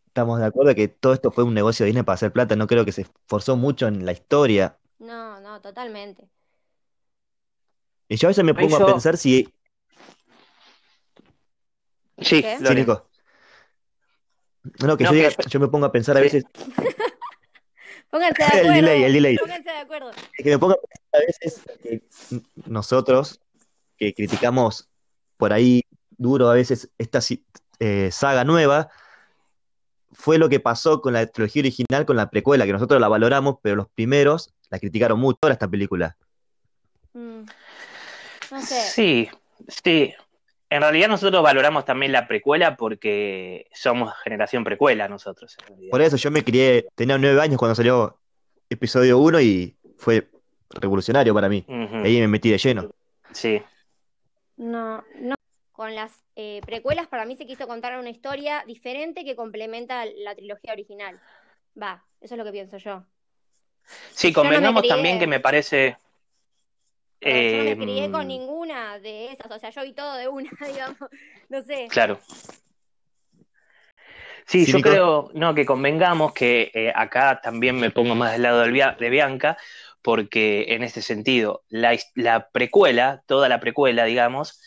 Estamos 0.05 0.39
de 0.39 0.45
acuerdo 0.45 0.75
que 0.75 0.87
todo 0.89 1.13
esto 1.13 1.31
fue 1.31 1.45
un 1.45 1.53
negocio 1.53 1.83
de 1.83 1.87
Disney 1.87 2.03
para 2.03 2.15
hacer 2.15 2.33
plata. 2.33 2.57
No 2.57 2.67
creo 2.67 2.83
que 2.83 2.91
se 2.91 3.03
esforzó 3.03 3.55
mucho 3.55 3.87
en 3.87 4.05
la 4.05 4.11
historia. 4.11 4.77
No, 5.01 5.39
no, 5.41 5.59
totalmente. 5.61 6.29
Y 8.07 8.17
yo 8.17 8.27
a 8.27 8.29
veces 8.29 8.43
me 8.43 8.53
pongo 8.53 8.75
a 8.77 8.85
pensar 8.85 9.17
si. 9.17 9.51
Sí, 12.19 12.41
¿Qué? 12.43 12.57
Sí. 12.59 12.75
Nico. 12.75 13.09
No, 14.85 14.95
que 14.95 15.03
No, 15.05 15.11
yo, 15.11 15.17
diga- 15.17 15.35
que- 15.35 15.49
yo 15.49 15.59
me 15.59 15.67
pongo 15.69 15.87
a 15.87 15.91
pensar 15.91 16.17
a 16.17 16.21
veces. 16.21 16.43
Pónganse 18.11 18.43
de 18.43 18.49
El 18.53 18.59
acuerdo. 18.59 18.73
delay, 18.75 19.03
el 19.05 19.13
delay. 19.13 19.37
Pónganse 19.37 19.71
de 19.71 19.77
acuerdo. 19.77 20.11
que 20.37 20.49
me 20.51 20.59
pongo 20.59 20.73
a 20.73 20.77
pensar 20.77 21.09
a 21.13 21.19
veces 21.25 21.61
que 21.81 22.03
nosotros, 22.67 23.39
que 23.97 24.13
criticamos 24.13 24.87
por 25.37 25.51
ahí 25.51 25.81
duro 26.11 26.49
a 26.49 26.53
veces 26.53 26.91
esta 26.99 27.19
eh, 27.79 28.11
saga 28.11 28.43
nueva, 28.43 28.89
fue 30.11 30.37
lo 30.37 30.49
que 30.49 30.59
pasó 30.59 31.01
con 31.01 31.13
la 31.13 31.25
trilogía 31.25 31.61
original, 31.63 32.05
con 32.05 32.17
la 32.17 32.29
precuela, 32.29 32.65
que 32.67 32.73
nosotros 32.73 33.01
la 33.01 33.07
valoramos, 33.07 33.55
pero 33.63 33.75
los 33.77 33.89
primeros 33.89 34.53
la 34.71 34.79
criticaron 34.79 35.19
mucho 35.19 35.37
ahora 35.43 35.53
esta 35.53 35.67
película. 35.67 36.15
Mm. 37.13 37.43
No 38.51 38.61
sé. 38.61 38.81
Sí, 38.81 39.29
sí. 39.67 40.13
En 40.69 40.81
realidad 40.81 41.09
nosotros 41.09 41.43
valoramos 41.43 41.83
también 41.83 42.13
la 42.13 42.27
precuela 42.27 42.77
porque 42.77 43.67
somos 43.73 44.13
generación 44.23 44.63
precuela 44.63 45.09
nosotros. 45.09 45.57
en. 45.69 45.91
Por 45.91 46.01
eso 46.01 46.15
yo 46.15 46.31
me 46.31 46.43
crié, 46.43 46.87
tenía 46.95 47.17
nueve 47.17 47.41
años 47.41 47.59
cuando 47.59 47.75
salió 47.75 48.17
episodio 48.69 49.19
1 49.19 49.41
y 49.41 49.75
fue 49.97 50.29
revolucionario 50.69 51.33
para 51.33 51.49
mí. 51.49 51.65
Ujú, 51.67 51.97
Ahí 51.97 52.19
me 52.21 52.29
metí 52.29 52.49
de 52.49 52.57
lleno. 52.57 52.89
Sí. 53.31 53.61
No, 54.55 55.03
no. 55.19 55.35
Con 55.73 55.93
las 55.95 56.23
eh, 56.35 56.61
precuelas 56.65 57.07
para 57.07 57.25
mí 57.25 57.35
se 57.35 57.45
quiso 57.45 57.67
contar 57.67 57.99
una 57.99 58.09
historia 58.09 58.63
diferente 58.65 59.25
que 59.25 59.35
complementa 59.35 60.05
la 60.05 60.35
trilogía 60.35 60.71
original. 60.71 61.19
Va, 61.81 62.05
eso 62.21 62.35
es 62.35 62.37
lo 62.37 62.45
que 62.45 62.51
pienso 62.51 62.77
yo. 62.77 63.03
Sí, 64.13 64.29
no 64.29 64.33
convengamos 64.33 64.87
también 64.87 65.19
que 65.19 65.27
me 65.27 65.39
parece. 65.39 65.97
yo 67.21 67.57
no 67.57 67.63
me 67.63 67.77
crié 67.77 68.09
con 68.11 68.21
Em, 68.23 68.27
ninguna 68.27 68.99
de 68.99 69.31
esas, 69.31 69.51
o 69.51 69.59
sea, 69.59 69.69
yo 69.69 69.83
vi 69.83 69.93
todo 69.93 70.15
de 70.15 70.27
una, 70.27 70.49
digamos, 70.67 70.97
no 71.49 71.61
sé. 71.61 71.87
Claro. 71.89 72.19
Sí, 74.47 74.65
Sí, 74.65 74.71
yo 74.71 74.77
Nico. 74.77 74.89
creo, 74.89 75.31
no, 75.33 75.53
que 75.55 75.65
convengamos 75.65 76.33
que 76.33 76.71
eh, 76.73 76.91
acá 76.93 77.39
también 77.41 77.79
me 77.79 77.91
pongo 77.91 78.15
más 78.15 78.33
del 78.33 78.41
lado 78.43 78.61
de 78.63 79.09
Bianca, 79.09 79.57
porque 80.01 80.65
en 80.73 80.83
este 80.83 81.01
sentido, 81.01 81.63
la, 81.69 81.97
la 82.15 82.49
precuela, 82.49 83.23
toda 83.27 83.47
la 83.49 83.59
precuela, 83.59 84.05
digamos, 84.05 84.59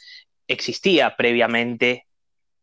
existía 0.46 1.16
previamente 1.16 2.06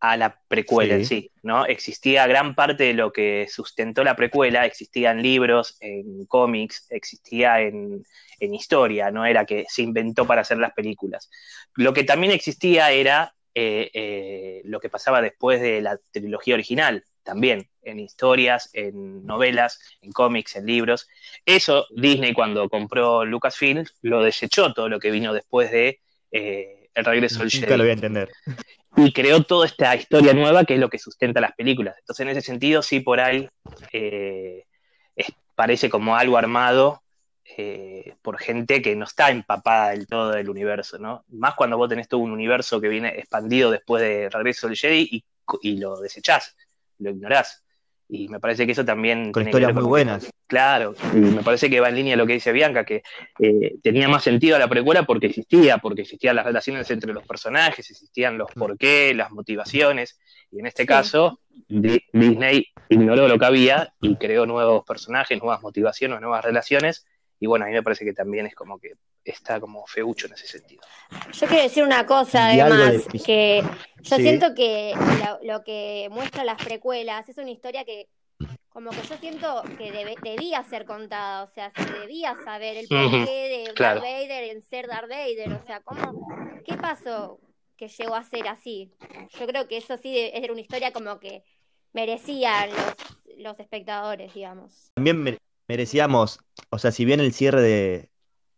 a 0.01 0.17
la 0.17 0.41
precuela 0.47 0.95
en 0.95 1.05
Sí. 1.05 1.21
sí, 1.21 1.31
¿no? 1.43 1.65
Existía 1.65 2.27
gran 2.27 2.55
parte 2.55 2.83
de 2.83 2.93
lo 2.93 3.13
que 3.13 3.47
sustentó 3.49 4.03
la 4.03 4.15
precuela, 4.15 4.65
existía 4.65 5.11
en 5.11 5.21
libros, 5.21 5.77
en 5.79 6.25
cómics, 6.25 6.87
existía 6.89 7.61
en, 7.61 8.03
en 8.39 8.53
historia, 8.55 9.11
no 9.11 9.25
era 9.25 9.45
que 9.45 9.65
se 9.69 9.83
inventó 9.83 10.25
para 10.25 10.41
hacer 10.41 10.57
las 10.57 10.73
películas. 10.73 11.29
Lo 11.75 11.93
que 11.93 12.03
también 12.03 12.33
existía 12.33 12.91
era 12.91 13.35
eh, 13.53 13.91
eh, 13.93 14.61
lo 14.65 14.79
que 14.79 14.89
pasaba 14.89 15.21
después 15.21 15.61
de 15.61 15.81
la 15.81 15.99
trilogía 16.11 16.55
original, 16.55 17.05
también, 17.23 17.69
en 17.83 17.99
historias, 17.99 18.69
en 18.73 19.23
novelas, 19.25 19.79
en 20.01 20.11
cómics, 20.11 20.55
en 20.55 20.65
libros. 20.65 21.07
Eso 21.45 21.85
Disney 21.91 22.33
cuando 22.33 22.69
compró 22.69 23.23
Lucasfilm 23.23 23.85
lo 24.01 24.23
desechó 24.23 24.73
todo 24.73 24.89
lo 24.89 24.99
que 24.99 25.11
vino 25.11 25.31
después 25.31 25.69
de 25.69 25.99
eh, 26.31 26.89
El 26.95 27.05
regreso 27.05 27.39
del 27.39 27.51
Nunca 27.53 27.67
Jedi 27.67 27.77
lo 27.77 27.83
voy 27.83 27.89
a 27.89 27.93
entender. 27.93 28.31
Y 28.95 29.13
creó 29.13 29.43
toda 29.43 29.65
esta 29.65 29.95
historia 29.95 30.33
nueva 30.33 30.65
que 30.65 30.75
es 30.75 30.79
lo 30.79 30.89
que 30.89 30.99
sustenta 30.99 31.41
las 31.41 31.53
películas. 31.53 31.95
Entonces, 31.99 32.23
en 32.23 32.29
ese 32.29 32.41
sentido, 32.41 32.81
sí, 32.81 32.99
por 32.99 33.19
ahí 33.19 33.47
eh, 33.93 34.65
parece 35.55 35.89
como 35.89 36.15
algo 36.15 36.37
armado 36.37 37.03
eh, 37.57 38.15
por 38.21 38.39
gente 38.39 38.81
que 38.81 38.95
no 38.95 39.05
está 39.05 39.29
empapada 39.29 39.91
del 39.91 40.07
todo 40.07 40.31
del 40.31 40.49
universo, 40.49 40.97
¿no? 40.97 41.23
Más 41.29 41.53
cuando 41.55 41.77
vos 41.77 41.89
tenés 41.89 42.07
todo 42.07 42.21
un 42.21 42.31
universo 42.31 42.79
que 42.81 42.87
viene 42.87 43.09
expandido 43.09 43.69
después 43.69 44.01
de 44.01 44.29
Regreso 44.29 44.67
del 44.67 44.77
Jedi 44.77 45.07
y, 45.11 45.23
y 45.61 45.77
lo 45.77 45.99
desechás, 45.99 46.55
lo 46.99 47.11
ignorás. 47.11 47.63
Y 48.13 48.27
me 48.27 48.41
parece 48.41 48.65
que 48.65 48.73
eso 48.73 48.83
también... 48.83 49.31
Con 49.31 49.43
tiene 49.45 49.51
que 49.51 49.55
ver 49.55 49.61
historias 49.69 49.73
muy 49.73 49.83
buenas. 49.85 50.29
Claro, 50.45 50.93
y 51.13 51.17
me 51.17 51.43
parece 51.43 51.69
que 51.69 51.79
va 51.79 51.87
en 51.87 51.95
línea 51.95 52.17
lo 52.17 52.27
que 52.27 52.33
dice 52.33 52.51
Bianca, 52.51 52.83
que 52.83 53.03
eh, 53.39 53.75
tenía 53.81 54.09
más 54.09 54.21
sentido 54.21 54.59
la 54.59 54.67
precuela 54.67 55.03
porque 55.03 55.27
existía, 55.27 55.77
porque 55.77 56.01
existían 56.01 56.35
las 56.35 56.45
relaciones 56.45 56.91
entre 56.91 57.13
los 57.13 57.25
personajes, 57.25 57.89
existían 57.89 58.37
los 58.37 58.51
porqué, 58.51 59.13
las 59.13 59.31
motivaciones, 59.31 60.19
y 60.51 60.59
en 60.59 60.65
este 60.65 60.83
Sí. 60.83 60.87
caso 60.87 61.39
Di- 61.69 62.03
Disney 62.11 62.67
ignoró 62.89 63.29
lo 63.29 63.39
que 63.39 63.45
había 63.45 63.93
y 64.01 64.17
creó 64.17 64.45
nuevos 64.45 64.83
personajes, 64.85 65.39
nuevas 65.41 65.61
motivaciones, 65.61 66.19
nuevas 66.19 66.43
relaciones, 66.43 67.05
y 67.39 67.47
bueno, 67.47 67.63
a 67.63 67.69
mí 67.69 67.73
me 67.73 67.81
parece 67.81 68.03
que 68.03 68.11
también 68.13 68.45
es 68.45 68.53
como 68.55 68.77
que 68.77 68.95
está 69.23 69.59
como 69.59 69.85
feucho 69.87 70.27
en 70.27 70.33
ese 70.33 70.47
sentido. 70.47 70.81
Yo 71.31 71.47
quiero 71.47 71.63
decir 71.63 71.83
una 71.83 72.05
cosa, 72.05 72.47
de 72.49 72.61
además, 72.61 73.05
que 73.25 73.63
yo 74.01 74.15
Sí. 74.15 74.21
siento 74.23 74.53
que 74.55 74.93
lo, 74.95 75.53
lo 75.53 75.63
que 75.63 76.07
muestra 76.11 76.43
las 76.43 76.63
precuelas 76.63 77.27
es 77.29 77.37
una 77.37 77.51
historia 77.51 77.83
que, 77.85 78.07
como 78.69 78.89
que 78.91 79.01
yo 79.07 79.17
siento 79.17 79.63
que 79.77 79.91
debe- 79.91 80.15
debía 80.23 80.63
ser 80.63 80.85
contada, 80.85 81.43
o 81.43 81.47
sea, 81.47 81.71
se 81.75 81.91
debía 81.99 82.35
saber 82.43 82.77
el 82.77 82.87
porqué 82.87 83.65
de 83.67 83.73
claro. 83.75 84.01
Darth 84.01 84.11
Vader 84.11 84.43
en 84.45 84.61
ser 84.61 84.87
Darth 84.87 85.09
Vader, 85.09 85.53
o 85.53 85.65
sea, 85.65 85.81
¿cómo, 85.81 86.27
qué 86.65 86.75
pasó 86.75 87.39
que 87.77 87.87
llegó 87.89 88.15
a 88.15 88.23
ser 88.23 88.47
así? 88.47 88.91
Yo 89.39 89.45
creo 89.47 89.67
que 89.67 89.77
eso 89.77 89.97
sí 89.97 90.13
de- 90.13 90.31
era 90.35 90.51
una 90.53 90.61
historia 90.61 90.91
como 90.93 91.19
que 91.19 91.43
merecían 91.93 92.69
los, 92.69 93.37
los 93.37 93.59
espectadores, 93.59 94.33
digamos. 94.33 94.91
También 94.95 95.21
mere- 95.21 95.39
merecíamos, 95.67 96.39
o 96.69 96.77
sea, 96.79 96.91
si 96.91 97.05
bien 97.05 97.19
el 97.19 97.33
cierre 97.33 97.61
de, 97.61 98.09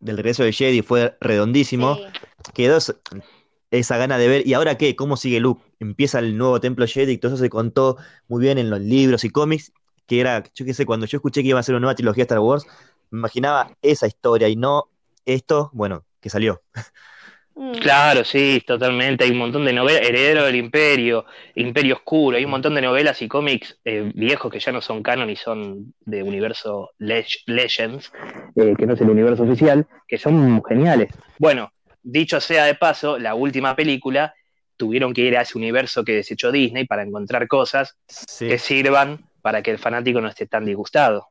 del 0.03 0.17
regreso 0.17 0.43
de 0.43 0.51
Jedi 0.53 0.81
fue 0.81 1.17
redondísimo, 1.21 1.97
Sí. 1.97 2.51
quedó 2.53 2.77
esa- 3.71 3.97
gana 3.97 4.17
de 4.17 4.27
ver, 4.27 4.47
¿y 4.47 4.53
ahora 4.53 4.77
qué? 4.77 4.95
¿Cómo 4.95 5.17
sigue 5.17 5.39
Luke? 5.39 5.63
Empieza 5.79 6.19
el 6.19 6.37
nuevo 6.37 6.59
templo 6.59 6.85
Jedi, 6.87 7.17
todo 7.17 7.33
eso 7.33 7.41
se 7.43 7.49
contó 7.49 7.97
muy 8.27 8.41
bien 8.41 8.57
en 8.57 8.69
los 8.69 8.79
libros 8.79 9.23
y 9.23 9.29
cómics, 9.29 9.71
que 10.05 10.19
era, 10.19 10.43
yo 10.53 10.65
qué 10.65 10.73
sé, 10.73 10.85
cuando 10.85 11.05
yo 11.05 11.17
escuché 11.17 11.41
que 11.41 11.49
iba 11.49 11.59
a 11.59 11.63
ser 11.63 11.73
una 11.75 11.81
nueva 11.81 11.95
trilogía 11.95 12.21
de 12.21 12.25
Star 12.25 12.39
Wars, 12.39 12.65
me 13.09 13.19
imaginaba 13.19 13.75
esa 13.81 14.05
historia 14.07 14.49
y 14.49 14.55
no 14.55 14.89
esto, 15.25 15.69
bueno, 15.73 16.05
que 16.19 16.29
salió. 16.29 16.61
Mm. 17.55 17.73
Claro, 17.73 18.23
sí, 18.23 18.63
totalmente. 18.65 19.23
Hay 19.23 19.31
un 19.31 19.37
montón 19.37 19.63
de 19.65 19.73
novelas, 19.73 20.01
Heredero 20.07 20.45
del 20.45 20.55
Imperio, 20.55 21.25
Imperio 21.55 21.95
Oscuro, 21.95 22.37
hay 22.37 22.45
un 22.45 22.51
montón 22.51 22.73
de 22.75 22.81
novelas 22.81 23.21
y 23.21 23.27
cómics 23.27 23.79
eh, 23.85 24.11
viejos 24.15 24.51
que 24.51 24.59
ya 24.59 24.71
no 24.71 24.81
son 24.81 25.03
canon 25.03 25.29
y 25.29 25.35
son 25.35 25.93
de 26.01 26.23
universo 26.23 26.91
Leg- 26.99 27.43
Legends, 27.45 28.11
eh, 28.55 28.73
que 28.77 28.85
no 28.87 28.93
es 28.93 29.01
el 29.01 29.09
universo 29.09 29.43
oficial, 29.43 29.85
que 30.07 30.17
son 30.17 30.63
geniales. 30.63 31.09
Bueno, 31.37 31.71
dicho 32.01 32.39
sea 32.41 32.65
de 32.65 32.75
paso, 32.75 33.19
la 33.19 33.35
última 33.35 33.75
película 33.75 34.33
tuvieron 34.75 35.13
que 35.13 35.21
ir 35.21 35.37
a 35.37 35.41
ese 35.41 35.57
universo 35.57 36.03
que 36.03 36.13
desechó 36.15 36.51
Disney 36.51 36.85
para 36.87 37.03
encontrar 37.03 37.47
cosas 37.47 37.97
Sí, 38.07 38.47
que 38.47 38.57
sirvan 38.57 39.19
para 39.43 39.61
que 39.61 39.69
el 39.71 39.77
fanático 39.77 40.19
no 40.21 40.27
esté 40.27 40.47
tan 40.47 40.65
disgustado. 40.65 41.27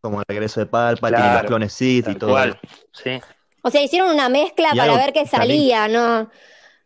como 0.00 0.20
el 0.20 0.24
regreso 0.28 0.60
de 0.60 0.66
Palpatine, 0.66 1.16
Claro, 1.18 1.42
los 1.42 1.46
clones 1.48 1.72
Sith 1.74 2.08
y 2.08 2.14
todo. 2.14 2.30
cual. 2.30 2.58
Sí, 2.92 3.20
O 3.66 3.70
sea, 3.70 3.82
hicieron 3.82 4.12
una 4.12 4.28
mezcla 4.28 4.68
Y 4.74 4.76
para 4.76 4.92
algo 4.92 4.96
ver 4.96 5.14
qué 5.14 5.26
salía, 5.26 5.88
¿no? 5.88 6.30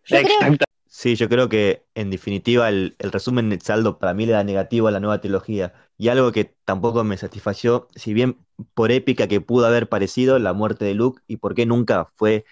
Yo 0.05 0.23
creo. 0.23 0.57
Sí, 0.87 1.17
yo 1.17 1.29
creo 1.29 1.49
que 1.49 1.85
en 1.95 2.11
definitiva 2.11 2.69
el, 2.69 2.95
el 2.99 3.13
resumen 3.13 3.51
del 3.51 3.61
saldo 3.61 3.99
para 3.99 4.15
mí 4.15 4.27
le 4.27 4.33
da 4.33 4.45
negativo 4.45 4.87
a 4.89 4.91
la 4.93 5.01
nueva 5.01 5.21
trilogía. 5.21 5.75
Y 5.97 6.09
algo 6.09 6.31
que 6.31 6.55
tampoco 6.65 7.03
me 7.03 7.17
satisfació, 7.17 7.89
si 7.97 8.15
bien 8.15 8.39
por 8.75 8.93
épica 8.93 9.27
que 9.27 9.41
pudo 9.41 9.67
haber 9.67 9.89
parecido 9.89 10.39
la 10.39 10.53
muerte 10.53 10.85
de 10.85 10.95
Luke 10.95 11.21
y 11.27 11.39
por 11.39 11.55
qué 11.55 11.67
nunca 11.67 12.07
fue 12.17 12.45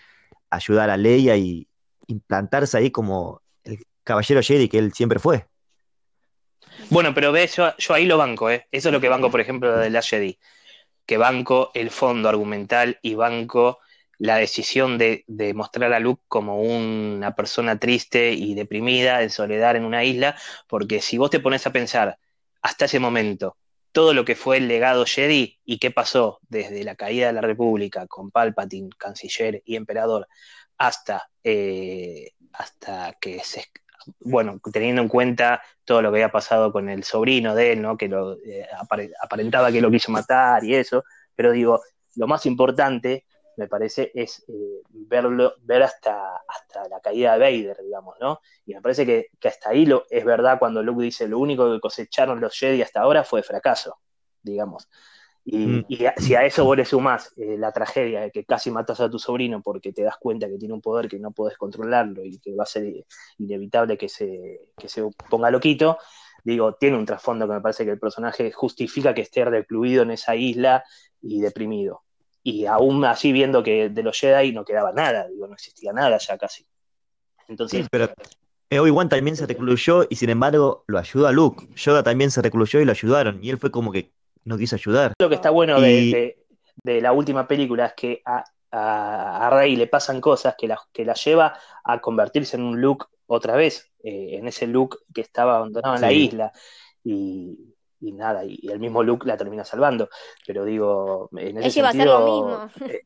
ayudar 0.50 0.90
a 0.90 0.96
Leia 0.96 1.36
y 1.36 1.68
implantarse 2.08 2.76
ahí 2.76 2.90
como 2.90 3.42
el 3.62 3.78
caballero 4.02 4.42
Jedi 4.42 4.68
que 4.68 4.78
él 4.78 4.92
siempre 4.92 5.20
fue. 5.20 5.46
Bueno, 6.90 7.14
pero 7.14 7.30
ves, 7.30 7.56
yo, 7.56 7.76
yo 7.78 7.94
ahí 7.94 8.06
lo 8.06 8.18
banco, 8.18 8.50
¿eh? 8.50 8.66
Eso 8.72 8.88
es 8.88 8.92
lo 8.92 9.00
que 9.00 9.08
banco, 9.08 9.30
por 9.30 9.40
ejemplo, 9.40 9.76
de 9.76 9.90
Last 9.90 10.10
Jedi. 10.10 10.38
Que 11.04 11.16
banco 11.16 11.70
el 11.74 11.90
fondo 11.90 12.28
argumental 12.28 12.98
y 13.02 13.14
banco 13.14 13.78
la 14.18 14.36
decisión 14.36 14.98
de, 14.98 15.24
mostrar 15.54 15.92
a 15.92 16.00
Luke 16.00 16.22
como 16.28 16.60
una 16.60 17.34
persona 17.34 17.78
triste 17.78 18.32
y 18.32 18.54
deprimida, 18.54 19.22
en 19.22 19.30
soledad 19.30 19.76
en 19.76 19.84
una 19.84 20.04
isla, 20.04 20.36
porque 20.66 21.00
si 21.00 21.18
vos 21.18 21.30
te 21.30 21.40
pones 21.40 21.66
a 21.66 21.72
pensar 21.72 22.18
hasta 22.62 22.86
ese 22.86 22.98
momento 22.98 23.56
todo 23.92 24.12
lo 24.12 24.24
que 24.24 24.36
fue 24.36 24.58
el 24.58 24.68
legado 24.68 25.06
Jedi 25.06 25.58
y 25.64 25.78
qué 25.78 25.90
pasó 25.90 26.38
desde 26.48 26.84
la 26.84 26.96
caída 26.96 27.28
de 27.28 27.32
la 27.32 27.40
República 27.40 28.06
con 28.06 28.30
Palpatine, 28.30 28.90
canciller 28.98 29.62
y 29.64 29.76
emperador, 29.76 30.28
hasta, 30.76 31.30
eh, 31.42 32.32
hasta 32.52 33.16
que 33.18 33.40
se, 33.42 33.64
bueno, 34.20 34.60
teniendo 34.70 35.00
en 35.00 35.08
cuenta 35.08 35.62
todo 35.84 36.02
lo 36.02 36.10
que 36.10 36.18
había 36.18 36.32
pasado 36.32 36.72
con 36.72 36.90
el 36.90 37.04
sobrino 37.04 37.54
de 37.54 37.72
él, 37.72 37.82
¿no? 37.82 37.96
Que 37.96 38.08
lo 38.08 38.34
eh, 38.40 38.66
apare- 38.78 39.12
aparentaba 39.22 39.72
que 39.72 39.80
lo 39.80 39.90
quiso 39.90 40.12
matar 40.12 40.62
y 40.64 40.74
eso, 40.74 41.04
pero 41.34 41.52
digo, 41.52 41.80
lo 42.16 42.26
más 42.26 42.44
importante, 42.46 43.24
me 43.56 43.68
parece, 43.68 44.10
es 44.14 44.44
eh, 44.48 44.82
verlo, 44.88 45.54
ver 45.62 45.82
hasta, 45.82 46.36
hasta 46.46 46.88
la 46.88 47.00
caída 47.00 47.36
de 47.36 47.38
Vader, 47.38 47.78
digamos, 47.82 48.16
¿no? 48.20 48.40
Y 48.66 48.74
me 48.74 48.82
parece 48.82 49.06
que, 49.06 49.28
que 49.40 49.48
hasta 49.48 49.70
ahí 49.70 49.86
lo, 49.86 50.04
es 50.10 50.24
verdad 50.24 50.58
cuando 50.58 50.82
Luke 50.82 51.02
dice 51.02 51.26
lo 51.28 51.38
único 51.38 51.72
que 51.72 51.80
cosecharon 51.80 52.40
los 52.40 52.56
Jedi 52.58 52.82
hasta 52.82 53.00
ahora 53.00 53.24
fue 53.24 53.42
fracaso, 53.42 53.96
digamos. 54.42 54.88
Y, 55.48 55.58
Mm. 55.58 55.84
y 55.88 56.06
a- 56.06 56.14
si 56.16 56.34
a 56.34 56.44
eso 56.44 56.64
vos 56.64 56.76
le 56.76 56.84
sumás 56.84 57.32
eh, 57.36 57.56
la 57.56 57.70
tragedia 57.70 58.20
de 58.22 58.30
que 58.32 58.44
casi 58.44 58.70
matas 58.70 59.00
a 59.00 59.08
tu 59.08 59.18
sobrino 59.18 59.62
porque 59.62 59.92
te 59.92 60.02
das 60.02 60.16
cuenta 60.18 60.48
que 60.48 60.58
tiene 60.58 60.74
un 60.74 60.80
poder 60.82 61.08
que 61.08 61.20
no 61.20 61.30
podés 61.30 61.56
controlarlo 61.56 62.24
y 62.24 62.40
que 62.40 62.54
va 62.56 62.64
a 62.64 62.66
ser 62.66 63.06
inevitable 63.38 63.96
que 63.96 64.08
se, 64.08 64.72
que 64.76 64.88
se 64.88 65.08
ponga 65.30 65.50
loquito, 65.52 65.98
digo, 66.44 66.74
tiene 66.74 66.96
un 66.98 67.06
trasfondo 67.06 67.46
que 67.46 67.54
me 67.54 67.60
parece 67.60 67.84
que 67.84 67.92
el 67.92 68.00
personaje 68.00 68.50
justifica 68.50 69.14
que 69.14 69.20
esté 69.22 69.44
recluido 69.44 70.02
en 70.02 70.10
esa 70.10 70.34
isla 70.34 70.84
y 71.22 71.40
deprimido. 71.40 72.02
Y 72.48 72.64
aún 72.66 73.04
así 73.04 73.32
viendo 73.32 73.60
que 73.64 73.88
de 73.88 74.02
los 74.04 74.16
Jedi 74.20 74.52
no 74.52 74.64
quedaba 74.64 74.92
nada, 74.92 75.26
digo, 75.26 75.48
no 75.48 75.54
existía 75.54 75.92
nada 75.92 76.16
ya 76.18 76.38
casi. 76.38 76.64
Entonces, 77.48 77.80
Sí, 77.82 77.88
pero 77.90 78.08
eh, 78.70 78.78
Obi-Wan 78.78 79.08
también 79.08 79.34
se 79.36 79.46
recluyó 79.46 80.06
y 80.08 80.14
sin 80.14 80.30
embargo 80.30 80.84
lo 80.86 80.98
ayudó 80.98 81.26
a 81.26 81.32
Luke. 81.32 81.66
Yoda 81.74 82.04
también 82.04 82.30
se 82.30 82.42
recluyó 82.42 82.80
y 82.80 82.84
lo 82.84 82.92
ayudaron. 82.92 83.42
Y 83.42 83.50
él 83.50 83.58
fue 83.58 83.72
como 83.72 83.90
que 83.90 84.12
no 84.44 84.56
quiso 84.56 84.76
ayudar. 84.76 85.12
lo 85.18 85.28
que 85.28 85.34
está 85.34 85.50
bueno 85.50 85.80
de, 85.80 85.90
Y- 85.92 86.12
de- 86.12 86.38
de 86.84 87.00
la 87.00 87.12
última 87.12 87.48
película 87.48 87.86
es 87.86 87.94
que 87.94 88.22
a, 88.24 88.44
a, 88.70 89.46
a 89.48 89.50
Rey 89.50 89.74
le 89.74 89.88
pasan 89.88 90.20
cosas 90.20 90.54
que 90.56 90.68
la, 90.68 90.78
que 90.92 91.04
la 91.04 91.14
lleva 91.14 91.54
a 91.82 92.00
convertirse 92.00 92.56
en 92.56 92.62
un 92.62 92.80
Luke 92.80 93.06
otra 93.26 93.56
vez, 93.56 93.90
eh, 94.04 94.36
en 94.38 94.46
ese 94.46 94.68
Luke 94.68 94.98
que 95.12 95.22
estaba 95.22 95.56
abandonado 95.56 95.96
en 95.96 96.00
la 96.02 96.10
Sí. 96.10 96.24
isla. 96.26 96.52
Y, 97.02 97.74
y 98.00 98.12
nada, 98.12 98.44
y, 98.44 98.58
y 98.60 98.70
el 98.70 98.78
mismo 98.78 99.02
Luke 99.02 99.26
la 99.26 99.36
termina 99.36 99.64
salvando. 99.64 100.08
Pero 100.46 100.64
digo, 100.64 101.28
en 101.32 101.58
ese 101.58 101.68
Ella 101.68 101.78
iba 101.78 101.88
a 101.88 101.90
hacer 101.90 102.06
lo 102.06 102.20
mismo. 102.20 102.70
eh, 102.88 103.02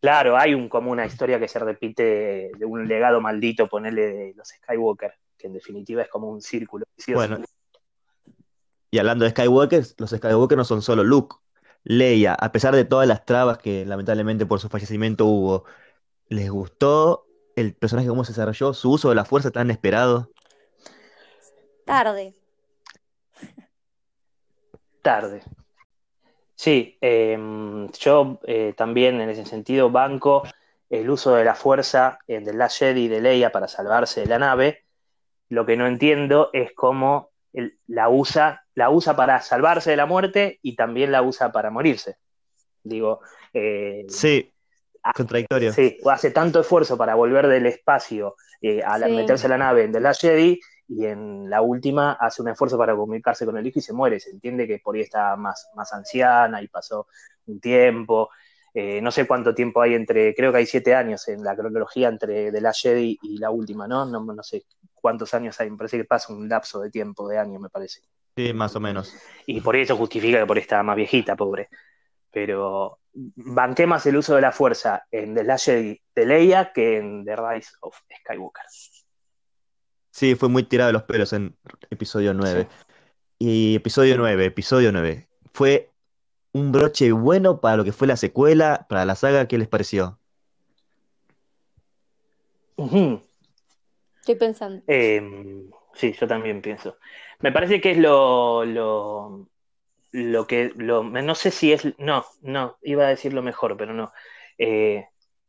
claro, 0.00 0.36
hay 0.36 0.54
un, 0.54 0.68
como 0.68 0.90
una 0.90 1.06
historia 1.06 1.38
que 1.38 1.48
se 1.48 1.58
repite 1.58 2.50
de 2.56 2.64
un 2.64 2.86
legado 2.88 3.20
maldito, 3.20 3.68
ponerle 3.68 4.06
de 4.06 4.34
los 4.36 4.48
Skywalker, 4.48 5.14
que 5.36 5.46
en 5.46 5.52
definitiva 5.52 6.02
es 6.02 6.08
como 6.08 6.28
un 6.30 6.40
círculo. 6.40 6.86
vicioso. 6.96 7.28
Bueno, 7.28 7.44
y 8.90 8.98
hablando 8.98 9.24
de 9.24 9.32
Skywalker, 9.32 9.84
los 9.98 10.10
Skywalker 10.10 10.56
no 10.56 10.64
son 10.64 10.80
solo 10.82 11.04
Luke, 11.04 11.36
Leia, 11.84 12.34
a 12.34 12.52
pesar 12.52 12.74
de 12.74 12.84
todas 12.84 13.06
las 13.06 13.24
trabas 13.24 13.58
que 13.58 13.84
lamentablemente 13.84 14.46
por 14.46 14.60
su 14.60 14.68
fallecimiento 14.68 15.26
hubo, 15.26 15.64
¿Les 16.28 16.50
gustó 16.50 17.26
el 17.56 17.74
personaje 17.74 18.08
cómo 18.08 18.24
se 18.24 18.32
desarrolló? 18.32 18.74
¿Su 18.74 18.90
uso 18.92 19.08
de 19.08 19.14
la 19.14 19.24
fuerza 19.24 19.50
tan 19.50 19.70
esperado? 19.70 20.30
Tarde. 21.86 22.34
Tarde. 25.08 25.40
Sí, 26.54 26.98
em, 27.00 27.88
yo 27.92 28.40
eh, 28.44 28.74
también 28.76 29.20
en 29.22 29.30
ese 29.30 29.46
sentido 29.46 29.90
banco 29.90 30.42
el 30.90 31.08
uso 31.08 31.34
de 31.34 31.44
la 31.44 31.54
fuerza 31.54 32.18
en 32.26 32.44
The 32.44 32.52
Last 32.52 32.78
Jedi 32.80 33.08
de 33.08 33.22
Leia 33.22 33.50
para 33.50 33.68
salvarse 33.68 34.20
de 34.20 34.26
la 34.26 34.38
nave. 34.38 34.84
Lo 35.48 35.64
que 35.64 35.78
no 35.78 35.86
entiendo 35.86 36.50
es 36.52 36.72
cómo 36.74 37.30
la 37.86 38.10
usa, 38.10 38.66
la 38.74 38.90
usa 38.90 39.16
para 39.16 39.40
salvarse 39.40 39.90
de 39.90 39.96
la 39.96 40.04
muerte 40.04 40.58
y 40.60 40.76
también 40.76 41.10
la 41.10 41.22
usa 41.22 41.52
para 41.52 41.70
morirse. 41.70 42.16
Digo, 42.82 43.20
eh, 43.54 44.04
Sí, 44.10 44.52
ah, 45.04 45.12
contradictorio. 45.14 45.72
sí, 45.72 45.96
hace 46.06 46.32
tanto 46.32 46.60
esfuerzo 46.60 46.98
para 46.98 47.14
volver 47.14 47.46
del 47.48 47.64
espacio 47.64 48.36
eh, 48.60 48.82
a 48.82 48.98
la- 48.98 49.06
Sí. 49.06 49.14
meterse 49.14 49.46
a 49.46 49.50
la 49.50 49.58
nave 49.58 49.84
en 49.84 49.92
The 49.92 50.00
Last 50.00 50.20
Jedi 50.20 50.60
y 50.88 51.04
en 51.04 51.50
la 51.50 51.60
última 51.60 52.12
hace 52.12 52.40
un 52.40 52.48
esfuerzo 52.48 52.78
para 52.78 52.96
comunicarse 52.96 53.44
con 53.44 53.58
el 53.58 53.66
hijo 53.66 53.78
y 53.78 53.82
se 53.82 53.92
muere. 53.92 54.18
Se 54.18 54.30
entiende 54.30 54.66
que 54.66 54.78
por 54.78 54.96
ahí 54.96 55.02
está 55.02 55.36
más, 55.36 55.70
más 55.74 55.92
anciana 55.92 56.62
y 56.62 56.68
pasó 56.68 57.06
un 57.46 57.60
tiempo. 57.60 58.30
Eh, 58.72 59.00
no 59.02 59.10
sé 59.10 59.26
cuánto 59.26 59.54
tiempo 59.54 59.82
hay 59.82 59.94
entre, 59.94 60.34
creo 60.34 60.50
que 60.50 60.58
hay 60.58 60.66
siete 60.66 60.94
años 60.94 61.28
en 61.28 61.44
la 61.44 61.54
cronología 61.54 62.08
entre 62.08 62.50
The 62.50 62.60
Last 62.60 62.82
Jedi 62.82 63.18
y 63.22 63.38
la 63.38 63.50
última, 63.50 63.86
¿no? 63.86 64.06
No, 64.06 64.20
no 64.20 64.42
sé 64.42 64.64
cuántos 64.94 65.34
años 65.34 65.60
hay, 65.60 65.70
me 65.70 65.76
parece 65.76 65.98
que 65.98 66.04
pasa 66.04 66.32
un 66.32 66.48
lapso 66.48 66.80
de 66.80 66.90
tiempo, 66.90 67.28
de 67.28 67.38
años, 67.38 67.60
me 67.60 67.68
parece. 67.68 68.00
Sí, 68.36 68.52
más 68.52 68.74
o 68.76 68.80
menos. 68.80 69.14
Y 69.46 69.60
por 69.60 69.76
eso 69.76 69.96
justifica 69.96 70.38
que 70.38 70.46
por 70.46 70.56
ahí 70.56 70.62
estaba 70.62 70.82
más 70.82 70.96
viejita, 70.96 71.36
pobre. 71.36 71.68
Pero 72.30 73.00
banqué 73.12 73.86
más 73.86 74.06
el 74.06 74.16
uso 74.16 74.36
de 74.36 74.42
la 74.42 74.52
fuerza 74.52 75.06
en 75.10 75.34
The 75.34 75.44
Last 75.44 75.66
Jedi 75.66 76.00
de 76.14 76.26
Leia 76.26 76.72
que 76.72 76.98
en 76.98 77.24
The 77.24 77.36
Rise 77.36 77.72
of 77.80 77.98
Skywalker. 78.20 78.64
Sí, 80.18 80.34
fue 80.34 80.48
muy 80.48 80.64
tirado 80.64 80.88
de 80.88 80.94
los 80.94 81.04
pelos 81.04 81.32
en 81.32 81.54
episodio 81.90 82.34
9. 82.34 82.66
Y 83.38 83.76
episodio 83.76 84.16
9, 84.18 84.46
episodio 84.46 84.90
9. 84.90 85.28
Fue 85.52 85.92
un 86.50 86.72
broche 86.72 87.12
bueno 87.12 87.60
para 87.60 87.76
lo 87.76 87.84
que 87.84 87.92
fue 87.92 88.08
la 88.08 88.16
secuela, 88.16 88.86
para 88.88 89.04
la 89.04 89.14
saga, 89.14 89.46
¿qué 89.46 89.58
les 89.58 89.68
pareció? 89.68 90.18
Estoy 92.76 94.34
pensando. 94.34 94.82
Eh, 94.88 95.22
sí, 95.94 96.12
yo 96.20 96.26
también 96.26 96.62
pienso. 96.62 96.96
Me 97.38 97.52
parece 97.52 97.80
que 97.80 97.92
es 97.92 97.98
lo, 97.98 98.64
lo, 98.64 99.48
lo 100.10 100.46
que, 100.48 100.72
lo, 100.74 101.04
no 101.04 101.34
sé 101.36 101.52
si 101.52 101.72
es, 101.72 101.96
no, 101.96 102.24
no, 102.42 102.76
iba 102.82 103.06
a 103.06 103.10
decir 103.10 103.32
lo 103.32 103.42
mejor, 103.44 103.76
pero 103.76 103.94
no. 103.94 104.12
Eh, 104.58 105.06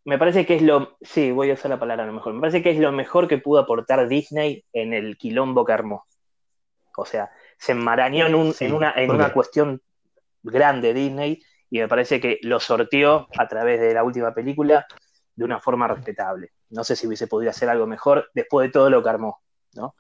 me 0.10 0.18
parece 0.18 0.44
que 0.44 0.56
es 0.56 0.64
lo, 0.64 0.98
sí, 1.02 1.30
voy 1.30 1.52
a 1.52 1.54
usar 1.54 1.70
la 1.70 1.80
palabra 1.80 2.04
lo 2.08 2.14
mejor. 2.14 2.34
Me 2.34 2.40
parece 2.42 2.64
que 2.64 2.72
es 2.72 2.80
lo 2.80 2.92
mejor 2.92 3.28
que 3.28 3.38
pudo 3.38 3.60
aportar 3.60 4.08
Disney 4.08 4.66
en 4.74 4.94
el 4.96 5.18
quilombo 5.18 5.64
que 5.64 5.72
armó. 5.72 6.08
O 6.98 7.06
sea, 7.06 7.30
se 7.60 7.74
enmarañó 7.74 8.26
en, 8.26 8.34
un, 8.34 8.54
Sí, 8.54 8.66
en 8.66 8.74
una, 8.74 8.92
en 8.96 9.06
¿por 9.06 9.16
una 9.18 9.32
cuestión 9.32 9.84
grande 10.42 10.96
Disney 10.96 11.44
y 11.70 11.78
me 11.78 11.88
parece 11.88 12.20
que 12.20 12.40
lo 12.42 12.60
sorteó 12.60 13.28
a 13.38 13.48
través 13.48 13.80
de 13.80 13.94
la 13.94 14.04
última 14.04 14.34
película 14.34 14.88
de 15.36 15.46
una 15.46 15.60
forma 15.60 15.88
respetable. 15.88 16.54
No 16.72 16.84
sé 16.84 16.96
si 16.96 17.06
hubiese 17.06 17.28
podido 17.28 17.52
hacer 17.52 17.70
algo 17.70 17.86
mejor 17.86 18.32
después 18.34 18.68
de 18.68 18.72
todo 18.72 18.90
lo 18.90 19.04
que 19.04 19.10
armó, 19.10 19.40
¿no? 19.76 19.94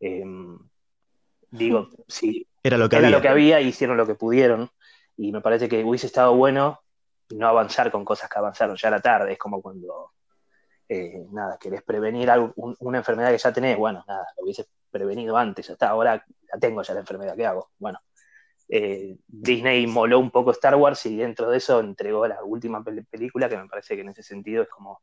Eh, 0.00 0.24
digo, 1.50 1.90
sí, 2.08 2.48
Era 2.62 2.78
lo 2.78 2.88
que 2.88 2.96
era 2.96 3.08
había. 3.08 3.18
lo 3.18 3.22
que 3.22 3.28
había 3.28 3.60
y 3.60 3.68
hicieron 3.68 3.98
lo 3.98 4.06
que 4.06 4.14
pudieron 4.14 4.70
y 5.18 5.32
me 5.32 5.42
parece 5.42 5.68
que 5.68 5.84
hubiese 5.84 6.06
estado 6.06 6.34
bueno 6.34 6.80
no 7.30 7.48
avanzar 7.48 7.90
con 7.90 8.04
cosas 8.04 8.28
que 8.30 8.38
avanzaron 8.38 8.76
ya 8.76 8.88
a 8.88 8.92
la 8.92 9.00
tarde, 9.00 9.32
es 9.32 9.38
como 9.38 9.60
cuando 9.62 10.12
eh, 10.88 11.24
nada, 11.30 11.56
querés 11.58 11.82
prevenir 11.82 12.28
algo- 12.30 12.52
un- 12.56 12.76
una 12.80 12.98
enfermedad 12.98 13.30
que 13.30 13.38
ya 13.38 13.52
tenés, 13.52 13.76
bueno, 13.76 14.04
nada, 14.08 14.26
lo 14.36 14.44
hubiese 14.44 14.66
prevenido 14.90 15.36
antes, 15.36 15.66
ya 15.68 15.74
está, 15.74 15.88
ahora 15.90 16.24
la 16.52 16.58
tengo 16.58 16.82
ya 16.82 16.94
la 16.94 17.00
enfermedad, 17.00 17.36
¿qué 17.36 17.46
hago? 17.46 17.70
Bueno, 17.78 18.00
eh, 18.68 19.16
Disney 19.26 19.86
moló 19.86 20.18
un 20.18 20.30
poco 20.32 20.50
Star 20.50 20.74
Wars 20.74 21.06
y 21.06 21.16
dentro 21.16 21.48
de 21.50 21.58
eso 21.58 21.78
entregó 21.80 22.26
la 22.26 22.42
última 22.42 22.80
pel- 22.82 23.06
película 23.08 23.48
que 23.48 23.56
me 23.56 23.68
parece 23.68 23.94
que 23.94 24.02
en 24.02 24.08
ese 24.08 24.22
sentido 24.24 24.62
es 24.64 24.68
como 24.68 25.00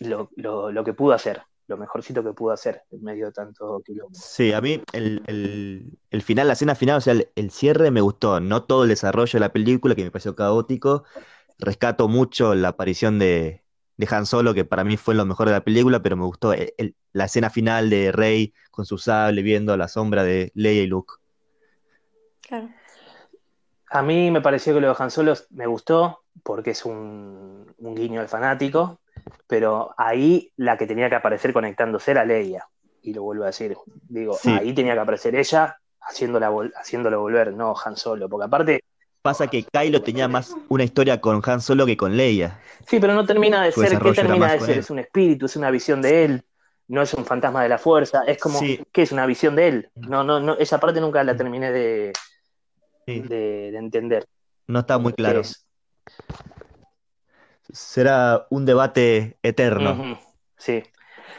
lo, 0.00 0.30
lo- 0.36 0.72
lo 0.72 0.84
que 0.84 0.94
pudo 0.94 1.12
hacer, 1.12 1.42
lo 1.68 1.76
mejorcito 1.76 2.24
que 2.24 2.32
pudo 2.32 2.52
hacer 2.52 2.82
en 2.90 3.02
medio 3.02 3.26
de 3.26 3.32
tanto 3.32 3.80
quilombo. 3.84 4.14
Sí, 4.14 4.52
a 4.52 4.60
mí 4.60 4.82
el, 4.92 5.22
el- 5.26 5.98
el 6.10 6.22
final, 6.22 6.46
la 6.48 6.54
escena 6.54 6.74
final, 6.74 6.96
o 6.98 7.00
sea, 7.00 7.12
el, 7.12 7.28
el 7.36 7.50
cierre 7.50 7.90
me 7.90 8.00
gustó, 8.00 8.40
no 8.40 8.64
todo 8.64 8.82
el 8.84 8.88
desarrollo 8.88 9.32
de 9.34 9.40
la 9.40 9.52
película 9.52 9.94
que 9.94 10.02
me 10.04 10.10
pareció 10.10 10.34
caótico. 10.34 11.04
Rescato 11.58 12.08
mucho 12.08 12.54
la 12.54 12.68
aparición 12.68 13.18
de, 13.18 13.62
de 13.96 14.08
Han 14.10 14.26
Solo, 14.26 14.54
que 14.54 14.64
para 14.64 14.84
mí 14.84 14.96
fue 14.96 15.14
lo 15.14 15.26
mejor 15.26 15.46
de 15.48 15.52
la 15.52 15.64
película, 15.64 16.02
pero 16.02 16.16
me 16.16 16.24
gustó 16.24 16.52
el- 16.54 16.72
el- 16.78 16.96
la 17.12 17.26
escena 17.26 17.50
final 17.50 17.90
de 17.90 18.12
Rey 18.12 18.54
con 18.70 18.86
su 18.86 18.96
sable 18.96 19.42
viendo 19.42 19.76
la 19.76 19.88
sombra 19.88 20.24
de 20.24 20.50
Leia 20.54 20.82
y 20.82 20.86
Luke. 20.86 21.14
Claro. 22.40 22.70
A 23.90 24.02
mí 24.02 24.30
me 24.30 24.40
pareció 24.40 24.74
que 24.74 24.80
lo 24.80 24.88
de 24.88 24.96
Han 24.98 25.10
Solo 25.10 25.34
me 25.50 25.66
gustó 25.66 26.24
porque 26.42 26.70
es 26.70 26.84
un, 26.84 27.74
un 27.78 27.94
guiño 27.94 28.20
al 28.20 28.28
fanático, 28.28 29.00
pero 29.46 29.94
ahí 29.96 30.52
la 30.56 30.76
que 30.76 30.86
tenía 30.86 31.08
que 31.08 31.16
aparecer 31.16 31.52
conectándose 31.52 32.10
era 32.10 32.24
Leia. 32.24 32.66
Y 33.02 33.14
lo 33.14 33.22
vuelvo 33.22 33.44
a 33.44 33.46
decir, 33.48 33.76
digo, 34.08 34.34
Sí. 34.34 34.50
ahí 34.50 34.74
tenía 34.74 34.94
que 34.94 35.00
aparecer 35.00 35.34
ella 35.36 35.78
haciéndola 36.00 36.50
vol- 36.50 36.72
haciéndolo 36.76 37.20
volver, 37.20 37.52
no 37.52 37.74
Han 37.84 37.96
Solo, 37.96 38.28
porque 38.28 38.46
aparte, 38.46 38.80
Pasa 39.20 39.48
que 39.48 39.64
Kylo 39.64 40.00
tenía 40.02 40.28
más 40.28 40.54
una 40.68 40.84
historia 40.84 41.20
con 41.20 41.42
Han 41.44 41.60
Solo 41.60 41.84
que 41.86 41.96
con 41.96 42.16
Leia. 42.16 42.60
sí, 42.86 42.98
pero 43.00 43.14
no 43.14 43.26
termina 43.26 43.62
de 43.64 43.72
Su 43.72 43.80
ser, 43.82 43.98
¿qué 43.98 44.12
termina 44.12 44.52
de 44.52 44.60
ser? 44.60 44.78
Es 44.78 44.90
un 44.90 45.00
espíritu, 45.00 45.46
es 45.46 45.56
una 45.56 45.70
visión 45.70 46.00
de 46.00 46.24
él, 46.24 46.44
no 46.86 47.02
es 47.02 47.12
un 47.14 47.24
fantasma 47.26 47.62
de 47.62 47.68
la 47.68 47.78
fuerza, 47.78 48.22
es 48.26 48.38
como, 48.38 48.58
Sí. 48.60 48.80
¿qué 48.92 49.02
es 49.02 49.12
una 49.12 49.26
visión 49.26 49.56
de 49.56 49.68
él? 49.68 49.90
No, 49.96 50.22
no, 50.24 50.38
no, 50.40 50.54
esa 50.54 50.78
parte 50.78 51.00
nunca 51.00 51.22
la 51.24 51.36
terminé 51.36 51.72
de, 51.72 52.12
Sí, 53.06 53.20
de- 53.20 53.70
de 53.72 53.76
entender. 53.78 54.26
no 54.68 54.80
está 54.80 54.98
muy 54.98 55.12
claro. 55.12 55.40
es. 55.40 55.64
Será 57.72 58.46
un 58.50 58.64
debate 58.64 59.38
eterno. 59.42 60.18
Sí. 60.56 60.82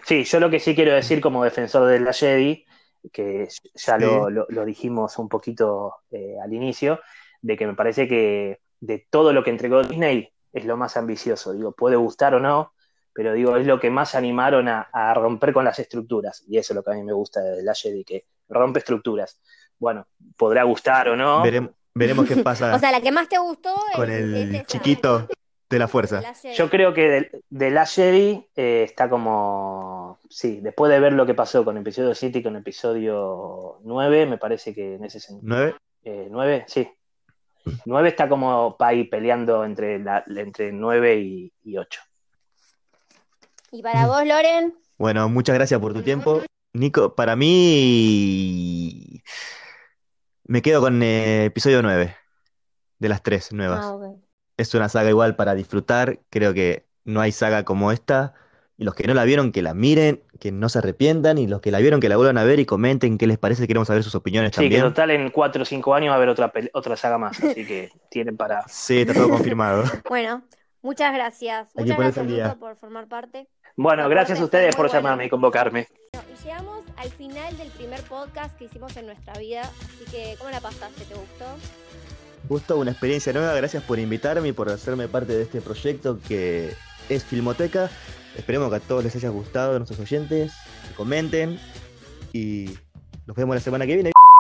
Sí, 0.05 0.23
yo 0.23 0.39
lo 0.39 0.49
que 0.49 0.59
sí 0.59 0.75
quiero 0.75 0.93
decir 0.93 1.21
como 1.21 1.43
defensor 1.43 1.88
de 1.88 1.99
la 1.99 2.13
Jedi, 2.13 2.65
que 3.11 3.47
ya 3.75 3.97
lo, 3.97 4.27
Sí. 4.27 4.34
lo- 4.34 4.45
lo 4.49 4.65
dijimos 4.65 5.17
un 5.17 5.27
poquito 5.30 5.95
eh, 6.11 6.36
al 6.43 6.53
inicio, 6.53 6.99
de 7.41 7.57
que 7.57 7.67
me 7.67 7.73
parece 7.73 8.07
que 8.07 8.59
de 8.80 9.05
todo 9.09 9.34
lo 9.34 9.43
que 9.43 9.49
entregó 9.49 9.84
Disney 9.84 10.32
es 10.53 10.65
lo 10.65 10.77
más 10.77 10.95
ambicioso. 10.97 11.53
Digo, 11.53 11.71
puede 11.73 11.95
gustar 11.95 12.34
o 12.36 12.39
no, 12.39 12.73
pero 13.13 13.34
digo, 13.34 13.57
es 13.57 13.65
lo 13.65 13.80
que 13.80 13.89
más 13.89 14.15
animaron 14.15 14.67
a, 14.69 14.88
a 14.93 15.13
romper 15.13 15.53
con 15.53 15.65
las 15.65 15.80
estructuras. 15.80 16.43
Y 16.47 16.57
eso 16.57 16.73
es 16.73 16.75
lo 16.75 16.84
que 16.84 16.91
a 16.91 16.95
mí 16.95 17.03
me 17.03 17.13
gusta 17.13 17.41
de 17.41 17.63
la 17.63 17.73
Jedi, 17.73 18.03
que 18.05 18.25
rompe 18.47 18.80
estructuras. 18.80 19.39
Bueno, 19.77 20.07
podrá 20.38 20.63
gustar 20.63 21.09
o 21.09 21.15
no. 21.15 21.43
Verem- 21.43 21.73
veremos 21.93 22.27
qué 22.27 22.38
pasa 22.43 22.73
O 22.75 22.80
sea, 22.80 22.91
la 22.91 23.01
que 23.01 23.11
más 23.11 23.27
te 23.27 23.38
gustó 23.38 23.75
con 23.95 24.09
es, 24.09 24.19
es 24.19 24.23
el 24.49 24.55
esa, 24.55 24.65
chiquito 24.65 25.27
de 25.70 25.80
la 25.80 25.88
fuerza. 25.88 26.22
la. 26.22 26.34
Yo 26.53 26.70
creo 26.70 26.93
que 26.93 27.09
de, 27.09 27.43
de 27.49 27.70
la 27.70 27.86
Jedi 27.86 28.47
eh, 28.55 28.84
está 28.84 29.09
como. 29.09 30.20
Sí, 30.30 30.59
después 30.61 30.91
de 30.91 30.99
ver 30.99 31.13
lo 31.13 31.26
que 31.26 31.34
pasó 31.34 31.63
con 31.63 31.78
episodio 31.78 32.15
7 32.15 32.39
y 32.39 32.43
con 32.43 32.55
episodio 32.55 33.80
9, 33.84 34.26
me 34.26 34.38
parece 34.38 34.74
que 34.74 34.95
en 34.95 35.05
ese 35.05 35.20
sentido. 35.20 35.47
¿Nueve? 35.47 35.76
Eh, 36.03 36.28
9, 36.30 36.65
sí. 36.67 36.89
9 37.86 38.09
está 38.09 38.28
como 38.28 38.78
para 38.78 38.93
ir 38.93 39.09
peleando 39.09 39.63
entre, 39.63 39.99
la, 39.99 40.24
entre 40.28 40.72
9 40.72 41.20
y, 41.20 41.53
y 41.63 41.78
8. 41.78 42.01
Y 43.72 43.84
para 43.84 44.07
vos, 44.07 44.26
Loren, 44.26 44.74
Bueno, 44.97 45.30
muchas 45.30 45.53
gracias 45.55 45.80
por 45.80 45.93
tu 45.93 46.01
tiempo. 46.01 46.41
Nico, 46.74 47.13
para 47.15 47.36
mí 47.36 49.22
me 50.45 50.61
quedo 50.61 50.82
con 50.82 51.01
eh, 51.03 51.45
episodio 51.45 51.82
9 51.84 52.15
de 52.97 53.09
las 53.09 53.22
tres 53.22 53.51
nuevas. 53.53 53.86
Ah, 53.86 53.95
ok. 53.95 54.28
Es 54.60 54.74
una 54.74 54.89
saga 54.89 55.10
igual 55.10 55.36
para 55.38 55.55
disfrutar. 55.55 56.20
Creo 56.30 56.53
que 56.53 56.86
no 57.05 57.22
hay 57.22 57.32
saga 57.32 57.64
como 57.64 57.91
esta. 57.93 58.34
Y 58.78 58.84
los 58.84 58.93
que 58.93 59.07
no 59.07 59.14
la 59.14 59.24
vieron, 59.24 59.51
que 59.51 59.62
la 59.62 59.74
miren, 59.74 60.22
que 60.39 60.51
no 60.51 60.68
se 60.70 60.80
arrepientan. 60.80 61.38
Y 61.38 61.47
los 61.47 61.62
que 61.62 61.72
la 61.72 61.80
vieron, 61.80 61.99
que 61.99 62.10
la 62.10 62.18
vuelvan 62.18 62.38
a 62.38 62.43
ver 62.43 62.60
y 62.60 62.66
comenten 62.66 63.18
qué 63.18 63.26
les 63.28 63.38
parece. 63.38 63.68
Queremos 63.68 63.88
saber 63.88 64.03
sus 64.03 64.16
opiniones 64.16 64.51
Sí, 64.51 64.55
que 64.57 64.76
también. 64.76 64.84
total 64.84 65.12
en 65.12 65.30
4 65.32 65.62
o 65.62 65.66
5 65.66 65.95
años 65.95 66.10
va 66.10 66.14
a 66.14 66.18
haber 66.18 66.30
otra, 66.30 66.51
otra 66.74 66.95
saga 66.97 67.18
más, 67.18 67.41
así 67.43 67.66
que 67.66 67.89
tienen 68.10 68.36
para. 68.38 68.64
Sí, 68.68 68.99
está 69.01 69.14
todo 69.14 69.30
confirmado. 69.30 69.84
Bueno, 70.10 70.43
muchas 70.82 71.14
gracias. 71.14 71.70
Hay 71.76 71.84
Muchas 71.84 71.97
gracias, 71.97 72.28
día. 72.28 72.55
Por 72.60 72.76
formar 72.76 73.07
parte. 73.07 73.47
Bueno, 73.78 74.07
gracias 74.10 74.39
a 74.39 74.43
ustedes 74.43 74.76
por 74.76 74.88
bueno. 74.88 74.99
llamarme 74.99 75.26
y 75.26 75.30
convocarme. 75.30 75.88
Bueno, 76.14 76.28
y 76.34 76.43
llegamos 76.43 76.84
al 76.97 77.10
final 77.12 77.57
del 77.57 77.70
primer 77.70 78.01
podcast 78.03 78.57
que 78.57 78.66
hicimos 78.66 78.95
en 78.97 79.05
nuestra 79.05 79.34
vida. 79.39 79.62
Así 79.62 80.05
que, 80.12 80.36
¿cómo 80.38 80.49
la 80.51 80.60
pasaste? 80.60 81.05
¿Te 81.05 81.16
gustó? 81.16 81.45
Justo 82.47 82.77
una 82.77 82.91
experiencia 82.91 83.33
nueva. 83.33 83.53
Gracias 83.53 83.83
por 83.83 83.99
invitarme 83.99 84.49
y 84.49 84.51
por 84.53 84.69
hacerme 84.69 85.07
parte 85.07 85.33
de 85.33 85.43
este 85.43 85.61
proyecto 85.61 86.19
que 86.27 86.73
es 87.09 87.23
Filmoteca. 87.23 87.89
Esperemos 88.37 88.69
que 88.69 88.75
a 88.77 88.79
todos 88.79 89.03
les 89.03 89.15
haya 89.15 89.29
gustado, 89.29 89.75
a 89.75 89.79
nuestros 89.79 89.99
oyentes, 89.99 90.53
que 90.87 90.93
comenten. 90.95 91.59
Y 92.33 92.69
nos 93.25 93.35
vemos 93.35 93.55
la 93.55 93.61
semana 93.61 93.85
que 93.85 93.95
viene. 93.95 94.11